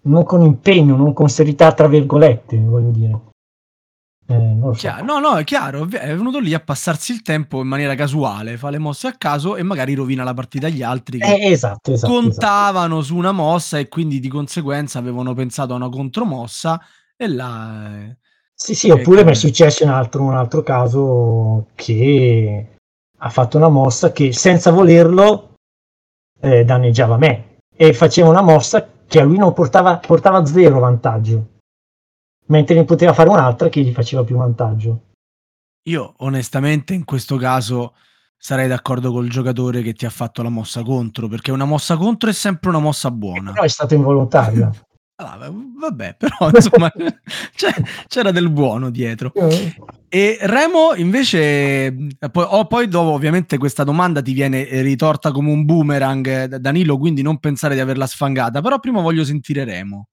non 0.02 0.24
con 0.24 0.42
impegno, 0.42 0.96
non 0.96 1.14
con 1.14 1.30
serietà, 1.30 1.74
tra 1.74 1.88
virgolette, 1.88 2.58
voglio 2.58 2.92
dire. 2.92 3.20
Eh, 4.30 4.76
so. 4.76 5.04
No, 5.04 5.18
no, 5.18 5.38
è 5.38 5.44
chiaro, 5.44 5.90
è 5.90 6.16
venuto 6.16 6.40
lì 6.40 6.54
a 6.54 6.60
passarsi 6.60 7.12
il 7.12 7.24
tempo 7.24 7.62
in 7.62 7.68
maniera 7.68 7.96
casuale, 7.96 8.58
fa 8.58 8.70
le 8.70 8.78
mosse 8.78 9.08
a 9.08 9.16
caso 9.18 9.56
e 9.56 9.64
magari 9.64 9.96
rovina 9.96 10.24
la 10.24 10.36
partita 10.36 10.68
agli 10.68 10.84
altri 10.84 11.18
che 11.18 11.34
eh, 11.34 11.50
esatto, 11.50 11.94
esatto, 11.94 12.14
contavano 12.14 13.00
esatto. 13.00 13.04
su 13.04 13.16
una 13.16 13.32
mossa 13.32 13.80
e 13.80 13.88
quindi 13.88 14.20
di 14.20 14.28
conseguenza 14.28 15.00
avevano 15.00 15.34
pensato 15.34 15.74
a 15.74 15.78
una 15.78 15.90
contromossa 15.90 16.80
e 17.22 17.28
là... 17.28 17.98
Eh, 17.98 18.18
sì, 18.54 18.76
sì, 18.76 18.90
oppure 18.90 19.24
mi 19.24 19.32
è 19.32 19.36
successo 19.36 19.84
un 19.84 19.90
altro, 19.90 20.24
un 20.24 20.36
altro 20.36 20.64
caso 20.64 21.68
che 21.76 22.76
ha 23.18 23.30
fatto 23.30 23.58
una 23.58 23.70
mossa 23.70 24.12
che 24.12 24.34
senza 24.34 24.72
volerlo 24.72 25.56
eh, 26.42 26.66
danneggiava 26.66 27.18
me 27.18 27.60
e 27.74 27.94
faceva 27.94 28.30
una 28.30 28.42
mossa 28.42 28.86
che 29.08 29.20
a 29.20 29.24
lui 29.24 29.38
non 29.38 29.54
portava, 29.54 29.98
portava 29.98 30.46
zero 30.46 30.80
vantaggio 30.80 31.48
mentre 32.48 32.76
ne 32.76 32.84
poteva 32.84 33.14
fare 33.14 33.30
un'altra 33.30 33.70
che 33.70 33.82
gli 33.82 33.94
faceva 33.94 34.24
più 34.24 34.38
vantaggio. 34.38 35.04
Io 35.84 36.14
onestamente 36.18 36.94
in 36.94 37.06
questo 37.06 37.38
caso 37.38 37.94
sarei 38.38 38.68
d'accordo 38.68 39.12
col 39.12 39.30
giocatore 39.30 39.82
che 39.82 39.94
ti 39.94 40.06
ha 40.06 40.10
fatto 40.10 40.44
la 40.44 40.50
mossa 40.50 40.84
contro, 40.84 41.28
perché 41.28 41.52
una 41.52 41.66
mossa 41.66 41.98
contro 41.98 42.30
è 42.30 42.34
sempre 42.34 42.70
una 42.70 42.80
mossa 42.80 43.12
buona. 43.12 43.52
Però 43.54 43.64
è 43.64 43.70
stato 43.70 43.94
involontario. 43.94 44.74
allora, 45.20 45.52
vabbè, 45.52 46.16
però 46.20 46.50
insomma 46.54 46.92
c'era 48.08 48.32
del 48.32 48.50
buono 48.50 48.90
dietro. 48.90 49.34
Eh. 49.34 49.76
E 50.08 50.38
Remo 50.42 50.94
invece, 50.96 51.94
poi, 52.32 52.46
oh, 52.48 52.66
poi 52.66 52.88
dopo 52.88 53.12
ovviamente 53.12 53.58
questa 53.58 53.84
domanda 53.84 54.22
ti 54.22 54.34
viene 54.34 54.82
ritorta 54.82 55.32
come 55.32 55.52
un 55.52 55.66
boomerang 55.66 56.46
da 56.46 56.58
Danilo, 56.58 56.98
quindi 56.98 57.22
non 57.22 57.40
pensare 57.40 57.76
di 57.76 57.82
averla 57.82 58.08
sfangata, 58.08 58.62
però 58.62 58.80
prima 58.80 59.02
voglio 59.02 59.24
sentire 59.24 59.64
Remo. 59.66 60.08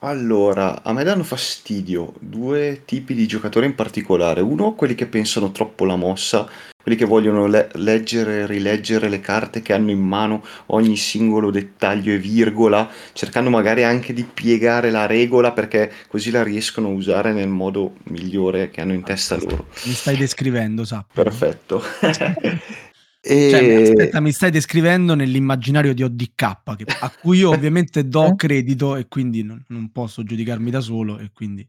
Allora, 0.00 0.84
a 0.84 0.92
me 0.92 1.02
danno 1.02 1.24
fastidio 1.24 2.14
due 2.20 2.82
tipi 2.84 3.14
di 3.14 3.26
giocatori 3.26 3.66
in 3.66 3.74
particolare. 3.74 4.40
Uno, 4.40 4.74
quelli 4.74 4.94
che 4.94 5.06
pensano 5.06 5.50
troppo 5.50 5.84
la 5.84 5.96
mossa, 5.96 6.48
quelli 6.80 6.96
che 6.96 7.04
vogliono 7.04 7.48
le- 7.48 7.68
leggere 7.74 8.42
e 8.42 8.46
rileggere 8.46 9.08
le 9.08 9.18
carte 9.18 9.60
che 9.60 9.72
hanno 9.72 9.90
in 9.90 9.98
mano, 9.98 10.44
ogni 10.66 10.96
singolo 10.96 11.50
dettaglio 11.50 12.12
e 12.12 12.18
virgola, 12.18 12.88
cercando 13.12 13.50
magari 13.50 13.82
anche 13.82 14.12
di 14.12 14.22
piegare 14.22 14.92
la 14.92 15.06
regola 15.06 15.50
perché 15.50 15.90
così 16.06 16.30
la 16.30 16.44
riescono 16.44 16.86
a 16.86 16.92
usare 16.92 17.32
nel 17.32 17.48
modo 17.48 17.94
migliore 18.04 18.70
che 18.70 18.80
hanno 18.80 18.92
in 18.92 19.02
testa 19.02 19.36
loro. 19.36 19.66
Mi 19.84 19.94
stai 19.94 20.16
descrivendo, 20.16 20.84
sappi. 20.84 21.10
Perfetto. 21.14 21.82
E... 23.20 23.50
Cioè, 23.50 23.82
aspetta, 23.82 24.20
mi 24.20 24.32
stai 24.32 24.50
descrivendo 24.50 25.14
nell'immaginario 25.14 25.92
di 25.92 26.02
ODK, 26.02 26.42
a 26.42 27.12
cui 27.20 27.38
io 27.38 27.50
ovviamente 27.50 28.06
do 28.06 28.34
credito 28.36 28.96
e 28.96 29.06
quindi 29.08 29.42
non, 29.42 29.62
non, 29.68 29.90
posso 29.90 30.22
giudicarmi 30.22 30.70
da 30.70 30.80
solo 30.80 31.18
e 31.18 31.30
quindi... 31.32 31.66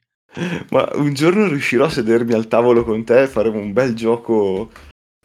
Ma 0.69 0.87
un 0.93 1.13
giorno 1.13 1.47
riuscirò 1.47 1.85
a 1.85 1.89
sedermi 1.89 2.33
al 2.33 2.47
tavolo 2.47 2.83
con 2.83 3.03
te 3.03 3.23
e 3.23 3.27
faremo 3.27 3.57
un 3.57 3.73
bel 3.73 3.93
gioco... 3.95 4.69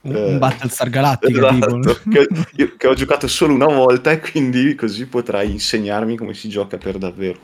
Un, 0.01 0.17
eh, 0.17 0.39
Battlestar 0.39 0.91
Galactica 0.91 1.49
esatto, 1.49 1.99
che, 2.11 2.29
io, 2.57 2.75
che 2.77 2.87
ho 2.87 2.95
giocato 2.95 3.27
solo 3.27 3.55
una 3.55 3.67
volta 3.67 4.11
e 4.11 4.21
quindi 4.21 4.75
così 4.75 5.07
potrai 5.07 5.51
insegnarmi 5.51 6.17
come 6.17 6.35
si 6.35 6.49
gioca 6.49 6.77
per 6.77 6.99
davvero. 6.99 7.39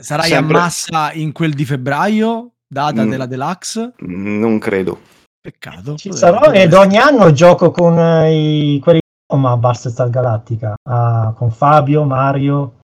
Sarai 0.00 0.28
Sempre... 0.28 0.56
a 0.56 0.60
massa 0.60 1.12
in 1.12 1.32
quel 1.32 1.54
di 1.54 1.64
febbraio, 1.64 2.52
data 2.68 3.04
mm, 3.04 3.10
della 3.10 3.26
Deluxe? 3.26 3.94
Non 3.98 4.58
credo. 4.58 5.00
Peccato. 5.44 5.96
Ci 5.96 6.10
sarò 6.14 6.50
ed 6.52 6.72
ogni 6.72 6.96
anno 6.96 7.30
gioco 7.32 7.70
con 7.70 7.98
eh, 7.98 8.76
i, 8.76 8.78
quelli 8.78 9.00
ma 9.36 9.58
Battlestar 9.58 10.08
Galactica 10.08 10.74
ah, 10.88 11.34
con 11.36 11.50
Fabio, 11.50 12.04
Mario, 12.04 12.78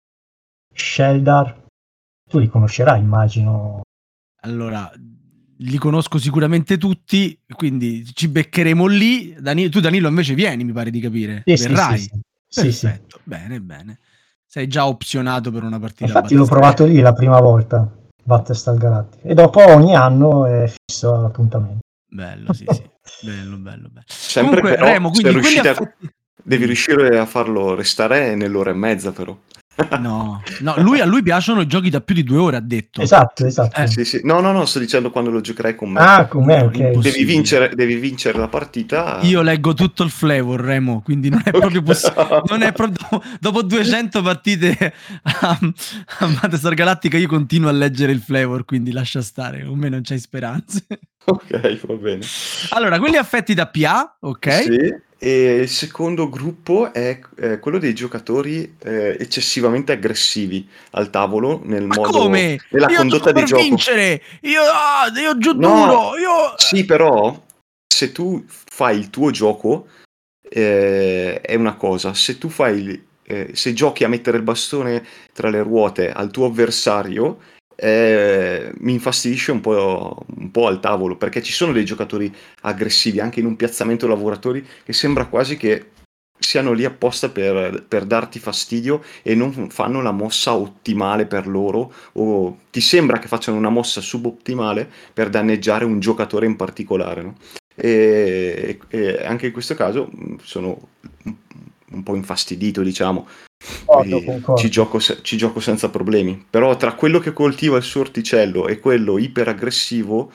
Sheldar. 0.74 1.66
Tu 2.28 2.40
li 2.40 2.48
conoscerai, 2.48 3.00
immagino. 3.00 3.82
Allora, 4.42 4.92
li 5.58 5.78
conosco 5.78 6.18
sicuramente 6.18 6.80
tutti, 6.80 7.40
quindi 7.54 8.04
ci 8.12 8.28
beccheremo 8.28 8.88
lì. 8.88 9.36
Danilo, 9.40 9.70
tu 9.70 9.80
Danilo 9.80 10.08
invece 10.08 10.34
vieni, 10.34 10.64
mi 10.64 10.72
pare 10.72 10.90
di 10.90 11.00
capire. 11.00 11.44
Sì, 11.46 11.68
Verrai. 11.68 12.00
Sì, 12.00 12.10
sì, 12.48 12.72
sì. 12.72 12.86
Perfetto, 12.88 13.20
bene, 13.24 13.62
bene. 13.62 14.00
Sei 14.48 14.66
già 14.66 14.88
opzionato 14.88 15.52
per 15.52 15.62
una 15.62 15.78
partita. 15.78 16.06
Infatti 16.06 16.34
l'ho 16.34 16.46
provato 16.46 16.86
lì 16.86 17.02
la 17.02 17.14
prima 17.14 17.40
volta, 17.40 17.88
Battlestar 18.24 18.78
Galactica. 18.78 19.28
E 19.28 19.36
dopo 19.36 19.64
ogni 19.64 19.96
anno 19.96 20.48
è 20.48 20.68
fisso 20.68 21.22
l'appuntamento. 21.22 21.86
Bello, 22.10 22.54
sì, 22.54 22.66
sì. 22.70 22.84
bello, 23.26 23.58
bello, 23.58 23.90
bello. 23.90 24.06
Sempre 24.08 24.62
Comunque, 24.62 24.76
però, 24.80 24.94
Remo, 24.94 25.10
quindi 25.10 25.30
riuscite 25.32 25.70
affetti... 25.70 26.06
a... 26.06 26.14
devi 26.44 26.66
riuscire 26.66 27.20
a 27.20 27.26
farlo 27.26 27.76
restare 27.76 28.36
nell'ora 28.36 28.72
e 28.72 28.76
mezza, 28.76 29.12
però. 29.12 29.38
No, 30.00 30.42
no 30.62 30.76
lui, 30.78 31.00
a 31.00 31.06
lui 31.06 31.22
piacciono 31.22 31.62
i 31.62 31.68
giochi 31.68 31.90
da 31.90 32.02
più 32.02 32.16
di 32.16 32.24
due 32.24 32.38
ore, 32.38 32.58
ha 32.58 32.62
detto. 32.62 33.02
Esatto, 33.02 33.46
esatto. 33.46 33.80
Eh. 33.80 33.88
Sì, 33.88 34.06
sì. 34.06 34.22
No, 34.24 34.40
no, 34.40 34.52
no, 34.52 34.66
sto 34.66 34.80
dicendo 34.80 35.12
quando 35.12 35.30
lo 35.30 35.40
giocherai 35.40 35.76
con 35.76 35.92
me. 35.92 36.00
Ah, 36.00 36.28
con 36.28 36.46
me, 36.46 36.62
ok. 36.62 36.98
Devi 36.98 37.24
vincere, 37.24 37.72
devi 37.76 37.96
vincere, 37.96 38.40
la 38.40 38.48
partita. 38.48 39.20
Io 39.22 39.42
leggo 39.42 39.74
tutto 39.74 40.04
il 40.04 40.10
flavor, 40.10 40.60
Remo, 40.60 41.02
quindi 41.02 41.30
non 41.30 41.42
è 41.46 41.52
proprio 41.52 41.84
possibile. 41.84 42.42
non 42.50 42.62
è 42.64 42.72
proprio... 42.72 42.96
Dopo, 43.10 43.24
dopo 43.40 43.62
200 43.62 44.22
partite 44.22 44.94
a, 45.22 45.60
a 46.20 46.28
Battlestar 46.28 46.74
Galactica 46.74 47.18
io 47.18 47.28
continuo 47.28 47.70
a 47.70 47.74
leggere 47.74 48.12
il 48.12 48.20
flavor, 48.20 48.66
quindi 48.66 48.92
lascia 48.92 49.22
stare, 49.22 49.64
con 49.64 49.78
me 49.78 49.90
non 49.90 50.02
c'hai 50.02 50.20
speranze. 50.20 50.86
Ok, 51.26 51.86
va 51.86 51.94
bene. 51.96 52.26
Allora, 52.70 53.00
quelli 53.00 53.18
affetti 53.18 53.54
da 53.54 53.68
PA, 53.68 54.18
ok? 54.22 54.52
Sì. 54.64 55.06
E 55.20 55.56
il 55.56 55.70
secondo 55.70 56.30
gruppo 56.30 56.94
è 56.94 57.20
eh, 57.38 57.58
quello 57.60 57.80
dei 57.80 57.96
giocatori 57.96 58.76
eh, 58.84 59.18
eccessivamente 59.20 59.94
aggressivi 59.94 60.68
al 60.92 61.10
tavolo 61.10 61.62
nel 61.64 61.86
Ma 61.86 61.96
modo 61.96 62.20
come? 62.20 62.60
nella 62.70 62.88
io 62.88 62.98
condotta 62.98 63.32
di 63.32 63.44
gioco. 63.44 63.62
vincere! 63.64 64.22
Io, 64.42 64.62
ah, 64.62 65.12
io 65.20 65.38
giù 65.40 65.54
no, 65.54 65.86
duro! 65.86 66.18
Io... 66.18 66.54
Sì, 66.58 66.86
però 66.86 67.44
se 67.88 68.12
tu 68.12 68.46
fai 68.48 69.00
il 69.00 69.10
tuo 69.10 69.32
gioco 69.32 69.88
eh, 70.48 71.42
è 71.42 71.56
una 71.56 71.76
cosa, 71.76 72.14
se 72.14 72.38
tu 72.38 72.50
fai 72.50 73.04
eh, 73.24 73.50
se 73.54 73.74
giochi 73.74 74.04
a 74.04 74.08
mettere 74.08 74.38
il 74.38 74.44
bastone 74.44 75.06
tra 75.34 75.50
le 75.50 75.62
ruote 75.62 76.12
al 76.12 76.32
tuo 76.32 76.46
avversario 76.46 77.40
eh, 77.80 78.72
mi 78.80 78.94
infastidisce 78.94 79.52
un 79.52 79.62
po', 79.62 80.26
un 80.36 80.50
po', 80.50 80.66
al 80.66 80.80
tavolo 80.80 81.16
perché 81.16 81.44
ci 81.44 81.54
sono 81.54 81.72
dei 81.72 81.86
giocatori 81.86 82.34
aggressivi 82.62 83.20
anche 83.20 83.40
in 83.40 83.46
un 83.46 83.56
piazzamento 83.56 84.08
lavoratori 84.08 84.66
che 84.84 84.94
sembra 84.94 85.28
quasi 85.28 85.58
che 85.58 85.92
siano 86.40 86.72
lì 86.74 86.86
apposta 86.86 87.30
per, 87.30 87.86
per, 87.88 88.06
darti 88.06 88.40
fastidio 88.40 89.04
e 89.22 89.36
non 89.36 89.70
fanno 89.70 90.02
la 90.02 90.12
mossa 90.12 90.56
ottimale 90.56 91.26
per 91.26 91.48
loro 91.48 91.94
o 92.14 92.58
ti 92.72 92.82
sembra 92.82 93.20
che 93.20 93.28
facciano 93.28 93.58
una 93.58 93.70
mossa 93.70 94.02
subottimale 94.02 94.90
per 95.14 95.30
danneggiare 95.30 95.86
un 95.86 96.00
giocatore 96.00 96.46
in 96.46 96.56
particolare 96.56 97.22
no? 97.22 97.36
e, 97.76 98.80
e, 98.88 99.26
anche 99.26 99.48
in 99.48 99.52
questo 99.52 99.76
caso 99.76 100.10
sono 100.42 100.90
un 101.90 102.04
po' 102.04 102.16
infastidito 102.16 102.82
diciamo 102.82 103.28
ci 104.58 104.70
gioco, 104.70 105.00
ci 105.00 105.38
gioco, 105.38 105.60
senza 105.60 105.90
problemi. 105.90 106.46
Però 106.50 106.76
tra 106.76 106.94
quello 106.94 107.20
che 107.20 107.34
coltiva 107.34 107.78
il 107.78 107.84
suo 107.84 108.02
orticello 108.02 108.68
e 108.68 108.80
quello 108.80 109.18
iperaggressivo, 109.18 110.32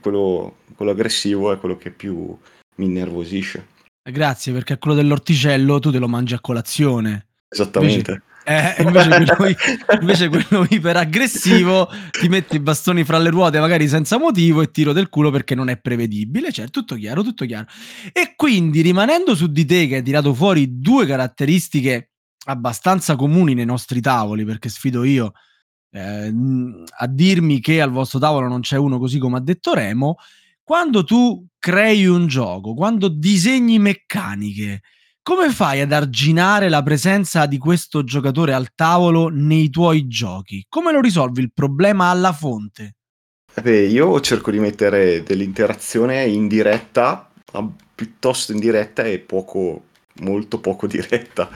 quello, 0.00 0.56
quello 0.74 0.92
aggressivo 0.92 1.52
è 1.52 1.58
quello 1.58 1.76
che 1.76 1.90
più 1.90 2.36
mi 2.76 2.84
innervosisce. 2.84 3.66
Grazie, 4.02 4.52
perché 4.52 4.78
quello 4.78 4.96
dell'orticello 4.96 5.78
tu 5.78 5.90
te 5.90 5.98
lo 5.98 6.08
mangi 6.08 6.34
a 6.34 6.40
colazione. 6.40 7.26
Esattamente. 7.48 8.22
Invece, 8.44 8.76
eh, 8.78 8.82
invece, 8.82 9.36
quello, 9.36 9.56
invece 10.00 10.28
quello 10.28 10.66
iperaggressivo 10.68 11.88
ti 12.10 12.28
metti 12.28 12.56
i 12.56 12.60
bastoni 12.60 13.04
fra 13.04 13.18
le 13.18 13.30
ruote 13.30 13.60
magari 13.60 13.86
senza 13.86 14.18
motivo 14.18 14.62
e 14.62 14.72
tiro 14.72 14.92
del 14.92 15.08
culo 15.08 15.30
perché 15.30 15.54
non 15.54 15.68
è 15.68 15.78
prevedibile, 15.78 16.50
cioè 16.50 16.68
tutto 16.68 16.96
chiaro, 16.96 17.22
tutto 17.22 17.44
chiaro. 17.44 17.66
E 18.12 18.32
quindi 18.34 18.80
rimanendo 18.80 19.36
su 19.36 19.46
di 19.46 19.64
te 19.64 19.86
che 19.86 19.96
hai 19.96 20.02
tirato 20.02 20.34
fuori 20.34 20.80
due 20.80 21.06
caratteristiche 21.06 22.11
abbastanza 22.44 23.16
comuni 23.16 23.54
nei 23.54 23.64
nostri 23.64 24.00
tavoli, 24.00 24.44
perché 24.44 24.68
sfido 24.68 25.04
io, 25.04 25.32
eh, 25.90 26.32
a 26.98 27.06
dirmi 27.06 27.60
che 27.60 27.80
al 27.80 27.90
vostro 27.90 28.18
tavolo 28.18 28.48
non 28.48 28.60
c'è 28.60 28.76
uno 28.76 28.98
così 28.98 29.18
come 29.18 29.36
ha 29.36 29.40
detto 29.40 29.74
Remo, 29.74 30.16
quando 30.62 31.04
tu 31.04 31.46
crei 31.58 32.06
un 32.06 32.26
gioco, 32.26 32.74
quando 32.74 33.08
disegni 33.08 33.78
meccaniche, 33.78 34.80
come 35.22 35.50
fai 35.50 35.80
ad 35.80 35.92
arginare 35.92 36.68
la 36.68 36.82
presenza 36.82 37.46
di 37.46 37.58
questo 37.58 38.02
giocatore 38.02 38.54
al 38.54 38.74
tavolo 38.74 39.28
nei 39.28 39.70
tuoi 39.70 40.08
giochi? 40.08 40.64
Come 40.68 40.90
lo 40.90 41.00
risolvi 41.00 41.40
il 41.40 41.52
problema 41.52 42.08
alla 42.08 42.32
fonte? 42.32 42.96
Beh, 43.60 43.86
io 43.86 44.18
cerco 44.20 44.50
di 44.50 44.58
mettere 44.58 45.22
dell'interazione 45.22 46.24
in 46.24 46.48
diretta, 46.48 47.30
piuttosto 47.94 48.52
in 48.52 48.58
diretta 48.58 49.04
e 49.04 49.18
poco, 49.18 49.84
molto 50.22 50.58
poco 50.58 50.86
diretta. 50.88 51.48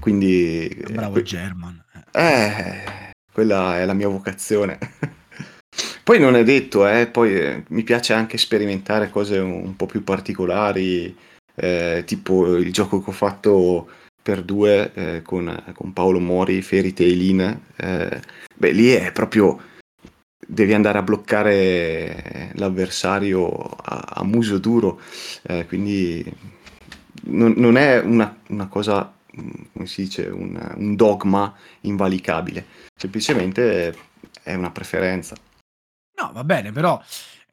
Quindi... 0.00 0.84
Bravo 0.90 1.22
German. 1.22 1.82
Eh, 2.12 3.12
quella 3.32 3.78
è 3.78 3.84
la 3.84 3.94
mia 3.94 4.08
vocazione. 4.08 4.78
poi 6.02 6.18
non 6.18 6.36
è 6.36 6.44
detto, 6.44 6.86
eh, 6.88 7.06
poi 7.06 7.34
eh, 7.34 7.64
mi 7.68 7.82
piace 7.82 8.12
anche 8.12 8.38
sperimentare 8.38 9.10
cose 9.10 9.38
un, 9.38 9.52
un 9.52 9.76
po' 9.76 9.86
più 9.86 10.04
particolari 10.04 11.14
eh, 11.56 12.02
tipo 12.06 12.56
il 12.56 12.72
gioco 12.72 13.02
che 13.02 13.10
ho 13.10 13.14
fatto 13.14 13.88
per 14.22 14.42
due 14.42 14.92
eh, 14.94 15.22
con, 15.22 15.72
con, 15.74 15.92
Paolo 15.92 16.20
Mori, 16.20 16.60
Fairy 16.60 16.92
Tail 16.92 17.60
eh, 17.76 18.20
beh 18.54 18.70
lì 18.72 18.90
è 18.90 19.12
proprio 19.12 19.58
devi 20.46 20.74
andare 20.74 20.98
a 20.98 21.02
bloccare 21.02 22.52
l'avversario 22.54 23.48
a, 23.48 24.04
a 24.14 24.24
muso 24.24 24.58
duro, 24.58 25.00
eh, 25.42 25.66
quindi 25.66 26.24
non, 27.24 27.54
non 27.56 27.76
è 27.76 28.00
una, 28.00 28.36
una, 28.48 28.68
cosa, 28.68 29.12
come 29.72 29.86
si 29.86 30.02
dice, 30.02 30.26
un, 30.26 30.58
un 30.76 30.96
dogma 30.96 31.54
invalicabile, 31.82 32.66
semplicemente 32.94 33.94
è 34.42 34.54
una 34.54 34.70
preferenza. 34.70 35.36
No, 36.20 36.30
va 36.32 36.44
bene, 36.44 36.72
però 36.72 37.00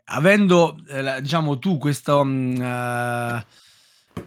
avendo, 0.06 0.78
eh, 0.88 1.22
diciamo, 1.22 1.60
tu 1.60 1.78
questo, 1.78 2.22
uh, 2.22 3.42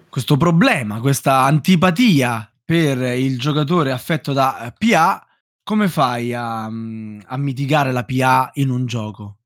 questo 0.08 0.36
problema, 0.36 1.00
questa 1.00 1.42
antipatia 1.42 2.50
per 2.64 2.98
il 2.98 3.38
giocatore 3.38 3.92
affetto 3.92 4.32
da 4.32 4.72
PA, 4.76 5.26
come 5.62 5.88
fai 5.88 6.34
a, 6.34 6.68
mm, 6.68 7.20
a 7.26 7.36
mitigare 7.36 7.92
la 7.92 8.04
PA 8.04 8.50
in 8.54 8.70
un 8.70 8.86
gioco? 8.86 9.38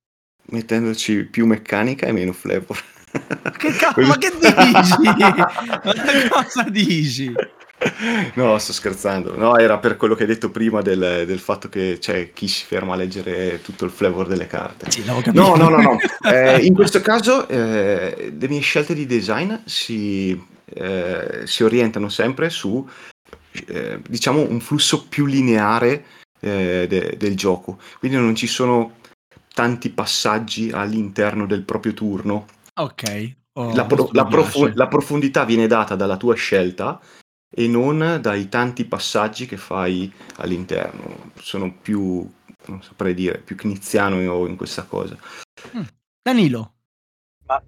Mettendoci 0.47 1.25
più 1.25 1.47
meccanica 1.47 2.07
e 2.07 2.13
meno 2.13 2.33
flavor. 2.33 2.83
Che 3.11 3.73
cazzo, 3.73 4.01
ma 4.03 4.17
che 4.19 4.31
dici? 4.39 5.03
ma 5.03 6.43
cosa 6.45 6.63
dici? 6.65 7.33
No, 8.35 8.59
sto 8.59 8.73
scherzando. 8.73 9.37
No, 9.37 9.57
era 9.57 9.79
per 9.79 9.97
quello 9.97 10.15
che 10.15 10.23
hai 10.23 10.29
detto 10.29 10.51
prima 10.51 10.83
del, 10.83 11.25
del 11.27 11.39
fatto 11.39 11.69
che 11.69 11.97
c'è 11.99 12.33
chi 12.33 12.49
si 12.49 12.65
ferma 12.65 12.95
a 12.95 12.97
leggere 12.97 13.61
tutto 13.63 13.85
il 13.85 13.91
flavor 13.91 14.27
delle 14.27 14.47
carte. 14.47 14.91
Sì, 14.91 15.05
no, 15.05 15.23
no, 15.33 15.69
no, 15.69 15.69
no. 15.69 15.99
Eh, 16.31 16.65
in 16.65 16.75
questo 16.75 17.01
caso 17.01 17.49
eh, 17.49 18.35
le 18.39 18.49
mie 18.49 18.61
scelte 18.61 18.95
di 18.95 19.07
design 19.07 19.55
si, 19.65 20.39
eh, 20.65 21.43
si 21.45 21.65
orientano 21.65 22.09
sempre 22.09 22.51
su, 22.51 22.87
eh, 23.67 24.01
diciamo, 24.07 24.47
un 24.49 24.61
flusso 24.61 25.07
più 25.09 25.27
lineare 25.27 26.05
eh, 26.41 26.87
de- 26.89 27.15
del 27.17 27.37
gioco. 27.37 27.79
Quindi 27.99 28.19
non 28.19 28.35
ci 28.35 28.47
sono 28.47 28.99
tanti 29.55 29.91
passaggi 29.91 30.71
all'interno 30.71 31.47
del 31.47 31.63
proprio 31.63 31.95
turno. 31.95 32.47
Ok. 32.75 33.35
Oh, 33.55 33.75
la, 33.75 33.85
pro- 33.85 34.09
la, 34.13 34.27
prof- 34.27 34.73
la 34.75 34.87
profondità 34.87 35.45
viene 35.45 35.67
data 35.67 35.97
dalla 35.97 36.17
tua 36.17 36.35
scelta 36.35 37.01
e 37.53 37.67
non 37.67 38.19
dai 38.21 38.49
tanti 38.49 38.85
passaggi 38.85 39.47
che 39.47 39.57
fai 39.57 40.11
all'interno. 40.37 41.31
Sono 41.41 41.75
più, 41.75 42.29
non 42.67 42.83
saprei 42.83 43.15
dire, 43.15 43.39
più 43.39 43.57
kniziano 43.57 44.21
io 44.21 44.47
in 44.47 44.57
questa 44.57 44.85
cosa. 44.85 45.17
Mm. 45.77 45.83
Danilo. 46.23 46.73
Ma 47.47 47.61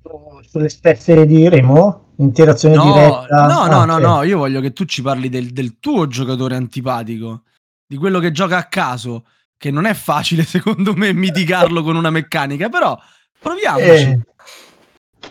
sulle 0.43 0.69
stesse 0.69 1.27
di 1.27 1.49
Remo? 1.49 2.13
Interazione 2.19 2.77
no, 2.77 2.85
diretta? 2.85 3.47
No, 3.49 3.67
no, 3.67 3.81
ah, 3.81 3.85
no, 3.85 3.95
okay. 3.95 4.07
no, 4.07 4.23
io 4.23 4.39
voglio 4.39 4.61
che 4.61 4.73
tu 4.73 4.85
ci 4.85 5.03
parli 5.03 5.29
del, 5.29 5.51
del 5.51 5.81
tuo 5.81 6.07
giocatore 6.07 6.55
antipatico, 6.55 7.43
di 7.85 7.97
quello 7.97 8.21
che 8.21 8.31
gioca 8.31 8.59
a 8.59 8.69
caso, 8.69 9.27
che 9.57 9.73
non 9.73 9.87
è 9.87 9.95
facile 9.95 10.45
secondo 10.47 10.95
me 10.95 11.13
mitigarlo 11.13 11.83
con 11.83 11.97
una 11.97 12.11
meccanica, 12.11 12.69
però 12.69 12.97
proviamoci. 13.41 14.03
Eh, 14.03 14.21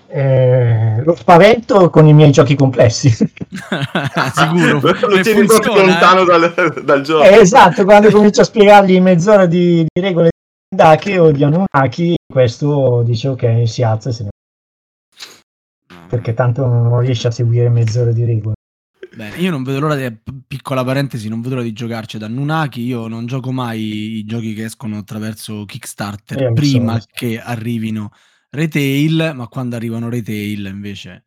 eh, 0.07 1.01
lo 1.03 1.15
spavento 1.15 1.89
con 1.89 2.05
i 2.07 2.13
miei 2.13 2.31
giochi 2.31 2.55
complessi. 2.55 3.09
Sicuro. 4.33 4.81
lo 5.07 5.21
tieni 5.21 5.45
proprio 5.45 5.85
lontano 5.85 6.21
eh? 6.21 6.25
dal, 6.25 6.83
dal, 6.83 7.01
gioco. 7.01 7.23
Eh, 7.23 7.39
esatto, 7.39 7.85
quando 7.85 8.09
comincio 8.09 8.41
a 8.41 8.45
spiegargli 8.45 8.99
mezz'ora 8.99 9.45
di, 9.45 9.85
di 9.91 10.01
regole 10.01 10.29
di 10.69 10.75
Daki 10.75 11.17
o 11.17 11.31
di 11.31 11.43
Anunnaki, 11.43 12.15
questo 12.27 13.03
dice 13.03 13.29
ok, 13.29 13.67
si 13.67 13.83
alza 13.83 14.09
e 14.09 14.13
se 14.13 14.23
ne 14.23 14.29
va. 14.31 16.05
Perché 16.09 16.33
tanto 16.33 16.65
non 16.65 16.99
riesce 16.99 17.27
a 17.27 17.31
seguire 17.31 17.69
mezz'ora 17.69 18.11
di 18.11 18.25
regole. 18.25 18.55
Bene, 19.13 19.35
io 19.37 19.51
non 19.51 19.63
vedo 19.63 19.79
l'ora 19.79 19.95
di, 19.95 20.17
piccola 20.47 20.83
parentesi, 20.83 21.27
non 21.27 21.41
vedo 21.41 21.55
l'ora 21.55 21.67
di 21.67 21.73
giocarci 21.73 22.17
da 22.17 22.27
Nunaki, 22.27 22.81
io 22.81 23.07
non 23.07 23.25
gioco 23.25 23.51
mai 23.51 24.17
i 24.17 24.25
giochi 24.25 24.53
che 24.53 24.65
escono 24.65 24.97
attraverso 24.97 25.65
Kickstarter 25.65 26.43
eh, 26.43 26.53
prima 26.53 26.99
so. 26.99 27.07
che 27.11 27.39
arrivino 27.39 28.11
retail, 28.51 29.33
ma 29.35 29.47
quando 29.47 29.75
arrivano 29.75 30.09
retail 30.09 30.65
invece... 30.65 31.23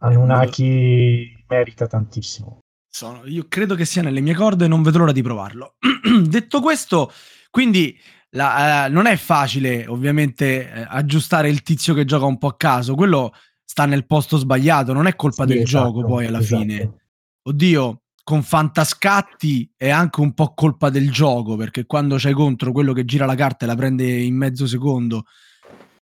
Anunnaki 0.00 1.32
modo... 1.32 1.44
merita 1.48 1.86
tantissimo. 1.86 2.60
Sono, 2.88 3.26
io 3.26 3.46
credo 3.48 3.74
che 3.74 3.84
sia 3.84 4.02
nelle 4.02 4.20
mie 4.20 4.34
corde 4.34 4.64
e 4.64 4.68
non 4.68 4.82
vedo 4.82 4.98
l'ora 4.98 5.12
di 5.12 5.22
provarlo. 5.22 5.76
Detto 6.24 6.60
questo, 6.60 7.12
quindi 7.50 7.98
la, 8.30 8.86
eh, 8.86 8.88
non 8.88 9.06
è 9.06 9.16
facile 9.16 9.86
ovviamente 9.86 10.70
eh, 10.70 10.86
aggiustare 10.88 11.48
il 11.48 11.62
tizio 11.62 11.94
che 11.94 12.04
gioca 12.04 12.26
un 12.26 12.38
po' 12.38 12.48
a 12.48 12.56
caso, 12.56 12.94
quello 12.94 13.32
sta 13.64 13.84
nel 13.84 14.06
posto 14.06 14.38
sbagliato, 14.38 14.92
non 14.92 15.06
è 15.06 15.14
colpa 15.14 15.46
sì, 15.46 15.52
del 15.52 15.62
esatto, 15.62 15.84
gioco 15.84 16.06
poi 16.06 16.26
alla 16.26 16.38
esatto. 16.38 16.62
fine. 16.62 16.94
Oddio, 17.42 18.02
con 18.22 18.42
fantascatti 18.42 19.72
è 19.76 19.88
anche 19.88 20.20
un 20.20 20.32
po' 20.32 20.54
colpa 20.54 20.90
del 20.90 21.10
gioco, 21.10 21.56
perché 21.56 21.86
quando 21.86 22.16
c'hai 22.18 22.32
contro 22.32 22.72
quello 22.72 22.92
che 22.92 23.04
gira 23.04 23.26
la 23.26 23.34
carta 23.34 23.64
e 23.64 23.68
la 23.68 23.74
prende 23.74 24.06
in 24.06 24.36
mezzo 24.36 24.66
secondo 24.66 25.24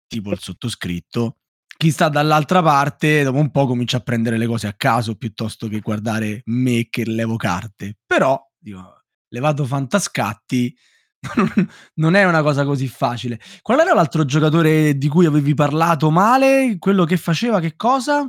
tipo 0.09 0.33
il 0.33 0.41
sottoscritto, 0.41 1.37
chi 1.77 1.93
sta 1.93 2.09
dall'altra 2.09 2.61
parte 2.61 3.23
dopo 3.23 3.39
un 3.39 3.53
po' 3.53 3.67
comincia 3.67 3.99
a 3.99 4.01
prendere 4.01 4.37
le 4.37 4.47
cose 4.47 4.67
a 4.67 4.75
caso 4.77 5.15
piuttosto 5.15 5.69
che 5.69 5.79
guardare 5.79 6.43
me 6.47 6.89
che 6.91 7.05
levo 7.05 7.37
carte. 7.37 7.99
Però, 8.05 8.37
dico, 8.59 9.05
levato 9.29 9.65
fantascatti 9.65 10.77
non 11.95 12.15
è 12.15 12.25
una 12.25 12.43
cosa 12.43 12.65
così 12.65 12.89
facile. 12.89 13.39
Qual 13.63 13.79
era 13.79 13.95
l'altro 13.95 14.25
giocatore 14.25 14.99
di 14.99 15.09
cui 15.09 15.27
avevi 15.27 15.55
parlato 15.55 16.11
male? 16.11 16.77
Quello 16.81 17.05
che 17.05 17.17
faceva 17.17 17.61
che 17.61 17.77
cosa? 17.77 18.29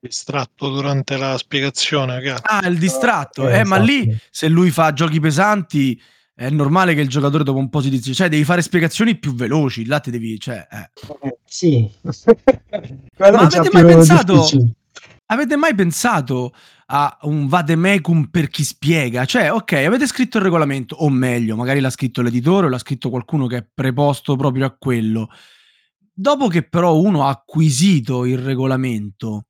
Distratto 0.00 0.70
durante 0.70 1.16
la 1.16 1.36
spiegazione. 1.36 2.14
Ragazzi. 2.14 2.42
Ah, 2.46 2.66
il 2.66 2.78
distratto. 2.78 3.48
Eh, 3.48 3.58
eh, 3.58 3.64
ma 3.64 3.76
lì 3.76 4.08
esatto. 4.08 4.24
se 4.30 4.48
lui 4.48 4.70
fa 4.70 4.92
giochi 4.92 5.20
pesanti 5.20 6.00
è 6.34 6.50
normale 6.50 6.94
che 6.94 7.00
il 7.00 7.08
giocatore 7.08 7.44
dopo 7.44 7.58
un 7.58 7.68
po' 7.68 7.80
si 7.80 7.90
dice, 7.90 8.12
cioè 8.12 8.28
devi 8.28 8.44
fare 8.44 8.60
spiegazioni 8.60 9.16
più 9.16 9.34
veloci, 9.34 9.86
là 9.86 10.00
ti 10.00 10.10
devi, 10.10 10.38
cioè... 10.40 10.66
Eh. 10.70 10.90
Sì. 11.44 11.88
Ma 12.02 13.26
avete 13.26 13.70
mai 13.72 13.84
pensato... 13.84 14.46
Avete 15.26 15.56
mai 15.56 15.74
pensato 15.74 16.52
a 16.86 17.16
un 17.22 17.46
vademecum 17.46 18.26
per 18.26 18.48
chi 18.48 18.62
spiega? 18.62 19.24
Cioè, 19.24 19.50
ok, 19.50 19.72
avete 19.72 20.06
scritto 20.06 20.36
il 20.36 20.44
regolamento, 20.44 20.96
o 20.96 21.08
meglio, 21.08 21.56
magari 21.56 21.80
l'ha 21.80 21.88
scritto 21.88 22.20
l'editore 22.20 22.66
o 22.66 22.68
l'ha 22.68 22.78
scritto 22.78 23.08
qualcuno 23.08 23.46
che 23.46 23.56
è 23.56 23.66
preposto 23.72 24.36
proprio 24.36 24.66
a 24.66 24.76
quello. 24.78 25.30
Dopo 26.12 26.48
che 26.48 26.62
però 26.62 26.96
uno 26.96 27.24
ha 27.24 27.30
acquisito 27.30 28.26
il 28.26 28.38
regolamento, 28.38 29.46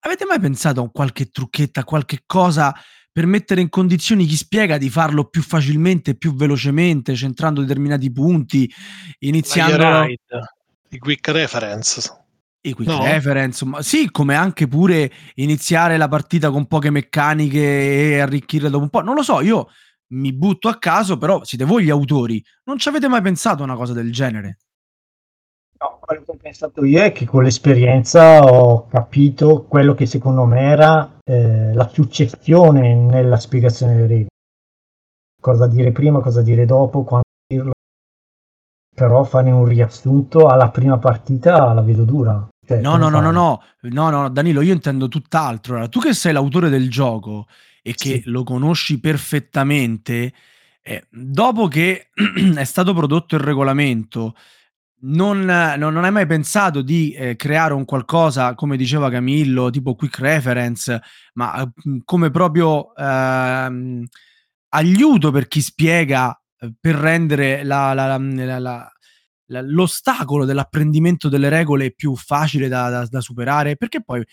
avete 0.00 0.24
mai 0.24 0.38
pensato 0.38 0.82
a 0.82 0.90
qualche 0.90 1.30
trucchetto, 1.30 1.80
a 1.80 1.84
qualche 1.84 2.22
cosa 2.24 2.72
per 3.10 3.26
mettere 3.26 3.60
in 3.60 3.68
condizioni 3.68 4.26
chi 4.26 4.36
spiega 4.36 4.78
di 4.78 4.90
farlo 4.90 5.24
più 5.24 5.42
facilmente, 5.42 6.14
più 6.14 6.34
velocemente, 6.34 7.14
centrando 7.14 7.60
determinati 7.60 8.10
punti, 8.12 8.70
iniziando... 9.20 10.06
I 10.90 10.98
quick 10.98 11.28
reference. 11.28 12.00
I 12.62 12.72
quick 12.72 12.90
no. 12.90 13.02
reference, 13.02 13.64
ma 13.64 13.82
sì, 13.82 14.10
come 14.10 14.34
anche 14.34 14.66
pure 14.66 15.12
iniziare 15.34 15.96
la 15.96 16.08
partita 16.08 16.50
con 16.50 16.66
poche 16.66 16.90
meccaniche 16.90 18.12
e 18.12 18.18
arricchirle 18.20 18.70
dopo 18.70 18.84
un 18.84 18.90
po'. 18.90 19.02
Non 19.02 19.14
lo 19.14 19.22
so, 19.22 19.40
io 19.40 19.68
mi 20.08 20.32
butto 20.32 20.68
a 20.68 20.78
caso, 20.78 21.18
però 21.18 21.44
siete 21.44 21.64
voi 21.64 21.84
gli 21.84 21.90
autori. 21.90 22.42
Non 22.64 22.78
ci 22.78 22.88
avete 22.88 23.08
mai 23.08 23.20
pensato 23.20 23.62
a 23.62 23.64
una 23.64 23.76
cosa 23.76 23.92
del 23.92 24.12
genere? 24.12 24.58
No, 25.80 25.98
quello 26.00 26.22
che 26.24 26.30
ho 26.32 26.36
pensato 26.36 26.84
io 26.84 27.02
è 27.02 27.12
che 27.12 27.24
con 27.24 27.44
l'esperienza 27.44 28.40
ho 28.40 28.88
capito 28.88 29.64
quello 29.64 29.94
che 29.94 30.06
secondo 30.06 30.44
me 30.44 30.60
era 30.60 31.18
eh, 31.24 31.72
la 31.72 31.88
successione 31.88 32.94
nella 32.94 33.36
spiegazione 33.36 33.94
delle 33.94 34.06
regole. 34.06 34.26
Cosa 35.40 35.68
dire 35.68 35.92
prima, 35.92 36.20
cosa 36.20 36.42
dire 36.42 36.64
dopo, 36.64 37.04
quando 37.04 37.26
dirlo. 37.46 37.72
Però 38.92 39.22
fare 39.22 39.52
un 39.52 39.64
riassunto 39.64 40.48
alla 40.48 40.70
prima 40.70 40.98
partita 40.98 41.72
la 41.72 41.82
vedo 41.82 42.02
dura. 42.02 42.48
Cioè, 42.66 42.80
no, 42.80 42.96
no, 42.96 43.08
no, 43.08 43.20
no, 43.20 43.30
no, 43.30 43.62
no, 43.80 44.10
no, 44.10 44.28
Danilo, 44.28 44.60
io 44.60 44.72
intendo 44.72 45.06
tutt'altro. 45.06 45.74
Allora, 45.74 45.88
tu 45.88 46.00
che 46.00 46.12
sei 46.12 46.32
l'autore 46.32 46.68
del 46.68 46.90
gioco 46.90 47.46
e 47.82 47.94
che 47.94 48.20
sì. 48.20 48.22
lo 48.26 48.42
conosci 48.42 48.98
perfettamente, 48.98 50.32
eh, 50.82 51.06
dopo 51.08 51.68
che 51.68 52.08
è 52.56 52.64
stato 52.64 52.92
prodotto 52.92 53.36
il 53.36 53.42
regolamento, 53.42 54.34
non, 55.00 55.40
non, 55.44 55.92
non 55.92 56.04
hai 56.04 56.10
mai 56.10 56.26
pensato 56.26 56.82
di 56.82 57.12
eh, 57.12 57.36
creare 57.36 57.74
un 57.74 57.84
qualcosa, 57.84 58.54
come 58.54 58.76
diceva 58.76 59.10
Camillo, 59.10 59.70
tipo 59.70 59.94
quick 59.94 60.18
reference, 60.18 61.00
ma 61.34 61.64
mm, 61.64 61.98
come 62.04 62.30
proprio 62.30 62.94
ehm, 62.94 64.04
aiuto 64.70 65.30
per 65.30 65.46
chi 65.46 65.60
spiega, 65.60 66.38
eh, 66.58 66.72
per 66.80 66.94
rendere 66.96 67.62
la, 67.62 67.92
la, 67.94 68.18
la, 68.18 68.90
l'ostacolo 69.62 70.44
dell'apprendimento 70.44 71.28
delle 71.28 71.48
regole 71.48 71.92
più 71.92 72.16
facile 72.16 72.68
da, 72.68 72.88
da, 72.90 73.06
da 73.06 73.20
superare? 73.20 73.76
Perché 73.76 74.02
poi, 74.02 74.24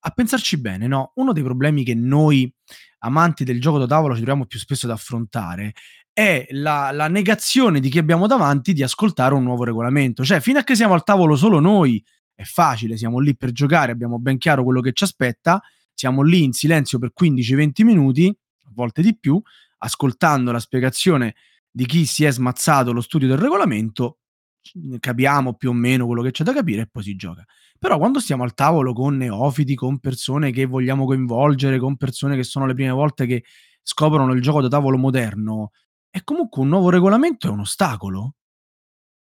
a 0.00 0.10
pensarci 0.10 0.60
bene, 0.60 0.86
no? 0.86 1.12
uno 1.16 1.32
dei 1.32 1.42
problemi 1.42 1.84
che 1.84 1.94
noi 1.94 2.52
amanti 3.00 3.44
del 3.44 3.60
gioco 3.60 3.78
da 3.78 3.86
tavolo 3.86 4.14
ci 4.14 4.20
troviamo 4.20 4.46
più 4.46 4.58
spesso 4.58 4.86
ad 4.86 4.92
affrontare 4.92 5.74
è 6.18 6.48
la, 6.50 6.90
la, 6.90 7.06
negazione 7.06 7.78
di 7.78 7.88
chi 7.88 7.98
abbiamo 7.98 8.26
davanti 8.26 8.72
di 8.72 8.82
ascoltare 8.82 9.34
un 9.34 9.44
nuovo 9.44 9.62
regolamento. 9.62 10.24
Cioè, 10.24 10.40
fino 10.40 10.58
a 10.58 10.64
che 10.64 10.74
siamo 10.74 10.94
al 10.94 11.04
tavolo 11.04 11.36
solo 11.36 11.60
noi, 11.60 12.04
è 12.34 12.42
facile, 12.42 12.96
siamo 12.96 13.20
lì 13.20 13.36
per 13.36 13.52
giocare, 13.52 13.92
abbiamo 13.92 14.18
ben 14.18 14.36
chiaro 14.36 14.64
quello 14.64 14.80
che 14.80 14.90
ci 14.92 15.04
aspetta, 15.04 15.62
siamo 15.94 16.22
lì 16.22 16.42
in 16.42 16.52
silenzio 16.52 16.98
per 16.98 17.12
15-20 17.16 17.84
minuti, 17.84 18.36
a 18.64 18.70
volte 18.74 19.00
di 19.00 19.16
più, 19.16 19.40
ascoltando 19.78 20.50
la 20.50 20.58
spiegazione 20.58 21.36
di 21.70 21.86
chi 21.86 22.04
si 22.04 22.24
è 22.24 22.32
smazzato 22.32 22.92
lo 22.92 23.00
studio 23.00 23.28
del 23.28 23.38
regolamento, 23.38 24.18
capiamo 24.98 25.54
più 25.54 25.70
o 25.70 25.72
meno 25.72 26.04
quello 26.06 26.22
che 26.22 26.32
c'è 26.32 26.42
da 26.42 26.52
capire 26.52 26.82
e 26.82 26.88
poi 26.90 27.04
si 27.04 27.14
gioca. 27.14 27.44
Però 27.78 27.96
quando 27.96 28.18
stiamo 28.18 28.42
al 28.42 28.54
tavolo 28.54 28.92
con 28.92 29.16
neofiti, 29.16 29.76
con 29.76 30.00
persone 30.00 30.50
che 30.50 30.66
vogliamo 30.66 31.04
coinvolgere, 31.04 31.78
con 31.78 31.96
persone 31.96 32.34
che 32.34 32.42
sono 32.42 32.66
le 32.66 32.74
prime 32.74 32.90
volte 32.90 33.24
che 33.24 33.44
scoprono 33.82 34.32
il 34.32 34.42
gioco 34.42 34.60
da 34.60 34.66
tavolo 34.66 34.98
moderno, 34.98 35.70
è 36.18 36.24
comunque 36.24 36.62
un 36.62 36.68
nuovo 36.68 36.90
regolamento 36.90 37.46
è 37.46 37.50
un 37.50 37.60
ostacolo. 37.60 38.34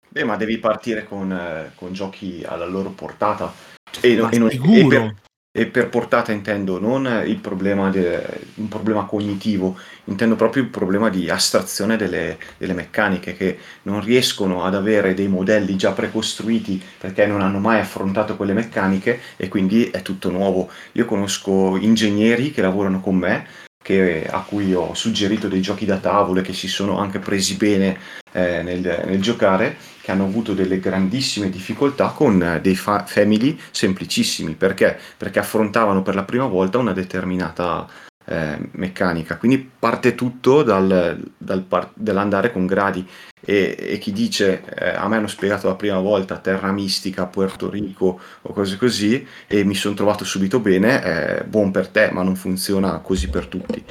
Beh, 0.10 0.24
ma 0.24 0.36
devi 0.36 0.58
partire 0.58 1.06
con, 1.06 1.32
eh, 1.32 1.72
con 1.76 1.94
giochi 1.94 2.44
alla 2.46 2.66
loro 2.66 2.90
portata. 2.90 3.54
E, 4.02 4.18
ma 4.18 4.30
e, 4.30 4.38
non, 4.40 4.50
e, 4.50 4.86
per, 4.88 5.16
e, 5.52 5.68
per, 5.68 5.90
portata 5.90 6.32
intendo 6.32 6.80
non 6.80 7.24
il 7.26 7.38
problema, 7.38 7.90
de, 7.90 8.24
un 8.56 8.68
problema 8.68 9.06
cognitivo, 9.06 9.78
intendo 10.06 10.36
proprio 10.36 10.64
il 10.64 10.70
problema 10.70 11.10
di 11.10 11.30
astrazione 11.30 11.98
delle, 11.98 12.38
delle, 12.58 12.74
meccaniche 12.74 13.36
che 13.36 13.60
non 13.84 14.02
riescono 14.02 14.64
ad 14.64 14.76
avere 14.76 15.14
dei 15.14 15.28
modelli 15.28 15.76
già 15.76 15.92
precostruiti 15.92 16.82
perché 16.98 17.26
non 17.26 17.42
hanno 17.42 17.60
mai 17.60 17.80
affrontato 17.80 18.36
quelle 18.36 18.54
meccaniche 18.54 19.20
e 19.36 19.48
quindi 19.50 19.90
è 19.90 20.02
tutto 20.02 20.32
nuovo. 20.32 20.70
Io 20.94 21.06
conosco 21.06 21.78
ingegneri 21.78 22.52
che 22.52 22.62
lavorano 22.62 23.02
con 23.02 23.16
me 23.16 23.67
che, 23.88 24.28
a 24.30 24.42
cui 24.42 24.74
ho 24.74 24.94
suggerito 24.94 25.48
dei 25.48 25.62
giochi 25.62 25.86
da 25.86 25.96
tavolo 25.96 26.42
e 26.42 26.44
che 26.44 26.52
si 26.52 26.68
sono 26.68 27.00
anche 27.00 27.20
presi 27.20 27.56
bene 27.56 27.98
eh, 28.34 28.62
nel, 28.62 28.82
nel, 29.06 29.22
giocare, 29.22 29.78
che 30.02 30.12
hanno 30.12 30.26
avuto 30.26 30.54
delle 30.54 30.82
grandissime 30.82 31.50
difficoltà 31.50 32.10
con 32.10 32.44
eh, 32.44 32.60
dei 32.60 32.76
fa- 32.76 33.06
family 33.06 33.58
semplicissimi. 33.72 34.56
Perché? 34.56 35.00
Perché 35.16 35.40
affrontavano 35.40 36.02
per 36.02 36.16
la 36.16 36.26
prima 36.26 36.48
volta 36.48 36.80
una 36.80 36.92
determinata 36.92 37.88
eh, 38.28 38.58
meccanica. 38.72 39.38
Quindi 39.38 39.58
parte 39.58 40.14
tutto 40.14 40.62
dal, 40.62 41.18
dal 41.38 41.62
par- 41.64 41.92
dall'andare 41.94 42.52
con 42.52 42.66
gradi. 42.66 43.08
E, 43.40 43.76
e 43.80 43.98
chi 44.00 44.12
dice 44.12 44.64
eh, 44.76 44.90
a 44.90 45.08
me 45.08 45.18
hanno 45.18 45.28
spiegato 45.28 45.68
la 45.68 45.76
prima 45.76 46.00
volta 46.00 46.40
Terra 46.40 46.72
Mistica, 46.72 47.28
Puerto 47.28 47.70
Rico 47.70 48.20
o 48.42 48.52
cose 48.52 48.78
così 48.78 49.26
e 49.46 49.64
mi 49.64 49.76
sono 49.76 49.96
trovato 49.96 50.26
subito 50.26 50.60
bene, 50.60 51.04
eh, 51.04 51.44
buon 51.44 51.72
per 51.72 51.88
te, 51.88 52.10
ma 52.12 52.24
non 52.24 52.36
funziona 52.36 53.00
così 53.00 53.30
per 53.30 53.48
tutti. 53.48 53.84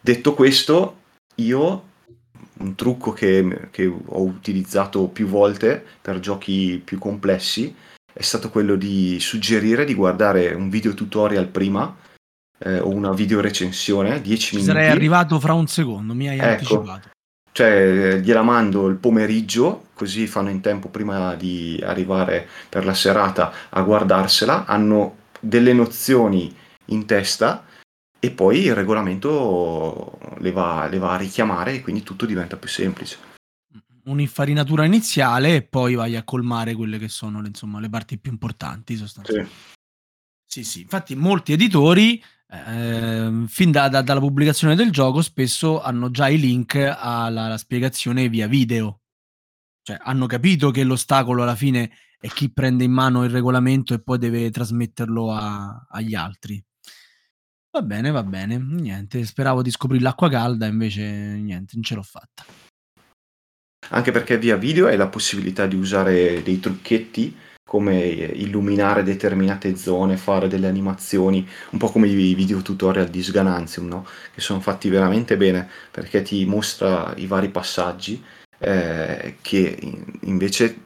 Detto 0.00 0.34
questo, 0.34 0.96
io 1.36 1.86
un 2.58 2.74
trucco 2.74 3.12
che, 3.12 3.68
che 3.70 3.86
ho 3.86 4.22
utilizzato 4.22 5.06
più 5.06 5.26
volte 5.26 5.84
per 6.00 6.18
giochi 6.18 6.82
più 6.84 6.98
complessi 6.98 7.74
è 8.12 8.22
stato 8.22 8.50
quello 8.50 8.74
di 8.74 9.18
suggerire 9.20 9.84
di 9.84 9.94
guardare 9.94 10.52
un 10.52 10.68
video 10.68 10.92
tutorial 10.92 11.46
prima 11.46 11.94
eh, 12.58 12.78
o 12.80 12.88
una 12.88 13.12
video 13.12 13.40
recensione, 13.40 14.20
10 14.20 14.56
minuti. 14.56 14.72
Sarei 14.72 14.90
arrivato 14.90 15.38
fra 15.40 15.52
un 15.52 15.66
secondo, 15.66 16.14
mi 16.14 16.28
hai 16.28 16.38
ecco, 16.38 16.46
anticipato. 16.46 17.10
Cioè, 17.52 18.20
gliela 18.22 18.42
mando 18.42 18.86
il 18.88 18.96
pomeriggio, 18.96 19.86
così 19.94 20.26
fanno 20.26 20.50
in 20.50 20.60
tempo 20.60 20.88
prima 20.88 21.34
di 21.34 21.82
arrivare 21.84 22.48
per 22.68 22.84
la 22.84 22.94
serata 22.94 23.52
a 23.70 23.80
guardarsela, 23.82 24.66
hanno 24.66 25.16
delle 25.40 25.72
nozioni 25.72 26.54
in 26.86 27.04
testa 27.04 27.64
e 28.20 28.30
poi 28.30 28.64
il 28.64 28.74
regolamento 28.74 30.18
le 30.38 30.52
va, 30.52 30.86
le 30.88 30.98
va 30.98 31.12
a 31.12 31.16
richiamare 31.16 31.74
e 31.74 31.80
quindi 31.80 32.02
tutto 32.02 32.26
diventa 32.26 32.56
più 32.56 32.68
semplice 32.68 33.26
un'infarinatura 34.08 34.84
iniziale 34.84 35.56
e 35.56 35.62
poi 35.62 35.94
vai 35.94 36.16
a 36.16 36.24
colmare 36.24 36.74
quelle 36.74 36.98
che 36.98 37.08
sono 37.08 37.40
le, 37.40 37.48
insomma, 37.48 37.78
le 37.80 37.88
parti 37.88 38.18
più 38.18 38.32
importanti 38.32 38.96
sostanzialmente. 38.96 39.54
Sì. 40.46 40.62
sì, 40.62 40.64
sì, 40.64 40.80
infatti 40.82 41.14
molti 41.14 41.52
editori 41.52 42.22
eh, 42.50 43.44
fin 43.46 43.70
da, 43.70 43.88
da, 43.88 44.02
dalla 44.02 44.20
pubblicazione 44.20 44.74
del 44.74 44.90
gioco 44.90 45.20
spesso 45.20 45.82
hanno 45.82 46.10
già 46.10 46.28
i 46.28 46.38
link 46.38 46.74
alla, 46.76 47.44
alla 47.44 47.58
spiegazione 47.58 48.28
via 48.28 48.46
video. 48.46 49.00
Cioè 49.82 49.98
hanno 50.00 50.26
capito 50.26 50.70
che 50.70 50.84
l'ostacolo 50.84 51.42
alla 51.42 51.56
fine 51.56 51.90
è 52.18 52.28
chi 52.28 52.50
prende 52.50 52.84
in 52.84 52.92
mano 52.92 53.24
il 53.24 53.30
regolamento 53.30 53.94
e 53.94 54.02
poi 54.02 54.18
deve 54.18 54.50
trasmetterlo 54.50 55.32
a, 55.32 55.86
agli 55.88 56.14
altri. 56.14 56.62
Va 57.70 57.82
bene, 57.82 58.10
va 58.10 58.22
bene, 58.22 58.56
niente, 58.58 59.24
speravo 59.24 59.62
di 59.62 59.70
scoprire 59.70 60.02
l'acqua 60.02 60.28
calda, 60.28 60.66
invece 60.66 61.04
niente, 61.04 61.72
non 61.74 61.84
ce 61.84 61.94
l'ho 61.94 62.02
fatta. 62.02 62.44
Anche 63.90 64.10
perché 64.10 64.38
via 64.38 64.56
video 64.56 64.86
hai 64.86 64.96
la 64.96 65.08
possibilità 65.08 65.66
di 65.66 65.76
usare 65.76 66.42
dei 66.42 66.60
trucchetti 66.60 67.36
come 67.68 67.98
illuminare 67.98 69.02
determinate 69.02 69.76
zone, 69.76 70.16
fare 70.16 70.48
delle 70.48 70.68
animazioni, 70.68 71.46
un 71.72 71.78
po' 71.78 71.90
come 71.90 72.08
i 72.08 72.34
video 72.34 72.62
tutorial 72.62 73.08
di 73.08 73.22
Sgananzium, 73.22 73.86
no? 73.86 74.06
che 74.32 74.40
sono 74.40 74.60
fatti 74.60 74.88
veramente 74.88 75.36
bene 75.36 75.68
perché 75.90 76.22
ti 76.22 76.46
mostra 76.46 77.12
i 77.16 77.26
vari 77.26 77.50
passaggi 77.50 78.24
eh, 78.60 79.36
che 79.42 79.78
invece 80.22 80.78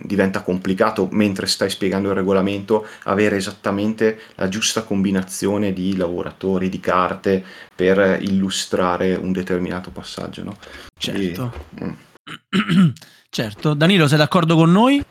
diventa 0.00 0.40
complicato 0.40 1.08
mentre 1.12 1.46
stai 1.46 1.68
spiegando 1.68 2.08
il 2.08 2.14
regolamento 2.14 2.86
avere 3.02 3.36
esattamente 3.36 4.18
la 4.36 4.48
giusta 4.48 4.82
combinazione 4.82 5.74
di 5.74 5.94
lavoratori, 5.94 6.70
di 6.70 6.80
carte 6.80 7.44
per 7.76 8.18
illustrare 8.22 9.14
un 9.14 9.32
determinato 9.32 9.90
passaggio. 9.90 10.42
No? 10.42 10.56
Certo. 10.96 11.52
E, 11.78 11.84
mm. 11.84 12.92
certo. 13.28 13.74
Danilo, 13.74 14.08
sei 14.08 14.16
d'accordo 14.16 14.56
con 14.56 14.72
noi? 14.72 15.04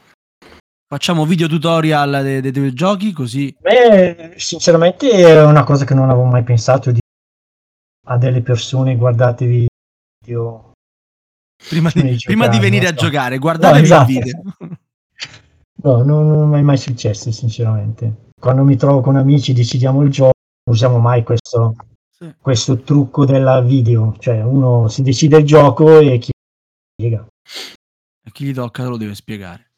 Facciamo 0.92 1.24
video 1.24 1.48
tutorial 1.48 2.24
dei, 2.24 2.42
dei 2.42 2.52
tuoi 2.52 2.74
giochi 2.74 3.12
così. 3.12 3.56
Beh, 3.60 4.34
sinceramente 4.38 5.12
è 5.12 5.46
una 5.46 5.64
cosa 5.64 5.86
che 5.86 5.94
non 5.94 6.10
avevo 6.10 6.26
mai 6.26 6.42
pensato 6.42 6.90
di 6.92 7.00
a 8.08 8.18
delle 8.18 8.42
persone 8.42 8.96
guardatevi 8.96 9.68
video. 10.20 10.72
Prima 11.68 11.92
di, 11.94 12.18
prima 12.24 12.48
di 12.48 12.58
venire 12.60 12.88
a 12.88 12.94
giocare, 12.94 13.38
guardatevi 13.38 13.78
no, 13.78 13.84
esatto. 13.84 14.12
il 14.12 14.18
video. 14.18 14.42
No, 15.82 16.04
non, 16.04 16.28
non 16.28 16.56
è 16.56 16.62
mai 16.62 16.76
successo, 16.76 17.32
sinceramente. 17.32 18.32
Quando 18.38 18.66
mi 18.66 18.76
trovo 18.76 19.00
con 19.00 19.16
amici 19.16 19.54
decidiamo 19.54 20.02
il 20.02 20.10
gioco, 20.10 20.34
non 20.66 20.76
usiamo 20.76 20.98
mai 20.98 21.24
questo, 21.24 21.74
sì. 22.10 22.34
questo 22.42 22.82
trucco 22.82 23.24
della 23.26 23.62
video. 23.62 24.14
Cioè, 24.20 24.42
uno 24.42 24.90
si 24.90 25.04
decide 25.04 25.38
il 25.38 25.46
gioco 25.46 26.00
e 26.00 26.18
chi 26.18 26.32
spiega. 26.92 27.26
E 28.26 28.32
chi 28.34 28.44
gli 28.44 28.54
tocca 28.54 28.88
lo 28.88 28.98
deve 28.98 29.16
spiegare. 29.16 29.69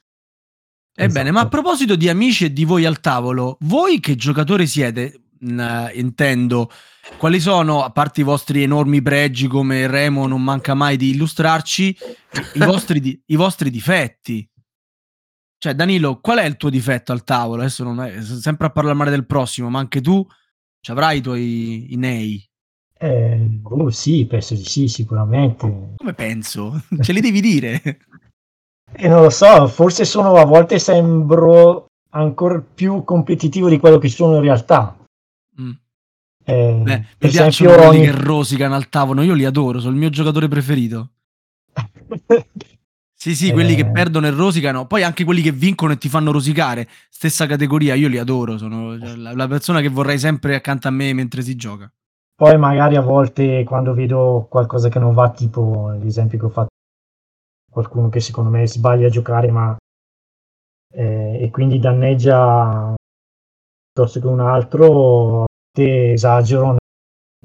Ebbene, 0.94 1.30
esatto. 1.30 1.32
ma 1.32 1.42
a 1.42 1.48
proposito 1.48 1.96
di 1.96 2.10
amici 2.10 2.46
e 2.46 2.54
di 2.54 2.66
voi 2.66 2.86
al 2.86 3.00
tavolo, 3.00 3.58
voi 3.62 4.00
che 4.00 4.16
giocatori 4.16 4.68
siete? 4.68 5.22
Mh, 5.40 5.92
intendo, 5.94 6.70
quali 7.18 7.40
sono, 7.40 7.84
a 7.84 7.92
parte 7.92 8.22
i 8.22 8.26
vostri 8.26 8.62
enormi 8.64 9.02
pregi 9.02 9.48
come 9.48 9.88
Remo 9.88 10.28
non 10.28 10.44
manca 10.44 10.74
mai 10.74 10.98
di 10.98 11.10
illustrarci, 11.12 11.98
i 12.54 12.60
vostri, 12.66 13.00
di, 13.00 13.20
i 13.28 13.36
vostri 13.36 13.70
difetti? 13.70 14.48
Cioè, 15.58 15.76
Danilo, 15.76 16.20
qual 16.20 16.40
è 16.40 16.46
il 16.46 16.58
tuo 16.58 16.70
difetto 16.70 17.12
al 17.12 17.24
tavolo? 17.24 17.62
Adesso 17.62 17.84
non 17.84 18.02
è 18.02 18.22
sempre 18.22 18.68
a 18.68 18.72
parlare 18.72 18.96
male 18.96 19.12
del 19.12 19.28
prossimo, 19.28 19.70
ma 19.70 19.78
anche 19.78 20.02
tu 20.02 20.26
ci 20.80 20.90
avrai 20.90 21.20
i 21.20 21.22
tuoi 21.22 21.94
i 21.94 21.96
nei. 21.98 22.44
Eh, 22.98 23.60
oh, 23.62 23.90
sì, 23.92 24.26
penso 24.26 24.56
di 24.56 24.64
sì, 24.64 24.88
sicuramente. 24.88 25.94
Come 25.98 26.14
penso? 26.14 26.84
Ce 27.02 27.14
li 27.14 27.22
devi 27.22 27.42
dire. 27.42 28.00
E 28.94 29.08
non 29.08 29.22
lo 29.22 29.30
so, 29.30 29.68
forse 29.68 30.06
sono 30.06 30.36
a 30.36 30.46
volte 30.46 30.78
sembro 30.80 31.88
ancora 32.12 32.62
più 32.62 33.04
competitivo 33.04 33.70
di 33.70 33.80
quello 33.80 33.98
che 33.98 34.10
sono 34.10 34.36
in 34.36 34.42
realtà. 34.42 34.98
Mm. 35.60 35.72
Eh, 36.44 36.82
Beh, 36.84 37.06
mi 37.20 37.30
piacciono 37.30 37.74
quelli 37.76 37.88
ogni... 37.88 38.06
che 38.06 38.12
rosicano 38.12 38.76
al 38.76 38.90
tavolo, 38.90 39.22
io 39.22 39.34
li 39.34 39.46
adoro, 39.46 39.80
sono 39.80 39.94
il 39.94 40.00
mio 40.00 40.10
giocatore 40.10 40.48
preferito. 40.48 41.10
sì, 43.14 43.36
sì, 43.36 43.52
quelli 43.52 43.76
che 43.76 43.82
eh. 43.82 43.92
perdono 43.92 44.28
e 44.28 44.32
rosicano, 44.32 44.88
poi 44.88 45.04
anche 45.04 45.24
quelli 45.24 45.42
che 45.42 45.52
vincono 45.52 45.94
e 45.94 45.98
ti 45.98 46.10
fanno 46.10 46.32
rosicare, 46.32 46.88
stessa 47.10 47.46
categoria, 47.46 47.96
io 47.96 48.08
li 48.08 48.18
adoro, 48.18 48.58
sono 48.58 48.96
la, 48.98 49.34
la 49.34 49.48
persona 49.48 49.82
che 49.82 49.90
vorrei 49.90 50.20
sempre 50.20 50.56
accanto 50.56 50.88
a 50.88 50.92
me 50.92 51.14
mentre 51.14 51.42
si 51.42 51.56
gioca. 51.56 51.92
poi 52.36 52.58
magari 52.58 52.96
a 52.96 53.02
volte 53.02 53.64
quando 53.64 53.94
vedo 53.94 54.48
qualcosa 54.50 54.90
che 54.90 55.00
non 55.00 55.14
va, 55.14 55.30
tipo 55.30 55.96
l'esempio 56.02 56.40
che 56.40 56.46
ho 56.46 56.50
fatto, 56.50 56.71
qualcuno 57.72 58.10
che 58.10 58.20
secondo 58.20 58.50
me 58.50 58.68
sbaglia 58.68 59.08
a 59.08 59.10
giocare 59.10 59.50
ma 59.50 59.76
eh, 60.94 61.44
e 61.44 61.50
quindi 61.50 61.80
danneggia 61.80 62.94
piuttosto 63.94 64.20
che 64.20 64.28
un 64.28 64.40
altro, 64.42 65.46
esagero 65.74 66.76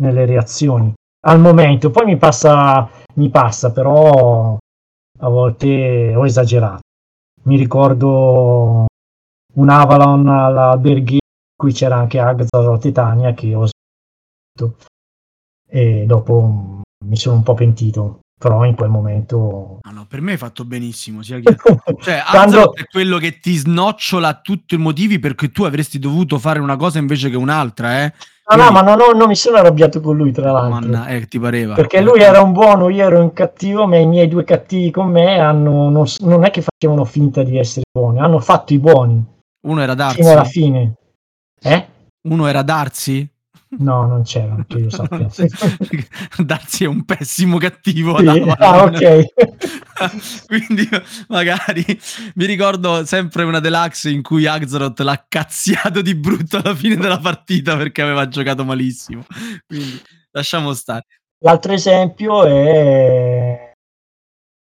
nelle 0.01 0.25
reazioni. 0.27 0.93
Al 1.27 1.41
momento, 1.41 1.91
poi 1.91 2.05
mi 2.05 2.17
passa, 2.17 2.89
mi 3.15 3.31
passa, 3.31 3.73
però 3.73 4.57
a 5.19 5.29
volte 5.29 6.15
ho 6.15 6.25
esagerato. 6.25 6.81
Mi 7.45 7.57
ricordo 7.57 8.87
un 9.55 9.69
Avalon 9.69 10.29
all'alberghiero, 10.29 11.21
qui 11.57 11.73
c'era 11.73 11.97
anche 11.97 12.19
Agzaro 12.19 12.79
Titania 12.79 13.33
che 13.33 13.55
ho 13.55 13.67
sbagliato 13.67 14.85
e 15.69 16.05
dopo 16.07 16.83
mi 17.05 17.17
sono 17.17 17.37
un 17.37 17.43
po' 17.43 17.55
pentito 17.55 18.21
però 18.39 18.65
in 18.65 18.75
quel 18.75 18.91
momento 18.91 19.79
no, 19.83 19.91
no, 19.91 20.07
per 20.07 20.21
me 20.21 20.35
è 20.35 20.37
fatto 20.37 20.65
benissimo 20.65 21.23
sia 21.23 21.39
che... 21.41 21.57
cioè 22.01 22.23
Quando... 22.29 22.75
è 22.75 22.85
quello 22.85 23.19
che 23.19 23.39
ti 23.39 23.55
snocciona 23.57 24.41
tutti 24.41 24.75
i 24.75 24.79
motivi 24.79 25.19
perché 25.19 25.51
tu 25.51 25.65
avresti 25.65 25.99
dovuto 25.99 26.39
fare 26.39 26.61
una 26.61 26.77
cosa 26.77 26.99
invece 26.99 27.31
che 27.31 27.37
un'altra 27.37 28.05
eh 28.05 28.13
No, 28.49 28.55
Quindi... 28.55 28.73
no, 28.75 28.81
ma 28.81 28.89
non, 28.89 29.01
ho, 29.01 29.13
non, 29.13 29.27
mi 29.27 29.35
sono 29.35 29.57
arrabbiato 29.57 30.01
con 30.01 30.17
lui, 30.17 30.31
tra 30.31 30.53
l'altro. 30.53 30.79
Manna, 30.79 31.09
eh, 31.09 31.27
ti 31.27 31.41
pareva. 31.41 31.75
Perché 31.75 32.01
lui 32.01 32.21
era 32.21 32.41
un 32.41 32.53
buono, 32.53 32.89
io 32.89 33.05
ero 33.05 33.21
un 33.21 33.33
cattivo, 33.33 33.89
ma 33.89 33.97
i 33.97 34.07
miei 34.07 34.29
due 34.29 34.45
cattivi 34.45 34.93
con 34.93 35.11
me 35.11 35.41
hanno, 35.41 35.91
non, 35.91 36.07
non, 36.21 36.45
è 36.45 36.53
che 36.53 36.63
facevano 36.63 37.05
finta 37.05 37.43
di 37.43 37.59
essere 37.59 37.87
buoni, 37.91 38.21
hanno 38.21 38.39
fatto 38.39 38.73
i 38.73 38.79
buoni. 38.79 39.21
Uno 39.67 39.83
era 39.83 39.95
Darsi. 39.95 40.19
Fino 40.19 40.31
alla 40.31 40.45
fine. 40.45 40.95
Eh? 41.61 41.87
Uno 42.29 42.47
era 42.47 42.63
Darsi? 42.63 43.29
No, 43.69 44.07
non 44.07 44.23
c'era, 44.23 44.65
che 44.67 44.79
io 44.79 44.91
sappia. 44.91 45.29
Darsi 46.45 46.85
è 46.85 46.87
un 46.87 47.05
pessimo 47.05 47.59
cattivo. 47.59 48.17
Sì. 48.19 48.55
Ah, 48.59 48.85
ok. 48.85 49.27
Quindi 50.47 50.89
magari 51.29 51.85
mi 52.35 52.47
ricordo 52.47 53.05
sempre 53.05 53.43
una 53.43 53.59
deluxe 53.59 54.11
in 54.11 54.23
cui 54.23 54.47
Axaroth 54.47 55.01
l'ha 55.01 55.25
cazziato 55.29 56.01
di 56.01 56.15
brutto 56.15 56.59
alla 56.59 56.75
fine 56.75 56.97
della 56.97 57.19
partita 57.19 57.77
perché 57.77 58.03
aveva 58.03 58.29
giocato 58.29 58.65
malissimo. 58.65 59.25
Quindi 59.67 60.01
lasciamo 60.31 60.73
stare. 60.73 61.07
L'altro 61.39 61.73
esempio 61.73 62.45
è 62.45 63.73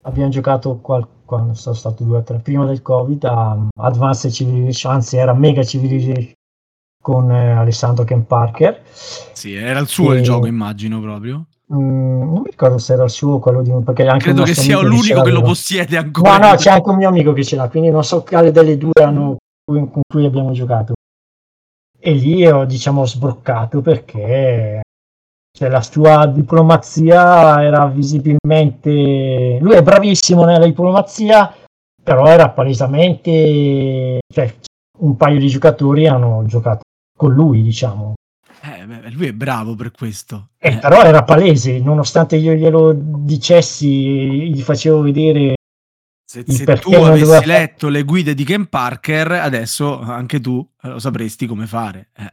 abbiamo 0.04 0.30
giocato 0.30 0.80
qual... 0.80 1.08
quando 1.26 1.54
sono 1.54 1.76
stato 1.76 2.04
due 2.04 2.18
o 2.18 2.24
tre 2.24 2.39
prima 2.39 2.66
del 2.66 2.82
covid 2.82 3.24
a 3.26 3.68
Advanced 3.78 4.32
Civilization 4.32 4.93
anzi 4.93 5.18
era 5.18 5.34
Mega 5.34 5.64
Civilization 5.64 6.34
con 7.04 7.30
eh, 7.30 7.51
Alessandro 7.51 8.06
Ken 8.06 8.26
Parker. 8.26 8.82
Sì, 8.93 9.54
era 9.54 9.80
il 9.80 9.88
suo 9.88 10.14
e... 10.14 10.18
il 10.18 10.24
gioco, 10.24 10.47
immagino 10.47 11.01
proprio. 11.01 11.45
Mm, 11.74 12.20
non 12.20 12.41
mi 12.41 12.49
ricordo 12.49 12.78
se 12.78 12.93
era 12.93 13.04
il 13.04 13.10
suo 13.10 13.39
quello 13.39 13.62
di 13.62 13.72
perché 13.84 14.08
anche 14.08 14.24
credo 14.24 14.43
che 14.43 14.54
sia 14.54 14.80
l'unico 14.80 15.22
che, 15.22 15.30
che 15.30 15.32
lo 15.32 15.41
possiede 15.41 15.97
ancora. 15.97 16.38
No, 16.38 16.49
no, 16.49 16.56
c'è 16.56 16.72
anche 16.72 16.89
un 16.89 16.95
mio 16.95 17.10
amico 17.10 17.34
che 17.34 17.43
ce 17.43 17.58
l'ha, 17.58 17.68
quindi 17.68 17.89
non 17.89 18.06
so 18.06 18.24
quale 18.24 18.51
delle 18.51 18.78
due 18.78 19.04
hanno, 19.04 19.36
con 19.66 20.01
cui 20.08 20.26
abbiamo 20.26 20.54
giocato. 20.54 20.93
E 21.99 22.14
lì 22.14 22.47
ho 22.47 22.64
diciamo 22.64 23.06
sbroccato 23.06 23.82
perché 23.82 24.82
cioè, 25.56 25.70
la 25.70 25.82
sua 25.82 26.26
diplomazia 26.26 27.62
era 27.64 27.86
visibilmente 27.88 29.58
lui 29.60 29.76
è 29.76 29.84
bravissimo 29.84 30.45
nella 30.45 30.66
diplomazia, 30.66 31.54
però 32.01 32.28
era 32.28 32.49
palesemente 32.49 34.20
cioè, 34.34 34.54
un 34.99 35.18
paio 35.18 35.39
di 35.39 35.47
giocatori 35.47 36.08
hanno 36.08 36.43
giocato 36.45 36.82
con 37.24 37.34
lui, 37.34 37.61
diciamo. 37.61 38.15
Eh, 38.63 39.11
lui 39.11 39.28
è 39.28 39.34
bravo 39.34 39.76
per 39.76 39.91
questo. 39.91 40.49
Eh, 40.57 40.74
eh. 40.74 40.78
Però 40.80 41.01
era 41.01 41.24
palese, 41.24 41.80
nonostante 41.80 42.36
io 42.36 42.53
glielo 42.53 42.93
dicessi, 42.93 44.51
gli 44.51 44.61
facevo 44.61 45.01
vedere. 45.01 45.53
Se, 46.26 46.43
se 46.45 46.65
tu 46.65 46.91
avessi 46.91 47.24
doveva... 47.24 47.45
letto 47.45 47.88
le 47.88 48.03
guide 48.03 48.34
di 48.34 48.43
Ken 48.43 48.67
Parker, 48.67 49.32
adesso 49.32 49.99
anche 50.01 50.41
tu 50.41 50.67
lo 50.82 50.99
sapresti 50.99 51.45
come 51.47 51.65
fare. 51.65 52.09
Eh, 52.13 52.32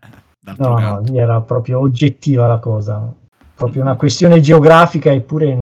no, 0.57 0.79
no, 0.79 1.05
era 1.15 1.41
proprio 1.43 1.79
oggettiva 1.79 2.49
la 2.49 2.59
cosa. 2.59 3.15
Proprio 3.55 3.83
una 3.83 3.95
questione 3.95 4.41
geografica, 4.41 5.13
eppure 5.13 5.59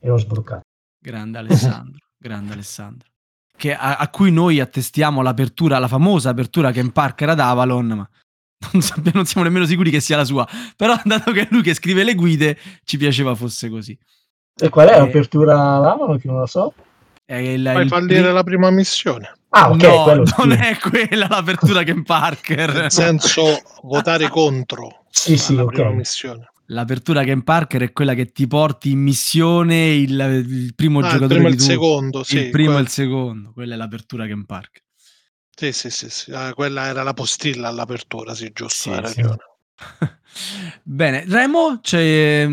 e 0.00 0.10
ho 0.10 0.18
sbroccato. 0.18 0.60
Grande 1.00 1.38
Alessandro, 1.38 2.08
grande 2.18 2.52
Alessandro 2.52 3.07
che, 3.58 3.74
a, 3.74 3.96
a, 3.96 4.08
cui 4.08 4.30
noi 4.30 4.60
attestiamo 4.60 5.20
l'apertura, 5.20 5.78
la 5.78 5.88
famosa 5.88 6.30
apertura 6.30 6.70
che 6.70 6.80
in 6.80 6.92
Parker 6.92 7.30
ad 7.30 7.40
Avalon, 7.40 7.86
ma 7.88 8.08
non, 8.72 8.80
sappiamo, 8.80 9.18
non 9.18 9.26
siamo 9.26 9.46
nemmeno 9.46 9.66
sicuri 9.66 9.90
che 9.90 10.00
sia 10.00 10.16
la 10.16 10.24
sua. 10.24 10.48
Però, 10.76 10.98
dato 11.04 11.32
che 11.32 11.42
è 11.42 11.48
lui 11.50 11.62
che 11.62 11.74
scrive 11.74 12.04
le 12.04 12.14
guide, 12.14 12.56
ci 12.84 12.96
piaceva 12.96 13.34
fosse 13.34 13.68
così. 13.68 13.98
E 14.60 14.68
qual 14.70 14.88
è 14.88 14.94
e... 14.94 14.98
l'apertura 14.98 15.76
ad 15.76 15.84
Avalon? 15.84 16.18
Che 16.18 16.28
non 16.28 16.38
lo 16.38 16.46
so. 16.46 16.72
È 17.24 17.34
il, 17.34 17.68
Fai 17.70 17.82
il... 17.82 17.88
fallire 17.88 18.32
la 18.32 18.42
prima 18.42 18.70
missione. 18.70 19.34
Ah, 19.50 19.70
ok. 19.70 19.82
No, 19.82 20.14
non 20.14 20.24
sì. 20.24 20.58
è 20.58 20.78
quella 20.78 21.26
l'apertura 21.28 21.82
che 21.82 21.90
in 21.90 22.04
Parker. 22.04 22.72
Nel 22.72 22.90
senso, 22.92 23.60
votare 23.82 24.28
contro. 24.28 25.04
Sì, 25.10 25.36
sì, 25.36 25.56
ok. 25.56 25.72
Prima 25.72 25.90
missione. 25.90 26.50
L'apertura 26.70 27.24
Game 27.24 27.42
Parker 27.42 27.82
è 27.82 27.92
quella 27.92 28.12
che 28.12 28.30
ti 28.30 28.46
porti 28.46 28.90
in 28.90 29.00
missione 29.00 29.94
il, 29.94 30.44
il 30.46 30.74
primo 30.74 31.00
ah, 31.00 31.08
giocatore. 31.08 31.34
Il 31.34 31.40
primo 31.40 31.48
e 31.48 31.52
il 31.52 31.60
secondo, 31.60 32.22
sì. 32.22 32.36
Il 32.38 32.50
primo 32.50 32.76
e 32.76 32.80
il 32.82 32.88
secondo, 32.88 33.52
quella 33.52 33.74
è 33.74 33.76
l'apertura 33.78 34.26
Game 34.26 34.44
Parker. 34.44 34.82
Sì, 35.56 35.72
sì, 35.72 35.90
sì, 35.90 36.10
sì. 36.10 36.30
Ah, 36.32 36.52
quella 36.52 36.86
era 36.86 37.02
la 37.02 37.14
postilla 37.14 37.68
all'apertura, 37.68 38.34
sì, 38.34 38.52
giusto, 38.52 38.74
sì, 38.74 38.90
hai 38.90 39.00
ragione. 39.00 39.36
Sì. 39.76 40.06
Bene, 40.82 41.24
Remo, 41.26 41.80
cioè, 41.80 42.46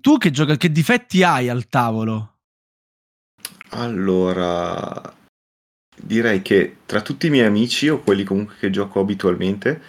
tu 0.00 0.18
che, 0.18 0.30
gioca, 0.30 0.56
che 0.56 0.70
difetti 0.70 1.22
hai 1.22 1.48
al 1.48 1.66
tavolo? 1.68 2.36
Allora, 3.70 5.14
direi 5.94 6.42
che 6.42 6.78
tra 6.86 7.02
tutti 7.02 7.26
i 7.26 7.30
miei 7.30 7.46
amici 7.46 7.88
o 7.88 8.00
quelli 8.00 8.24
comunque 8.24 8.54
che 8.58 8.70
gioco 8.70 9.00
abitualmente, 9.00 9.82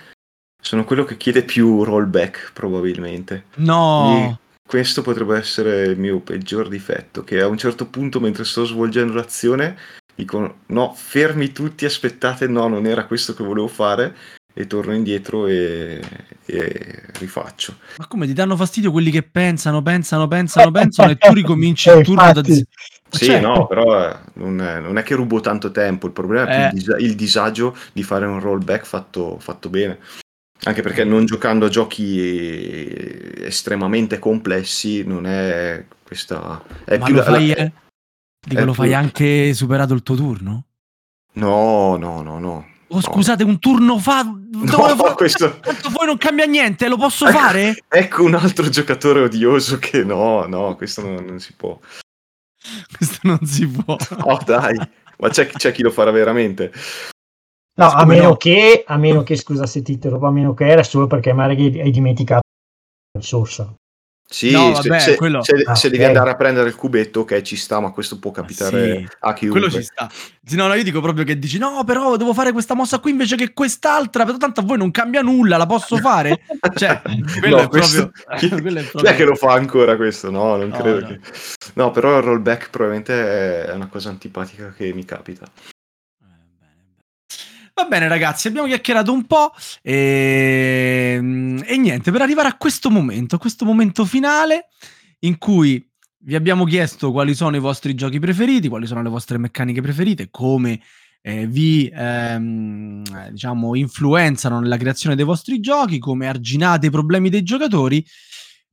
sono 0.62 0.84
quello 0.84 1.04
che 1.04 1.18
chiede 1.18 1.44
più 1.44 1.84
rollback, 1.84 2.52
probabilmente. 2.54 3.46
No! 3.56 4.38
E 4.40 4.48
questo 4.66 5.02
potrebbe 5.02 5.38
essere 5.38 5.86
il 5.86 5.98
mio 5.98 6.20
peggior 6.20 6.68
difetto, 6.68 7.24
che 7.24 7.42
a 7.42 7.48
un 7.48 7.58
certo 7.58 7.88
punto, 7.88 8.20
mentre 8.20 8.44
sto 8.44 8.66
svolgendo 8.66 9.14
l'azione, 9.14 9.78
dicono 10.14 10.60
no, 10.68 10.94
fermi 10.96 11.52
tutti, 11.52 11.86
aspettate, 11.86 12.48
no, 12.48 12.68
non 12.68 12.86
era 12.86 13.06
questo 13.06 13.34
che 13.34 13.44
volevo 13.44 13.68
fare, 13.68 14.16
e 14.54 14.68
torno 14.68 14.94
indietro 14.94 15.48
e, 15.48 16.02
e, 16.46 17.04
rifaccio. 17.14 17.78
Ma 17.98 18.08
come 18.08 18.28
ti 18.28 18.34
danno 18.34 18.58
fastidio 18.58 18.92
quelli 18.92 19.10
che 19.10 19.24
pensano, 19.24 19.82
pensano, 19.82 20.28
pensano, 20.28 20.70
pensano 20.70 21.12
e 21.12 21.16
tu 21.16 21.34
ricominci 21.34 21.90
il 21.96 22.04
turno 22.04 22.32
da 22.32 22.44
zero? 22.44 22.66
Sì, 23.10 23.26
cioè... 23.26 23.40
no, 23.40 23.66
però 23.68 24.08
eh, 24.08 24.18
non, 24.34 24.62
è, 24.62 24.80
non, 24.80 24.98
è, 24.98 25.04
che 25.04 25.16
rubo 25.16 25.40
tanto 25.40 25.72
tempo, 25.72 26.08
il 26.08 26.14
problema 26.14 26.48
è 26.48 26.64
eh. 26.66 26.68
il, 26.68 26.74
dis- 26.74 26.96
il, 27.00 27.16
disagio 27.16 27.76
di 27.92 28.04
fare 28.04 28.26
un 28.26 28.40
rollback 28.40 28.86
fatto, 28.86 29.40
fatto 29.40 29.70
bene. 29.70 29.98
Anche 30.64 30.82
perché 30.82 31.04
non 31.04 31.26
giocando 31.26 31.66
a 31.66 31.70
giochi 31.70 32.20
estremamente 33.44 34.20
complessi 34.20 35.04
non 35.06 35.26
è 35.26 35.86
questa... 36.04 36.62
È 36.84 36.98
Ma 36.98 37.06
più 37.06 37.16
lo 37.16 37.24
fai, 37.24 37.48
la, 37.56 37.72
dico, 38.46 38.66
lo 38.66 38.74
più... 38.74 38.74
fai 38.74 38.94
anche 38.94 39.54
superato 39.54 39.94
il 39.94 40.04
tuo 40.04 40.16
turno? 40.16 40.66
No, 41.34 41.96
no, 41.96 42.22
no, 42.22 42.40
no. 42.40 42.68
Oh, 42.88 42.96
no. 42.96 43.02
scusate, 43.02 43.44
un 43.44 43.60
turno 43.60 43.98
fa. 44.00 44.24
No, 44.50 44.96
fa... 44.96 45.14
questo... 45.14 45.60
Tanto 45.60 45.90
poi 45.92 46.08
non 46.08 46.18
cambia 46.18 46.46
niente, 46.46 46.90
lo 46.90 46.98
posso 46.98 47.28
fare? 47.28 47.84
ecco 47.88 48.24
un 48.24 48.34
altro 48.34 48.68
giocatore 48.68 49.22
odioso 49.22 49.78
che 49.80 50.04
no, 50.04 50.46
no, 50.48 50.76
questo 50.76 51.02
non, 51.02 51.24
non 51.24 51.40
si 51.40 51.54
può. 51.54 51.80
Questo 52.98 53.20
non 53.24 53.40
si 53.46 53.68
può. 53.68 53.96
Oh, 54.24 54.40
dai, 54.44 54.76
ma 55.20 55.30
c'è, 55.30 55.48
c'è 55.48 55.72
chi 55.72 55.84
lo 55.84 55.92
farà 55.92 56.12
veramente. 56.12 56.74
No, 57.80 57.92
a 57.92 58.06
meno, 58.06 58.24
no. 58.24 58.36
Che, 58.36 58.84
a 58.86 58.98
meno 58.98 59.24
che, 59.24 59.38
scusa 59.38 59.66
se 59.66 59.82
ti 59.82 59.94
interrompo, 59.94 60.26
a 60.28 60.32
meno 60.32 60.54
che 60.54 60.68
era 60.68 60.84
solo 60.84 61.08
perché 61.08 61.32
magari 61.32 61.80
hai 61.80 61.92
dimenticato 61.92 62.42
la 63.14 63.22
risorsa. 63.22 63.74
Sì, 64.32 64.52
no, 64.52 64.74
vabbè, 64.74 65.00
se, 65.00 65.16
quello... 65.16 65.42
se, 65.42 65.64
ah, 65.66 65.74
se 65.74 65.88
okay. 65.88 65.98
devi 65.98 66.04
andare 66.04 66.30
a 66.30 66.36
prendere 66.36 66.68
il 66.68 66.76
cubetto, 66.76 67.22
ok, 67.22 67.42
ci 67.42 67.56
sta, 67.56 67.80
ma 67.80 67.90
questo 67.90 68.20
può 68.20 68.30
capitare 68.30 68.98
sì, 68.98 69.08
a 69.22 69.34
chiunque. 69.34 69.60
Quello 69.60 69.74
ci 69.74 69.82
sta. 69.82 70.08
No, 70.52 70.68
no, 70.68 70.74
io 70.76 70.84
dico 70.84 71.02
proprio 71.02 71.24
che 71.24 71.40
dici, 71.40 71.58
no, 71.58 71.84
però 71.84 72.16
devo 72.16 72.34
fare 72.34 72.52
questa 72.52 72.76
mossa 72.76 73.00
qui 73.00 73.10
invece 73.10 73.36
che 73.36 73.54
quest'altra, 73.54 74.26
però 74.26 74.38
tanto 74.38 74.60
a 74.60 74.64
voi 74.64 74.78
non 74.78 74.92
cambia 74.92 75.24
nulla, 75.24 75.58
la 75.58 75.66
posso 75.66 75.98
fare? 75.98 76.42
cioè, 76.76 77.02
quello, 77.40 77.56
no, 77.56 77.64
è 77.64 77.68
questo... 77.70 78.12
proprio... 78.12 78.38
Chi, 78.38 78.50
quello 78.62 78.80
è 78.80 78.84
proprio... 78.84 79.02
Chi 79.02 79.08
è 79.08 79.16
che 79.16 79.26
lo 79.26 79.36
fa 79.36 79.54
ancora 79.54 79.96
questo? 79.96 80.30
No, 80.30 80.58
non 80.58 80.68
no, 80.68 80.78
credo 80.78 81.08
che... 81.08 81.20
No, 81.74 81.90
però 81.90 82.18
il 82.18 82.24
rollback 82.24 82.70
probabilmente 82.70 83.66
è 83.66 83.74
una 83.74 83.88
cosa 83.88 84.10
antipatica 84.10 84.72
che 84.78 84.94
mi 84.94 85.06
capita. 85.06 85.50
Va 87.80 87.86
bene 87.86 88.10
ragazzi, 88.10 88.50
abbiamo 88.50 88.68
chiacchierato 88.68 89.14
un 89.14 89.26
po' 89.26 89.54
e, 89.82 91.14
e 91.64 91.78
niente, 91.78 92.12
per 92.12 92.22
arrivare 92.22 92.50
a 92.50 92.58
questo 92.58 92.90
momento, 92.90 93.36
a 93.36 93.40
questo 93.40 93.64
momento 93.64 94.04
finale 94.04 94.68
in 95.20 95.38
cui 95.38 95.90
vi 96.24 96.36
abbiamo 96.36 96.66
chiesto 96.66 97.14
quali 97.14 97.34
sono 97.34 97.56
i 97.56 97.62
vostri 97.62 97.96
giochi 97.96 98.20
preferiti, 98.20 98.68
quali 98.68 98.86
sono 98.86 99.02
le 99.02 99.08
vostre 99.08 99.38
meccaniche 99.38 99.82
preferite, 99.82 100.28
come 100.30 100.82
eh, 101.22 101.48
vi 101.48 101.90
ehm, 101.94 103.30
diciamo, 103.30 103.74
influenzano 103.76 104.60
nella 104.60 104.76
creazione 104.76 105.16
dei 105.16 105.24
vostri 105.24 105.62
giochi, 105.62 106.00
come 106.00 106.28
arginate 106.28 106.88
i 106.88 106.92
problemi 106.92 107.30
dei 107.30 107.44
giocatori, 107.44 108.06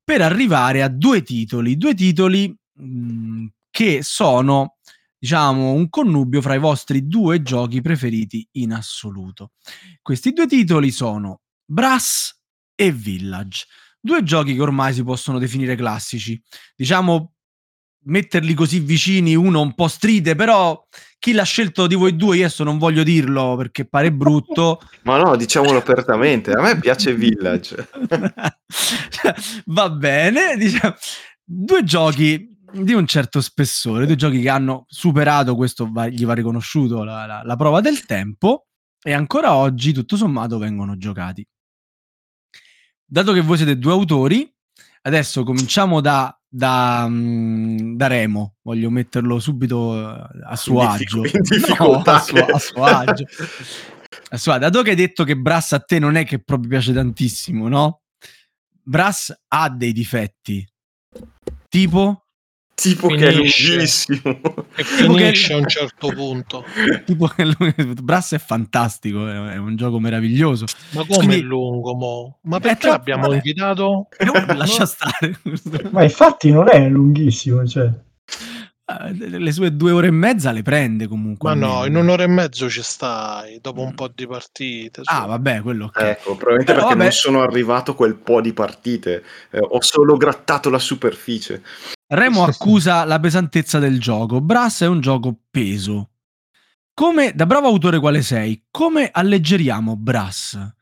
per 0.03 0.21
arrivare 0.21 0.83
a 0.83 0.89
due 0.89 1.23
titoli, 1.23 1.77
due 1.77 1.95
titoli 1.95 2.49
mh, 2.49 2.85
mm, 2.85 3.47
che 3.71 4.01
sono 4.03 4.76
diciamo 5.27 5.73
un 5.73 5.89
connubio 5.89 6.41
fra 6.41 6.55
i 6.55 6.61
vostri 6.61 7.09
due 7.09 7.43
giochi 7.43 7.81
preferiti 7.81 8.49
in 8.53 8.73
assoluto. 8.73 9.55
Questi 10.01 10.33
due 10.33 10.47
titoli 10.47 10.93
sono 10.93 11.41
Brass 11.65 12.33
e 12.77 12.93
Village, 12.93 13.67
due 13.99 14.23
giochi 14.23 14.55
che 14.55 14.63
ormai 14.63 14.95
si 14.95 15.03
possono 15.03 15.41
definire 15.41 15.75
classici. 15.75 16.41
Diciamo 16.77 17.33
metterli 18.05 18.55
così 18.55 18.79
vicini, 18.79 19.35
uno 19.35 19.63
un 19.63 19.75
po' 19.75 19.89
stride, 19.89 20.37
però 20.37 20.81
chi 21.19 21.33
l'ha 21.33 21.43
scelto 21.43 21.89
di 21.89 21.97
voi 21.97 22.15
due, 22.15 22.37
io 22.37 22.45
adesso 22.45 22.63
non 22.63 22.79
voglio 22.79 23.03
dirlo 23.03 23.57
perché 23.57 23.85
pare 23.85 24.13
brutto. 24.13 24.81
Ma 25.03 25.19
no, 25.21 25.35
diciamolo 25.35 25.79
apertamente, 25.79 26.53
a 26.53 26.63
me 26.63 26.79
piace 26.79 27.13
Village. 27.19 27.89
Va 29.65 29.91
bene, 29.91 30.57
diciamo, 30.57 30.95
due 31.43 31.83
giochi 31.83 32.56
di 32.73 32.93
un 32.93 33.07
certo 33.07 33.41
spessore, 33.41 34.07
due 34.07 34.17
giochi 34.17 34.41
che 34.41 34.49
hanno 34.49 34.85
superato, 34.89 35.55
questo 35.55 35.91
va, 35.91 36.09
gli 36.09 36.25
va 36.25 36.35
riconosciuto, 36.35 37.05
la, 37.05 37.27
la, 37.27 37.43
la 37.45 37.57
prova 37.57 37.81
del 37.81 38.05
tempo 38.05 38.67
e 39.03 39.13
ancora 39.13 39.55
oggi 39.55 39.93
tutto 39.93 40.17
sommato 40.17 40.59
vengono 40.59 40.97
giocati. 40.97 41.47
Dato 43.05 43.33
che 43.33 43.41
voi 43.41 43.57
siete 43.57 43.79
due 43.79 43.93
autori, 43.93 44.53
adesso 45.03 45.45
cominciamo 45.45 46.01
da 46.01 46.37
da, 46.57 47.07
mm, 47.09 47.97
da, 47.97 48.07
Remo, 48.07 48.57
voglio 48.63 48.89
metterlo 48.89 49.39
subito 49.39 49.95
eh, 49.95 50.29
a 50.45 50.57
suo 50.57 50.83
in 50.83 50.89
agio. 50.89 51.25
In 51.25 51.33
no, 51.79 52.03
a, 52.03 52.21
suo, 52.21 52.45
a 52.47 52.59
suo 52.59 52.85
agio. 52.85 53.25
a 54.31 54.37
suo, 54.39 54.59
dato 54.59 54.83
che 54.83 54.91
hai 54.91 54.97
detto 54.97 55.25
che 55.25 55.37
Brass 55.37 55.73
a 55.73 55.81
te 55.81 55.99
non 55.99 56.17
è 56.17 56.25
che 56.25 56.43
proprio 56.43 56.71
piace 56.71 56.95
tantissimo, 56.95 57.69
no? 57.69 58.03
Brass 58.83 59.35
ha 59.49 59.69
dei 59.69 59.93
difetti. 59.93 60.67
Tipo? 61.69 62.26
Tipo 62.77 63.09
finisce. 63.09 63.25
che 63.25 63.31
è 63.31 63.35
lunghissimo. 63.35 64.67
E 64.77 64.85
finisce 64.85 65.53
a 65.55 65.57
un 65.57 65.67
certo 65.67 66.09
punto. 66.09 66.63
Tipo 67.07 67.27
che 67.27 67.47
Brass 68.03 68.35
è 68.35 68.39
fantastico, 68.39 69.27
è 69.27 69.57
un 69.57 69.77
gioco 69.77 69.99
meraviglioso. 69.99 70.67
Ma 70.91 71.07
come 71.07 71.17
Quindi... 71.17 71.39
è 71.39 71.41
lungo, 71.41 71.95
mo? 71.95 72.39
Ma 72.43 72.61
perché 72.61 72.89
l'abbiamo 72.89 73.29
vabbè. 73.29 73.37
invitato? 73.37 74.09
lascia 74.55 74.85
stare. 74.85 75.41
Ma 75.91 76.03
infatti 76.03 76.51
non 76.51 76.69
è 76.69 76.87
lunghissimo, 76.87 77.67
cioè. 77.67 77.91
Eh, 78.89 79.39
le 79.39 79.53
sue 79.53 79.75
due 79.75 79.91
ore 79.91 80.09
e 80.09 80.13
mezza 80.13 80.53
le 80.53 80.63
prende 80.63 81.09
comunque. 81.09 81.49
Ma 81.49 81.57
no, 81.57 81.87
in 81.87 81.97
un'ora 81.97 82.23
e 82.23 82.29
mezzo 82.29 82.69
ci 82.69 82.83
stai 82.83 83.59
dopo 83.61 83.81
un 83.81 83.89
mm. 83.93 83.95
po' 83.95 84.09
di 84.15 84.27
partite. 84.27 85.01
Ah, 85.05 85.23
su. 85.23 85.29
vabbè, 85.29 85.63
quello 85.63 85.87
okay. 85.87 86.11
Ecco, 86.11 86.37
probabilmente 86.37 86.73
Però, 86.73 86.87
perché 86.87 86.95
vabbè. 86.95 87.09
non 87.09 87.13
sono 87.13 87.43
arrivato 87.43 87.95
quel 87.95 88.15
po' 88.15 88.43
di 88.43 88.53
partite, 88.53 89.25
eh, 89.51 89.59
ho 89.61 89.81
solo 89.81 90.17
grattato 90.17 90.71
la 90.71 90.79
superficie. 90.79 91.63
Remo 92.09 92.45
accusa 92.45 93.05
la 93.05 93.19
pesantezza 93.19 93.79
del 93.79 94.01
gioco. 94.01 94.41
Brass 94.41 94.83
è 94.83 94.87
un 94.87 95.01
gioco 95.01 95.37
peso. 95.51 96.11
Come, 96.95 97.33
da 97.35 97.47
bravo 97.47 97.67
autore 97.67 97.99
quale 97.99 98.23
sei, 98.23 98.67
come 98.71 99.11
alleggeriamo 99.13 99.97
Brass? 99.97 100.75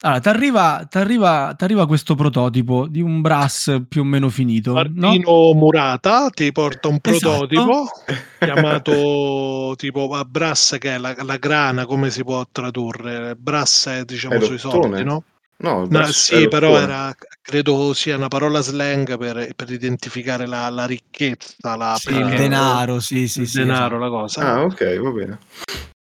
Allora, 0.00 0.20
ti 0.20 0.98
arriva, 0.98 1.86
questo 1.86 2.14
prototipo 2.14 2.86
di 2.86 3.00
un 3.00 3.22
brass 3.22 3.82
più 3.88 4.02
o 4.02 4.04
meno 4.04 4.28
finito. 4.28 4.74
Martino 4.74 5.30
no? 5.30 5.54
Murata 5.54 6.28
ti 6.28 6.52
porta 6.52 6.88
un 6.88 6.98
esatto. 7.00 7.46
prototipo 7.46 7.90
esatto. 8.06 8.22
chiamato 8.44 9.74
tipo 9.76 10.22
brass, 10.28 10.76
che 10.76 10.96
è 10.96 10.98
la, 10.98 11.14
la, 11.22 11.36
grana, 11.38 11.86
come 11.86 12.10
si 12.10 12.22
può 12.24 12.44
tradurre? 12.52 13.36
Brass 13.36 13.88
è 13.88 14.04
diciamo 14.04 14.34
è 14.34 14.40
sui 14.42 14.58
soldi, 14.58 15.02
no? 15.02 15.24
No, 15.58 15.86
no 15.88 16.06
sì, 16.12 16.48
però 16.48 16.78
era, 16.78 17.14
credo 17.40 17.94
sia 17.94 18.16
una 18.16 18.28
parola 18.28 18.60
slang 18.60 19.16
per, 19.16 19.54
per 19.56 19.70
identificare 19.70 20.46
la, 20.46 20.68
la, 20.68 20.84
ricchezza, 20.84 21.76
la 21.76 21.96
sì, 21.98 22.10
il 22.10 22.28
denaro, 22.28 23.00
sì, 23.00 23.26
sì, 23.26 23.40
il 23.40 23.48
sì, 23.48 23.58
denaro, 23.58 23.96
esatto. 23.96 23.98
la 23.98 24.08
cosa. 24.10 24.40
Ah, 24.42 24.62
ok, 24.62 25.00
va 25.00 25.10
bene. 25.10 25.38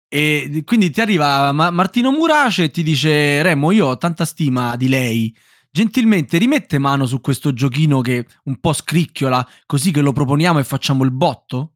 E 0.09 0.63
quindi 0.65 0.89
ti 0.89 0.99
arriva 0.99 1.51
Martino 1.51 2.11
Murace 2.11 2.65
e 2.65 2.71
ti 2.71 2.83
dice: 2.83 3.41
Remo, 3.41 3.71
io 3.71 3.87
ho 3.87 3.97
tanta 3.97 4.25
stima 4.25 4.75
di 4.75 4.89
lei. 4.89 5.35
Gentilmente 5.69 6.37
rimette 6.37 6.77
mano 6.77 7.05
su 7.05 7.21
questo 7.21 7.53
giochino 7.53 8.01
che 8.01 8.25
un 8.45 8.59
po' 8.59 8.73
scricchiola, 8.73 9.47
così 9.65 9.91
che 9.91 10.01
lo 10.01 10.11
proponiamo 10.11 10.59
e 10.59 10.63
facciamo 10.63 11.03
il 11.03 11.11
botto? 11.11 11.73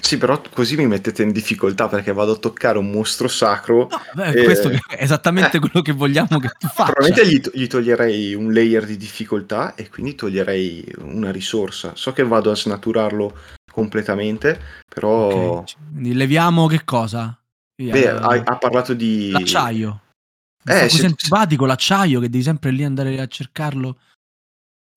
Sì, 0.00 0.16
però 0.16 0.40
così 0.52 0.76
mi 0.76 0.86
mettete 0.86 1.22
in 1.22 1.32
difficoltà 1.32 1.88
perché 1.88 2.12
vado 2.12 2.32
a 2.32 2.36
toccare 2.36 2.78
un 2.78 2.90
mostro 2.90 3.28
sacro. 3.28 3.88
No, 3.90 4.00
beh, 4.14 4.30
e... 4.30 4.44
Questo 4.44 4.68
è 4.68 4.78
esattamente 4.96 5.58
eh, 5.58 5.60
quello 5.60 5.82
che 5.82 5.92
vogliamo 5.92 6.38
che 6.38 6.48
tu 6.58 6.66
faccia. 6.68 6.92
Probabilmente 6.92 7.28
gli, 7.28 7.60
gli, 7.60 7.66
toglierei 7.66 8.34
un 8.34 8.52
layer 8.52 8.86
di 8.86 8.96
difficoltà 8.96 9.74
e 9.74 9.88
quindi 9.88 10.14
toglierei 10.14 10.94
una 11.00 11.30
risorsa. 11.30 11.92
So 11.94 12.12
che 12.12 12.24
vado 12.24 12.50
a 12.50 12.56
snaturarlo 12.56 13.36
completamente, 13.70 14.60
però... 14.88 15.58
Okay. 15.58 16.14
leviamo 16.14 16.66
che 16.66 16.84
cosa? 16.84 17.38
Beh, 17.74 18.08
ha, 18.08 18.42
ha, 18.44 18.56
parlato 18.58 18.94
di... 18.94 19.30
L'acciaio. 19.30 20.00
Eh, 20.64 20.86
è 20.86 21.04
antipatico 21.04 21.66
l'acciaio 21.66 22.20
che 22.20 22.30
devi 22.30 22.44
sempre 22.44 22.70
lì 22.70 22.84
andare 22.84 23.20
a 23.20 23.26
cercarlo. 23.26 23.96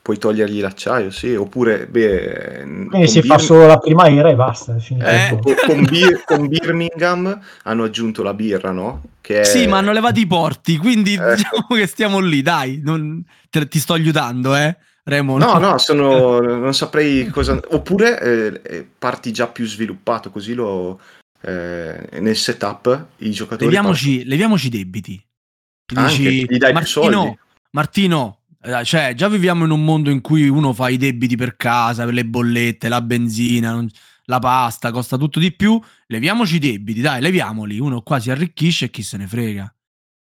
Puoi 0.05 0.19
togliergli 0.19 0.61
l'acciaio, 0.61 1.09
sì, 1.09 1.33
oppure 1.33 1.87
beh, 1.87 2.61
eh, 2.91 3.07
si 3.07 3.21
Bir... 3.21 3.25
fa 3.25 3.39
solo 3.39 3.65
la 3.65 3.79
prima 3.79 4.07
era 4.07 4.29
e 4.29 4.35
basta. 4.35 4.75
Eh. 4.75 5.39
Con, 5.65 5.83
Bir- 5.83 6.21
con, 6.23 6.47
Birmingham 6.47 7.39
hanno 7.63 7.83
aggiunto 7.83 8.21
la 8.21 8.35
birra, 8.35 8.69
no? 8.69 9.01
Che 9.19 9.39
è... 9.39 9.43
Sì, 9.43 9.65
ma 9.65 9.79
hanno 9.79 9.91
levato 9.91 10.19
i 10.19 10.27
porti, 10.27 10.77
quindi 10.77 11.15
eh. 11.15 11.35
diciamo 11.35 11.65
che 11.73 11.87
stiamo 11.87 12.19
lì, 12.19 12.43
dai, 12.43 12.81
non... 12.83 13.23
Te, 13.49 13.67
ti 13.67 13.79
sto 13.79 13.93
aiutando, 13.93 14.55
eh. 14.55 14.77
Remo, 15.07 15.39
no, 15.39 15.57
no, 15.57 15.79
sono, 15.79 16.39
non 16.39 16.75
saprei 16.75 17.25
cosa. 17.29 17.59
Oppure 17.69 18.21
eh, 18.21 18.61
eh, 18.63 18.87
parti 18.97 19.31
già 19.31 19.47
più 19.47 19.65
sviluppato, 19.65 20.29
così 20.29 20.53
lo. 20.53 20.99
Eh, 21.41 22.19
nel 22.19 22.35
setup 22.35 23.05
i 23.17 23.31
giocatori. 23.31 23.65
Leviamoci, 23.65 24.23
leviamoci 24.23 24.67
i 24.67 24.69
debiti. 24.69 25.23
Ti 25.83 25.95
Anche, 25.95 26.17
dici, 26.17 26.45
gli 26.47 26.57
dai 26.57 26.73
Martino, 26.73 27.37
Martino, 27.71 28.39
cioè, 28.83 29.13
già 29.15 29.27
viviamo 29.29 29.65
in 29.65 29.71
un 29.71 29.83
mondo 29.83 30.09
in 30.09 30.21
cui 30.21 30.47
uno 30.47 30.73
fa 30.73 30.89
i 30.89 30.97
debiti 30.97 31.35
per 31.35 31.55
casa, 31.55 32.05
per 32.05 32.13
le 32.13 32.25
bollette, 32.25 32.89
la 32.89 33.01
benzina, 33.01 33.71
non... 33.71 33.87
la 34.25 34.39
pasta, 34.39 34.91
costa 34.91 35.17
tutto 35.17 35.39
di 35.39 35.51
più. 35.51 35.79
Leviamoci 36.07 36.55
i 36.55 36.59
debiti, 36.59 37.01
dai, 37.01 37.21
leviamoli. 37.21 37.79
Uno 37.79 38.01
qua 38.01 38.19
si 38.19 38.31
arricchisce 38.31 38.85
e 38.85 38.89
chi 38.89 39.03
se 39.03 39.17
ne 39.17 39.27
frega. 39.27 39.73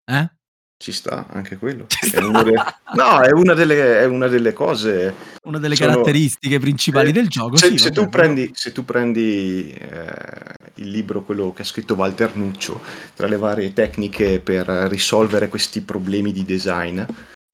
Eh? 0.07 0.31
Ci 0.77 0.93
sta 0.93 1.29
anche 1.31 1.57
quello. 1.57 1.87
È 1.89 2.11
delle... 2.11 2.53
no, 2.95 3.21
è 3.21 3.31
una, 3.33 3.55
delle, 3.55 4.01
è 4.01 4.05
una, 4.05 4.27
delle, 4.27 4.53
cose. 4.53 5.15
Una 5.45 5.59
delle 5.59 5.77
sono... 5.77 5.93
caratteristiche 5.93 6.59
principali 6.59 7.09
eh, 7.09 7.13
del 7.13 7.29
gioco. 7.29 7.57
Se, 7.57 7.69
sì, 7.69 7.79
se, 7.79 7.91
tu 7.91 8.09
prendi, 8.09 8.51
se, 8.53 8.73
tu 8.73 8.85
prendi, 8.85 9.71
eh, 9.71 10.13
il 10.75 10.91
libro, 10.91 11.23
quello 11.23 11.53
che 11.55 11.63
ha 11.63 11.65
scritto 11.65 11.95
Walter 11.95 12.37
Nuccio, 12.37 12.83
tra 13.15 13.27
le 13.29 13.39
varie 13.39 13.73
tecniche 13.73 14.41
per 14.41 14.67
risolvere 14.67 15.49
questi 15.49 15.81
problemi 15.81 16.33
di 16.33 16.45
design, 16.45 17.01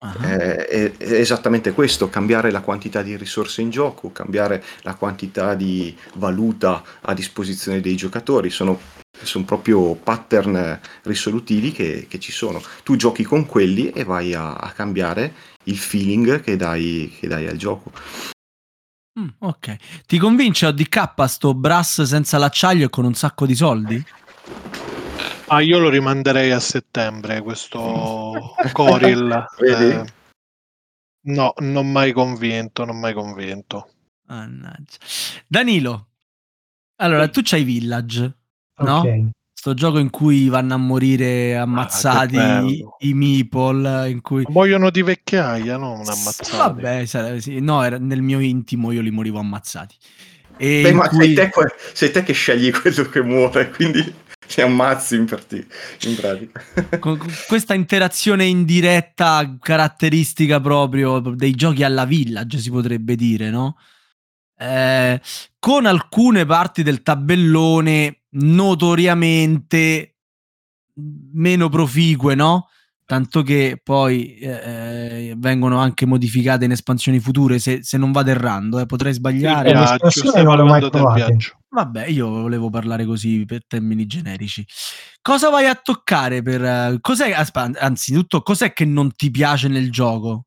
uh-huh. 0.00 0.24
eh, 0.24 0.66
è, 0.66 0.96
è, 0.96 1.12
esattamente 1.12 1.72
questo: 1.72 2.08
cambiare 2.08 2.50
la 2.50 2.60
quantità 2.60 3.02
di 3.02 3.16
risorse 3.16 3.60
in 3.62 3.70
gioco, 3.70 4.10
cambiare 4.12 4.62
la 4.82 4.94
quantità 4.94 5.54
di 5.54 5.96
valuta 6.14 6.82
a 7.00 7.14
disposizione 7.14 7.80
dei 7.80 7.96
giocatori. 7.96 8.50
Sono 8.50 8.98
sono 9.22 9.44
proprio 9.44 9.94
pattern 9.96 10.80
risolutivi 11.02 11.72
che, 11.72 12.06
che, 12.08 12.18
ci 12.18 12.32
sono. 12.32 12.62
Tu 12.82 12.96
giochi 12.96 13.22
con 13.22 13.44
quelli 13.44 13.90
e 13.90 14.04
vai 14.04 14.34
a, 14.34 14.54
a 14.54 14.70
cambiare 14.70 15.34
il 15.64 15.76
feeling 15.76 16.40
che 16.40 16.56
dai, 16.56 17.14
che 17.18 17.28
dai 17.28 17.46
al 17.46 17.56
gioco. 17.56 17.92
Mm, 19.18 19.28
ok, 19.38 19.76
ti 20.06 20.18
convince 20.18 20.66
ODK 20.66 21.26
sto 21.26 21.52
brass 21.52 22.02
senza 22.02 22.38
l'acciaio 22.38 22.86
e 22.86 22.90
con 22.90 23.04
un 23.04 23.14
sacco 23.14 23.44
di 23.44 23.54
soldi? 23.54 24.02
Ah, 25.50 25.60
io 25.60 25.78
lo 25.78 25.88
rimanderei 25.88 26.52
a 26.52 26.60
settembre 26.60 27.42
questo 27.42 28.54
Coril. 28.72 29.46
Eh, 29.58 30.04
no, 31.22 31.52
non 31.58 31.90
mai 31.90 32.12
convinto, 32.12 32.84
non 32.84 32.98
mai 32.98 33.12
convinto. 33.12 33.90
Mannaggia. 34.26 34.98
Danilo, 35.46 36.08
allora 36.96 37.28
tu 37.28 37.40
c'hai 37.42 37.64
Village 37.64 38.38
no? 38.80 38.98
Okay. 39.00 39.30
Sto 39.52 39.74
gioco 39.74 39.98
in 39.98 40.08
cui 40.08 40.48
vanno 40.48 40.72
a 40.72 40.78
morire 40.78 41.54
ah, 41.54 41.62
ammazzati 41.62 42.38
ah, 42.38 42.64
i, 43.00 43.12
meeple, 43.12 44.08
in 44.08 44.22
cui... 44.22 44.44
Muoiono 44.48 44.88
di 44.88 45.02
vecchiaia, 45.02 45.76
no? 45.76 45.96
Non 45.96 46.08
ammazzati. 46.08 46.56
Vabbè, 46.56 47.40
sì, 47.40 47.60
no, 47.60 47.82
era 47.82 47.98
nel 47.98 48.22
mio 48.22 48.38
intimo 48.38 48.90
io 48.90 49.02
li 49.02 49.10
morivo 49.10 49.38
ammazzati. 49.38 49.96
E 50.56 50.80
Beh, 50.82 50.92
ma 50.92 51.08
cui... 51.08 51.34
sei, 51.34 51.34
te, 51.34 51.50
sei, 51.92 52.10
te, 52.10 52.22
che 52.22 52.32
scegli 52.32 52.70
quello 52.70 53.02
che 53.04 53.22
muore, 53.22 53.68
quindi 53.70 54.14
ti 54.52 54.60
ammazzi 54.60 55.14
in, 55.14 55.26
parti, 55.26 55.64
in 56.02 56.16
pratica. 56.16 56.98
Con 56.98 57.18
questa 57.46 57.74
interazione 57.74 58.46
indiretta 58.46 59.56
caratteristica 59.60 60.60
proprio 60.60 61.20
dei 61.20 61.52
giochi 61.52 61.84
alla 61.84 62.04
village, 62.04 62.58
si 62.58 62.70
potrebbe 62.70 63.14
dire, 63.14 63.50
no? 63.50 63.76
eh, 64.60 65.20
con 65.58 65.86
alcune 65.86 66.44
parti 66.44 66.82
del 66.82 67.02
tabellone 67.02 68.24
notoriamente 68.32 70.16
meno 71.32 71.68
proficue, 71.70 72.34
no? 72.34 72.68
Tanto 73.10 73.42
che 73.42 73.80
poi 73.82 74.36
eh, 74.36 75.34
vengono 75.36 75.80
anche 75.80 76.06
modificate 76.06 76.64
in 76.64 76.70
espansioni 76.70 77.18
future, 77.18 77.58
se, 77.58 77.82
se 77.82 77.98
non 77.98 78.12
vado 78.12 78.30
errando, 78.30 78.78
eh, 78.78 78.86
potrei 78.86 79.12
sbagliare. 79.12 79.74
L'espansione 79.74 80.44
non 80.44 80.56
l'ho 80.56 80.64
mai 80.64 80.88
provata. 80.88 81.26
Vabbè, 81.70 82.06
io 82.06 82.28
volevo 82.28 82.70
parlare 82.70 83.04
così 83.04 83.44
per 83.46 83.66
termini 83.66 84.06
generici. 84.06 84.64
Cosa 85.20 85.50
vai 85.50 85.66
a 85.66 85.74
toccare 85.74 86.40
per... 86.40 87.00
Cos'è, 87.00 87.34
anzitutto, 87.80 88.42
cos'è 88.42 88.72
che 88.72 88.84
non 88.84 89.10
ti 89.10 89.32
piace 89.32 89.66
nel 89.66 89.90
gioco? 89.90 90.44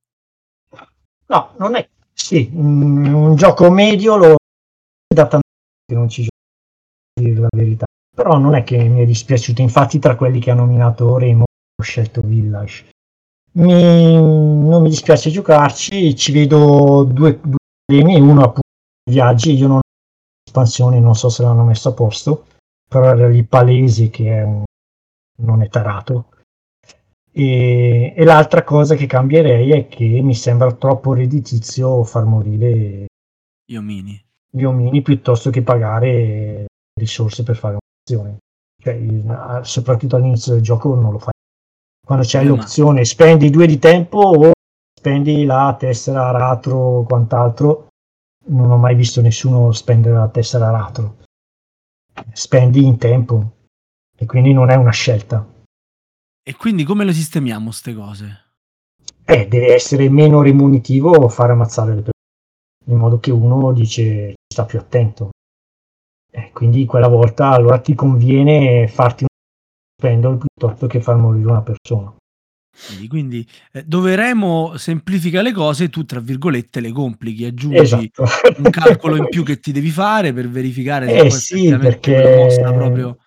No, 1.25 1.55
non 1.57 1.75
è... 1.75 1.85
Sì, 2.13 2.49
un 2.53 3.35
gioco 3.35 3.69
medio 3.71 4.15
lo... 4.15 4.35
da 5.13 5.27
tanto 5.27 5.47
che 5.85 5.95
non 5.95 6.07
ci 6.07 6.29
gioco, 7.13 7.41
la 7.41 7.47
verità. 7.51 7.83
Però 8.15 8.37
non 8.37 8.55
è 8.55 8.63
che 8.63 8.77
mi 8.87 9.01
è 9.01 9.05
dispiaciuto. 9.05 9.61
Infatti 9.61 9.99
tra 9.99 10.15
quelli 10.15 10.39
che 10.39 10.51
ha 10.51 10.55
nominato 10.55 11.17
Remo 11.17 11.43
ho 11.83 11.85
scelto 11.85 12.21
Village. 12.21 12.89
Mi... 13.53 14.13
Non 14.13 14.81
mi 14.81 14.89
dispiace 14.89 15.29
giocarci, 15.29 16.15
ci 16.15 16.31
vedo 16.31 17.03
due, 17.03 17.39
due 17.43 17.57
problemi. 17.85 18.19
Uno 18.19 18.41
appunto 18.41 18.61
viaggi, 19.09 19.53
io 19.53 19.67
non 19.67 19.81
espansioni 20.45 20.99
non 20.99 21.15
so 21.15 21.29
se 21.29 21.43
l'hanno 21.43 21.63
messo 21.63 21.89
a 21.89 21.93
posto, 21.93 22.47
però 22.87 23.13
era 23.13 23.27
lì 23.27 23.43
palesi 23.43 24.09
che 24.09 24.39
è 24.39 24.43
un... 24.43 24.63
non 25.39 25.61
è 25.61 25.69
tarato. 25.69 26.29
E, 27.35 28.13
e, 28.15 28.23
l'altra 28.23 28.63
cosa 28.63 28.95
che 28.95 29.07
cambierei 29.07 29.71
è 29.71 29.87
che 29.87 30.05
mi 30.21 30.35
sembra 30.35 30.71
troppo 30.73 31.13
redditizio 31.13 32.03
far 32.03 32.25
morire 32.25 33.07
gli 33.65 33.75
omini, 33.75 34.23
gli 34.49 34.63
omini 34.63 35.01
piuttosto 35.01 35.49
che 35.49 35.63
pagare 35.63 36.67
risorse 36.93 37.41
per 37.41 37.55
fare 37.55 37.77
un'azione. 37.79 38.37
Cioè, 38.79 39.63
soprattutto 39.63 40.15
all'inizio 40.15 40.53
del 40.53 40.61
gioco 40.61 40.93
non 40.93 41.13
lo 41.13 41.17
fai. 41.17 41.32
Quando 42.05 42.25
c'è 42.25 42.41
eh, 42.41 42.45
l'opzione 42.45 43.05
spendi 43.05 43.49
due 43.49 43.65
di 43.65 43.79
tempo 43.79 44.17
o 44.17 44.51
spendi 44.93 45.45
la 45.45 45.75
tessera 45.79 46.31
ratro 46.31 46.77
o 46.77 47.03
quant'altro, 47.05 47.87
non 48.47 48.71
ho 48.71 48.77
mai 48.77 48.95
visto 48.95 49.21
nessuno 49.21 49.71
spendere 49.71 50.15
la 50.15 50.27
tessera 50.27 50.69
ratro. 50.69 51.17
Spendi 52.33 52.83
in 52.85 52.97
tempo 52.97 53.51
e 54.17 54.25
quindi 54.25 54.51
non 54.51 54.69
è 54.69 54.75
una 54.75 54.91
scelta. 54.91 55.47
E 56.45 56.55
quindi 56.55 56.83
come 56.83 57.05
le 57.05 57.13
sistemiamo 57.13 57.65
queste 57.65 57.93
cose? 57.93 58.41
Eh, 59.23 59.47
deve 59.47 59.73
essere 59.73 60.09
meno 60.09 60.41
remunitivo 60.41 61.29
fare 61.29 61.53
ammazzare 61.53 61.95
le 61.95 62.01
persone, 62.01 62.91
in 62.91 62.97
modo 62.97 63.19
che 63.19 63.31
uno 63.31 63.71
dice 63.71 64.33
sta 64.45 64.65
più 64.65 64.77
attento. 64.77 65.29
Eh, 66.29 66.51
quindi 66.51 66.85
quella 66.85 67.07
volta 67.07 67.49
allora 67.51 67.79
ti 67.79 67.95
conviene 67.95 68.89
farti 68.89 69.25
spendolo 70.03 70.37
piuttosto 70.37 70.87
che 70.87 70.99
far 70.99 71.15
morire 71.15 71.47
una 71.47 71.61
persona. 71.61 72.13
Quindi, 72.87 73.07
quindi 73.07 73.47
eh, 73.71 73.83
dove 73.83 74.15
Remo 74.15 74.75
semplifica 74.77 75.41
le 75.41 75.53
cose, 75.53 75.89
tu 75.89 76.03
tra 76.03 76.19
virgolette 76.19 76.81
le 76.81 76.91
complichi, 76.91 77.45
aggiungi 77.45 77.77
esatto. 77.77 78.25
un 78.57 78.69
calcolo 78.69 79.15
in 79.15 79.27
più 79.29 79.43
che 79.43 79.59
ti 79.59 79.71
devi 79.71 79.89
fare 79.89 80.33
per 80.33 80.49
verificare 80.49 81.07
se 81.07 81.19
eh 81.19 81.29
sì, 81.29 81.77
perché 81.77 82.59
proprio... 82.61 83.17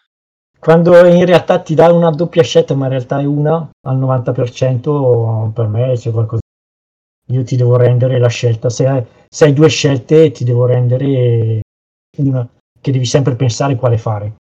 quando 0.59 1.07
in 1.07 1.25
realtà 1.25 1.61
ti 1.61 1.75
dà 1.75 1.91
una 1.93 2.11
doppia 2.11 2.43
scelta, 2.43 2.75
ma 2.75 2.87
in 2.87 2.91
realtà 2.91 3.21
è 3.21 3.25
una 3.25 3.71
al 3.87 3.99
90%, 3.99 5.53
per 5.53 5.69
me 5.69 5.95
c'è 5.95 6.11
qualcosa. 6.11 6.41
Io 7.29 7.43
ti 7.43 7.57
devo 7.57 7.77
rendere 7.77 8.19
la 8.19 8.29
scelta, 8.29 8.69
se 8.69 8.87
hai, 8.87 9.05
se 9.29 9.45
hai 9.47 9.53
due 9.53 9.69
scelte 9.69 10.31
ti 10.33 10.45
devo 10.45 10.67
rendere 10.67 11.61
una 12.19 12.47
che 12.81 12.93
devi 12.93 13.07
sempre 13.07 13.35
pensare 13.37 13.77
quale 13.77 13.97
fare. 13.97 14.35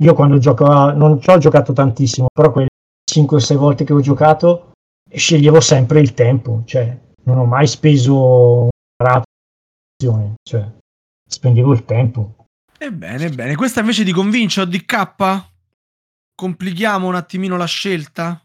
Io 0.00 0.14
quando 0.14 0.38
gioco, 0.38 0.64
a, 0.64 0.92
non 0.92 1.20
ci 1.20 1.30
ho 1.30 1.38
giocato 1.38 1.72
tantissimo, 1.72 2.28
però 2.32 2.50
quelle 2.52 2.68
5-6 3.10 3.54
volte 3.56 3.84
che 3.84 3.92
ho 3.92 4.00
giocato 4.00 4.72
sceglievo 5.10 5.60
sempre 5.60 6.00
il 6.00 6.14
tempo, 6.14 6.62
cioè 6.64 6.98
non 7.24 7.38
ho 7.38 7.44
mai 7.44 7.66
speso 7.66 8.68
una 9.02 9.22
cioè 10.42 10.66
spendevo 11.28 11.72
il 11.72 11.84
tempo. 11.84 12.46
Ebbene, 12.78 13.28
bene. 13.28 13.56
Questa 13.56 13.80
invece 13.80 14.04
ti 14.04 14.12
convince 14.12 14.62
o 14.62 14.64
DK? 14.64 15.48
Complichiamo 16.34 17.06
un 17.06 17.14
attimino 17.14 17.56
la 17.58 17.66
scelta? 17.66 18.42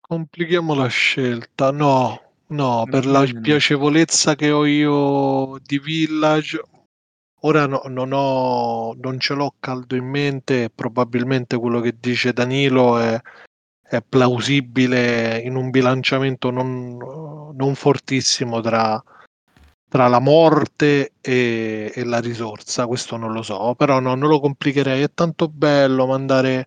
Complichiamo 0.00 0.74
la 0.74 0.88
scelta, 0.88 1.70
no. 1.70 2.20
No, 2.48 2.84
per 2.90 3.06
la 3.06 3.24
piacevolezza 3.40 4.34
che 4.34 4.50
ho 4.50 4.66
io 4.66 5.58
di 5.64 5.78
Village, 5.78 6.60
ora 7.44 7.66
no, 7.66 7.82
non, 7.86 8.10
ho, 8.12 8.94
non 8.94 9.18
ce 9.20 9.34
l'ho 9.34 9.54
caldo 9.60 9.96
in 9.96 10.06
mente, 10.06 10.70
probabilmente 10.74 11.56
quello 11.58 11.80
che 11.80 11.96
dice 11.98 12.32
Danilo 12.32 12.98
è, 12.98 13.20
è 13.82 14.02
plausibile 14.02 15.40
in 15.44 15.56
un 15.56 15.70
bilanciamento 15.70 16.50
non, 16.50 16.96
non 17.54 17.74
fortissimo 17.74 18.60
tra, 18.60 19.02
tra, 19.88 20.08
la 20.08 20.20
morte 20.20 21.12
e, 21.20 21.92
e, 21.94 22.04
la 22.04 22.20
risorsa, 22.20 22.86
questo 22.86 23.16
non 23.16 23.32
lo 23.32 23.42
so, 23.42 23.74
però 23.74 24.00
no, 24.00 24.14
non 24.14 24.28
lo 24.28 24.40
complicherei, 24.40 25.02
è 25.02 25.10
tanto 25.12 25.48
bello 25.48 26.06
mandare 26.06 26.66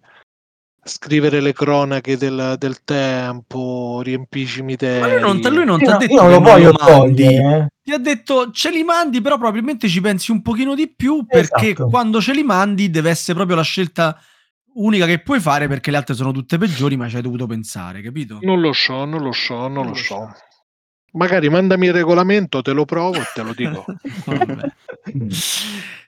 scrivere 0.87 1.39
le 1.41 1.53
cronache 1.53 2.17
del, 2.17 2.55
del 2.57 2.83
tempo, 2.83 4.01
riempì 4.03 4.41
i 4.41 4.45
cimiteri. 4.47 4.99
Ma 4.99 5.07
lui 5.07 5.19
non, 5.19 5.53
lui 5.53 5.65
non 5.65 5.79
ti 5.79 5.85
ha 5.85 5.97
detto 5.97 6.21
non 6.21 6.31
lo 6.31 6.39
voglio 6.39 6.71
togliere. 6.73 7.73
Ti 7.83 7.91
ha 7.91 7.97
detto 7.97 8.51
ce 8.51 8.71
li 8.71 8.83
mandi, 8.83 9.21
però 9.21 9.37
probabilmente 9.37 9.87
ci 9.87 10.01
pensi 10.01 10.31
un 10.31 10.41
pochino 10.41 10.75
di 10.75 10.91
più 10.93 11.25
perché 11.25 11.69
esatto. 11.69 11.87
quando 11.87 12.19
ce 12.19 12.33
li 12.33 12.43
mandi 12.43 12.89
deve 12.89 13.09
essere 13.09 13.33
proprio 13.35 13.55
la 13.55 13.63
scelta 13.63 14.19
unica 14.73 15.05
che 15.05 15.19
puoi 15.19 15.39
fare 15.39 15.67
perché 15.67 15.91
le 15.91 15.97
altre 15.97 16.13
sono 16.13 16.31
tutte 16.31 16.57
peggiori, 16.57 16.97
ma 16.97 17.07
ci 17.07 17.15
hai 17.15 17.21
dovuto 17.21 17.45
pensare, 17.45 18.01
capito? 18.01 18.39
Non 18.41 18.59
lo 18.61 18.73
so, 18.73 19.05
non 19.05 19.21
lo 19.21 19.31
so, 19.31 19.55
non, 19.55 19.73
non 19.73 19.83
lo, 19.83 19.89
lo 19.89 19.95
so. 19.95 20.03
so. 20.03 20.31
Magari 21.13 21.49
mandami 21.49 21.87
il 21.87 21.93
regolamento, 21.93 22.61
te 22.61 22.73
lo 22.73 22.85
provo 22.85 23.17
e 23.17 23.23
te 23.33 23.41
lo 23.41 23.53
dico. 23.53 23.85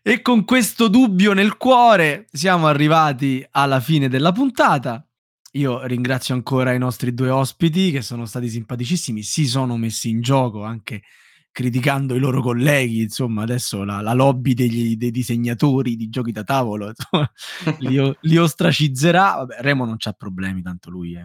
e 0.04 0.22
con 0.22 0.46
questo 0.46 0.88
dubbio 0.88 1.34
nel 1.34 1.58
cuore 1.58 2.28
siamo 2.32 2.68
arrivati 2.68 3.46
alla 3.52 3.80
fine 3.80 4.10
della 4.10 4.32
puntata. 4.32 5.04
Io 5.54 5.84
ringrazio 5.86 6.36
ancora 6.36 6.74
i 6.74 6.78
nostri 6.78 7.14
due 7.14 7.30
ospiti 7.30 7.92
che 7.92 8.02
sono 8.02 8.26
stati 8.26 8.50
simpaticissimi, 8.50 9.24
si 9.24 9.48
sono 9.48 9.78
messi 9.78 10.10
in 10.10 10.22
gioco 10.22 10.64
anche 10.64 11.02
criticando 11.52 12.16
i 12.16 12.20
loro 12.20 12.42
colleghi, 12.42 13.02
insomma 13.02 13.44
adesso 13.44 13.84
la, 13.84 14.02
la 14.02 14.14
lobby 14.14 14.54
degli, 14.54 14.96
dei 14.96 15.12
disegnatori 15.12 15.96
di 15.96 16.10
giochi 16.10 16.32
da 16.32 16.44
tavolo 16.44 16.88
insomma, 16.96 17.32
li, 17.80 18.16
li, 18.22 18.38
ostracizzerà. 18.38 19.36
Vabbè, 19.38 19.56
Remo 19.60 19.86
non 19.86 19.98
c'ha 19.98 20.14
problemi, 20.14 20.62
tanto 20.62 20.90
lui 20.90 21.16
è 21.16 21.24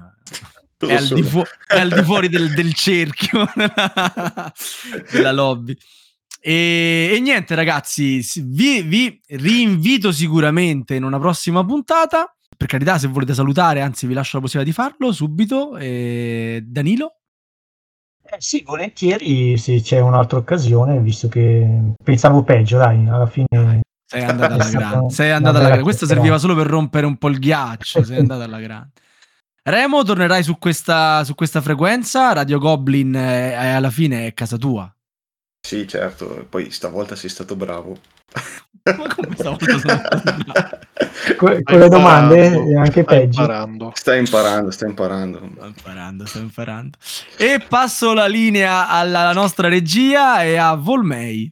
è 0.86 0.94
al, 0.94 1.24
fu- 1.24 1.42
è 1.66 1.80
al, 1.80 1.88
di 1.90 2.02
fuori 2.02 2.28
del, 2.28 2.52
del 2.52 2.74
cerchio 2.74 3.46
della 5.10 5.32
lobby. 5.32 5.76
E, 6.40 7.12
e, 7.14 7.20
niente, 7.20 7.54
ragazzi, 7.54 8.22
vi, 8.42 8.82
vi 8.82 9.18
rinvito 9.28 10.12
sicuramente 10.12 10.94
in 10.94 11.04
una 11.04 11.18
prossima 11.18 11.64
puntata. 11.64 12.36
Per 12.54 12.66
carità, 12.66 12.98
se 12.98 13.08
volete 13.08 13.32
salutare, 13.32 13.80
anzi, 13.80 14.06
vi 14.06 14.12
lascio 14.12 14.36
la 14.36 14.42
possibilità 14.42 14.70
di 14.70 14.76
farlo 14.76 15.10
subito. 15.10 15.76
E 15.78 16.62
Danilo? 16.66 17.20
Eh 18.26 18.36
sì, 18.38 18.62
volentieri 18.66 19.56
se 19.56 19.80
c'è 19.80 20.00
un'altra 20.00 20.38
occasione, 20.38 21.00
visto 21.00 21.28
che 21.28 21.94
pensavo 22.02 22.42
peggio, 22.42 22.76
dai, 22.76 23.06
alla 23.08 23.26
fine. 23.26 23.80
Sei 24.06 24.22
andata 24.22 24.54
alla 24.54 24.68
grande. 24.68 25.14
Sei 25.14 25.30
andata 25.30 25.58
alla 25.58 25.66
grande. 25.68 25.84
Questo 25.84 26.04
serviva 26.04 26.36
solo 26.36 26.54
per 26.54 26.66
rompere 26.66 27.06
un 27.06 27.16
po' 27.16 27.28
il 27.28 27.38
ghiaccio. 27.38 28.04
Sei 28.04 28.18
andata 28.18 28.44
alla 28.44 28.60
grande. 28.60 28.92
Remo, 29.66 30.02
tornerai 30.02 30.42
su 30.42 30.58
questa, 30.58 31.24
su 31.24 31.34
questa 31.34 31.62
frequenza? 31.62 32.34
Radio 32.34 32.58
Goblin 32.58 33.14
è, 33.14 33.52
è 33.52 33.68
alla 33.68 33.88
fine 33.88 34.26
è 34.26 34.34
casa 34.34 34.58
tua. 34.58 34.94
Sì, 35.66 35.88
certo. 35.88 36.44
Poi 36.50 36.70
stavolta 36.70 37.16
sei 37.16 37.30
stato 37.30 37.56
bravo. 37.56 37.96
Ma 38.84 39.14
come 39.14 39.34
stavolta 39.34 39.78
sono 39.78 40.02
con, 41.38 41.62
con 41.62 41.78
le 41.78 41.88
domande 41.88 42.52
è 42.52 42.74
anche 42.74 43.02
stai 43.02 43.04
peggio. 43.04 43.40
Imparando. 43.40 43.92
Stai 43.94 44.18
imparando, 44.18 44.70
stai 44.70 44.88
imparando. 44.90 45.38
Sto 45.54 45.66
imparando, 45.66 46.26
sto 46.26 46.38
imparando. 46.40 46.98
E 47.38 47.64
passo 47.66 48.12
la 48.12 48.26
linea 48.26 48.88
alla 48.88 49.32
nostra 49.32 49.68
regia 49.68 50.42
e 50.42 50.58
a 50.58 50.74
Volmei. 50.74 51.50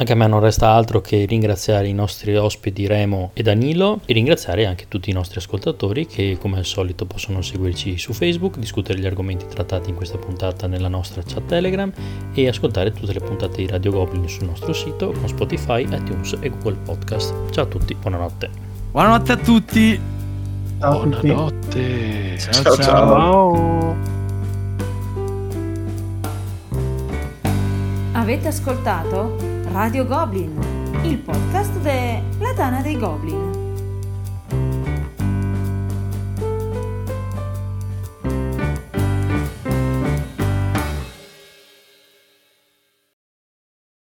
Anche 0.00 0.12
a 0.12 0.16
me 0.16 0.26
non 0.26 0.40
resta 0.40 0.70
altro 0.70 1.02
che 1.02 1.26
ringraziare 1.26 1.86
i 1.86 1.92
nostri 1.92 2.34
ospiti 2.34 2.86
Remo 2.86 3.32
e 3.34 3.42
Danilo 3.42 4.00
e 4.06 4.14
ringraziare 4.14 4.64
anche 4.64 4.86
tutti 4.88 5.10
i 5.10 5.12
nostri 5.12 5.40
ascoltatori 5.40 6.06
che 6.06 6.38
come 6.40 6.56
al 6.56 6.64
solito 6.64 7.04
possono 7.04 7.42
seguirci 7.42 7.98
su 7.98 8.14
Facebook, 8.14 8.56
discutere 8.56 8.98
gli 8.98 9.04
argomenti 9.04 9.44
trattati 9.46 9.90
in 9.90 9.96
questa 9.96 10.16
puntata 10.16 10.66
nella 10.66 10.88
nostra 10.88 11.20
chat 11.22 11.44
Telegram 11.44 11.92
e 12.32 12.48
ascoltare 12.48 12.92
tutte 12.94 13.12
le 13.12 13.20
puntate 13.20 13.56
di 13.58 13.66
Radio 13.66 13.90
Goblin 13.92 14.26
sul 14.26 14.46
nostro 14.46 14.72
sito 14.72 15.12
con 15.12 15.28
Spotify, 15.28 15.82
iTunes 15.82 16.34
e 16.40 16.48
Google 16.48 16.78
Podcast. 16.82 17.50
Ciao 17.50 17.64
a 17.64 17.68
tutti, 17.68 17.94
buonanotte. 17.94 18.50
Buonanotte 18.92 19.32
a 19.32 19.36
tutti. 19.36 20.00
Ciao 20.78 21.06
buonanotte. 21.06 22.38
Ciao 22.38 22.52
ciao. 22.52 22.76
ciao. 22.76 22.82
ciao. 22.82 23.96
Avete 28.12 28.48
ascoltato? 28.48 29.49
Radio 29.72 30.04
Goblin, 30.04 30.58
il 31.04 31.16
podcast 31.18 31.72
della 31.78 32.52
Tana 32.54 32.82
dei 32.82 32.98
Goblin. 32.98 33.69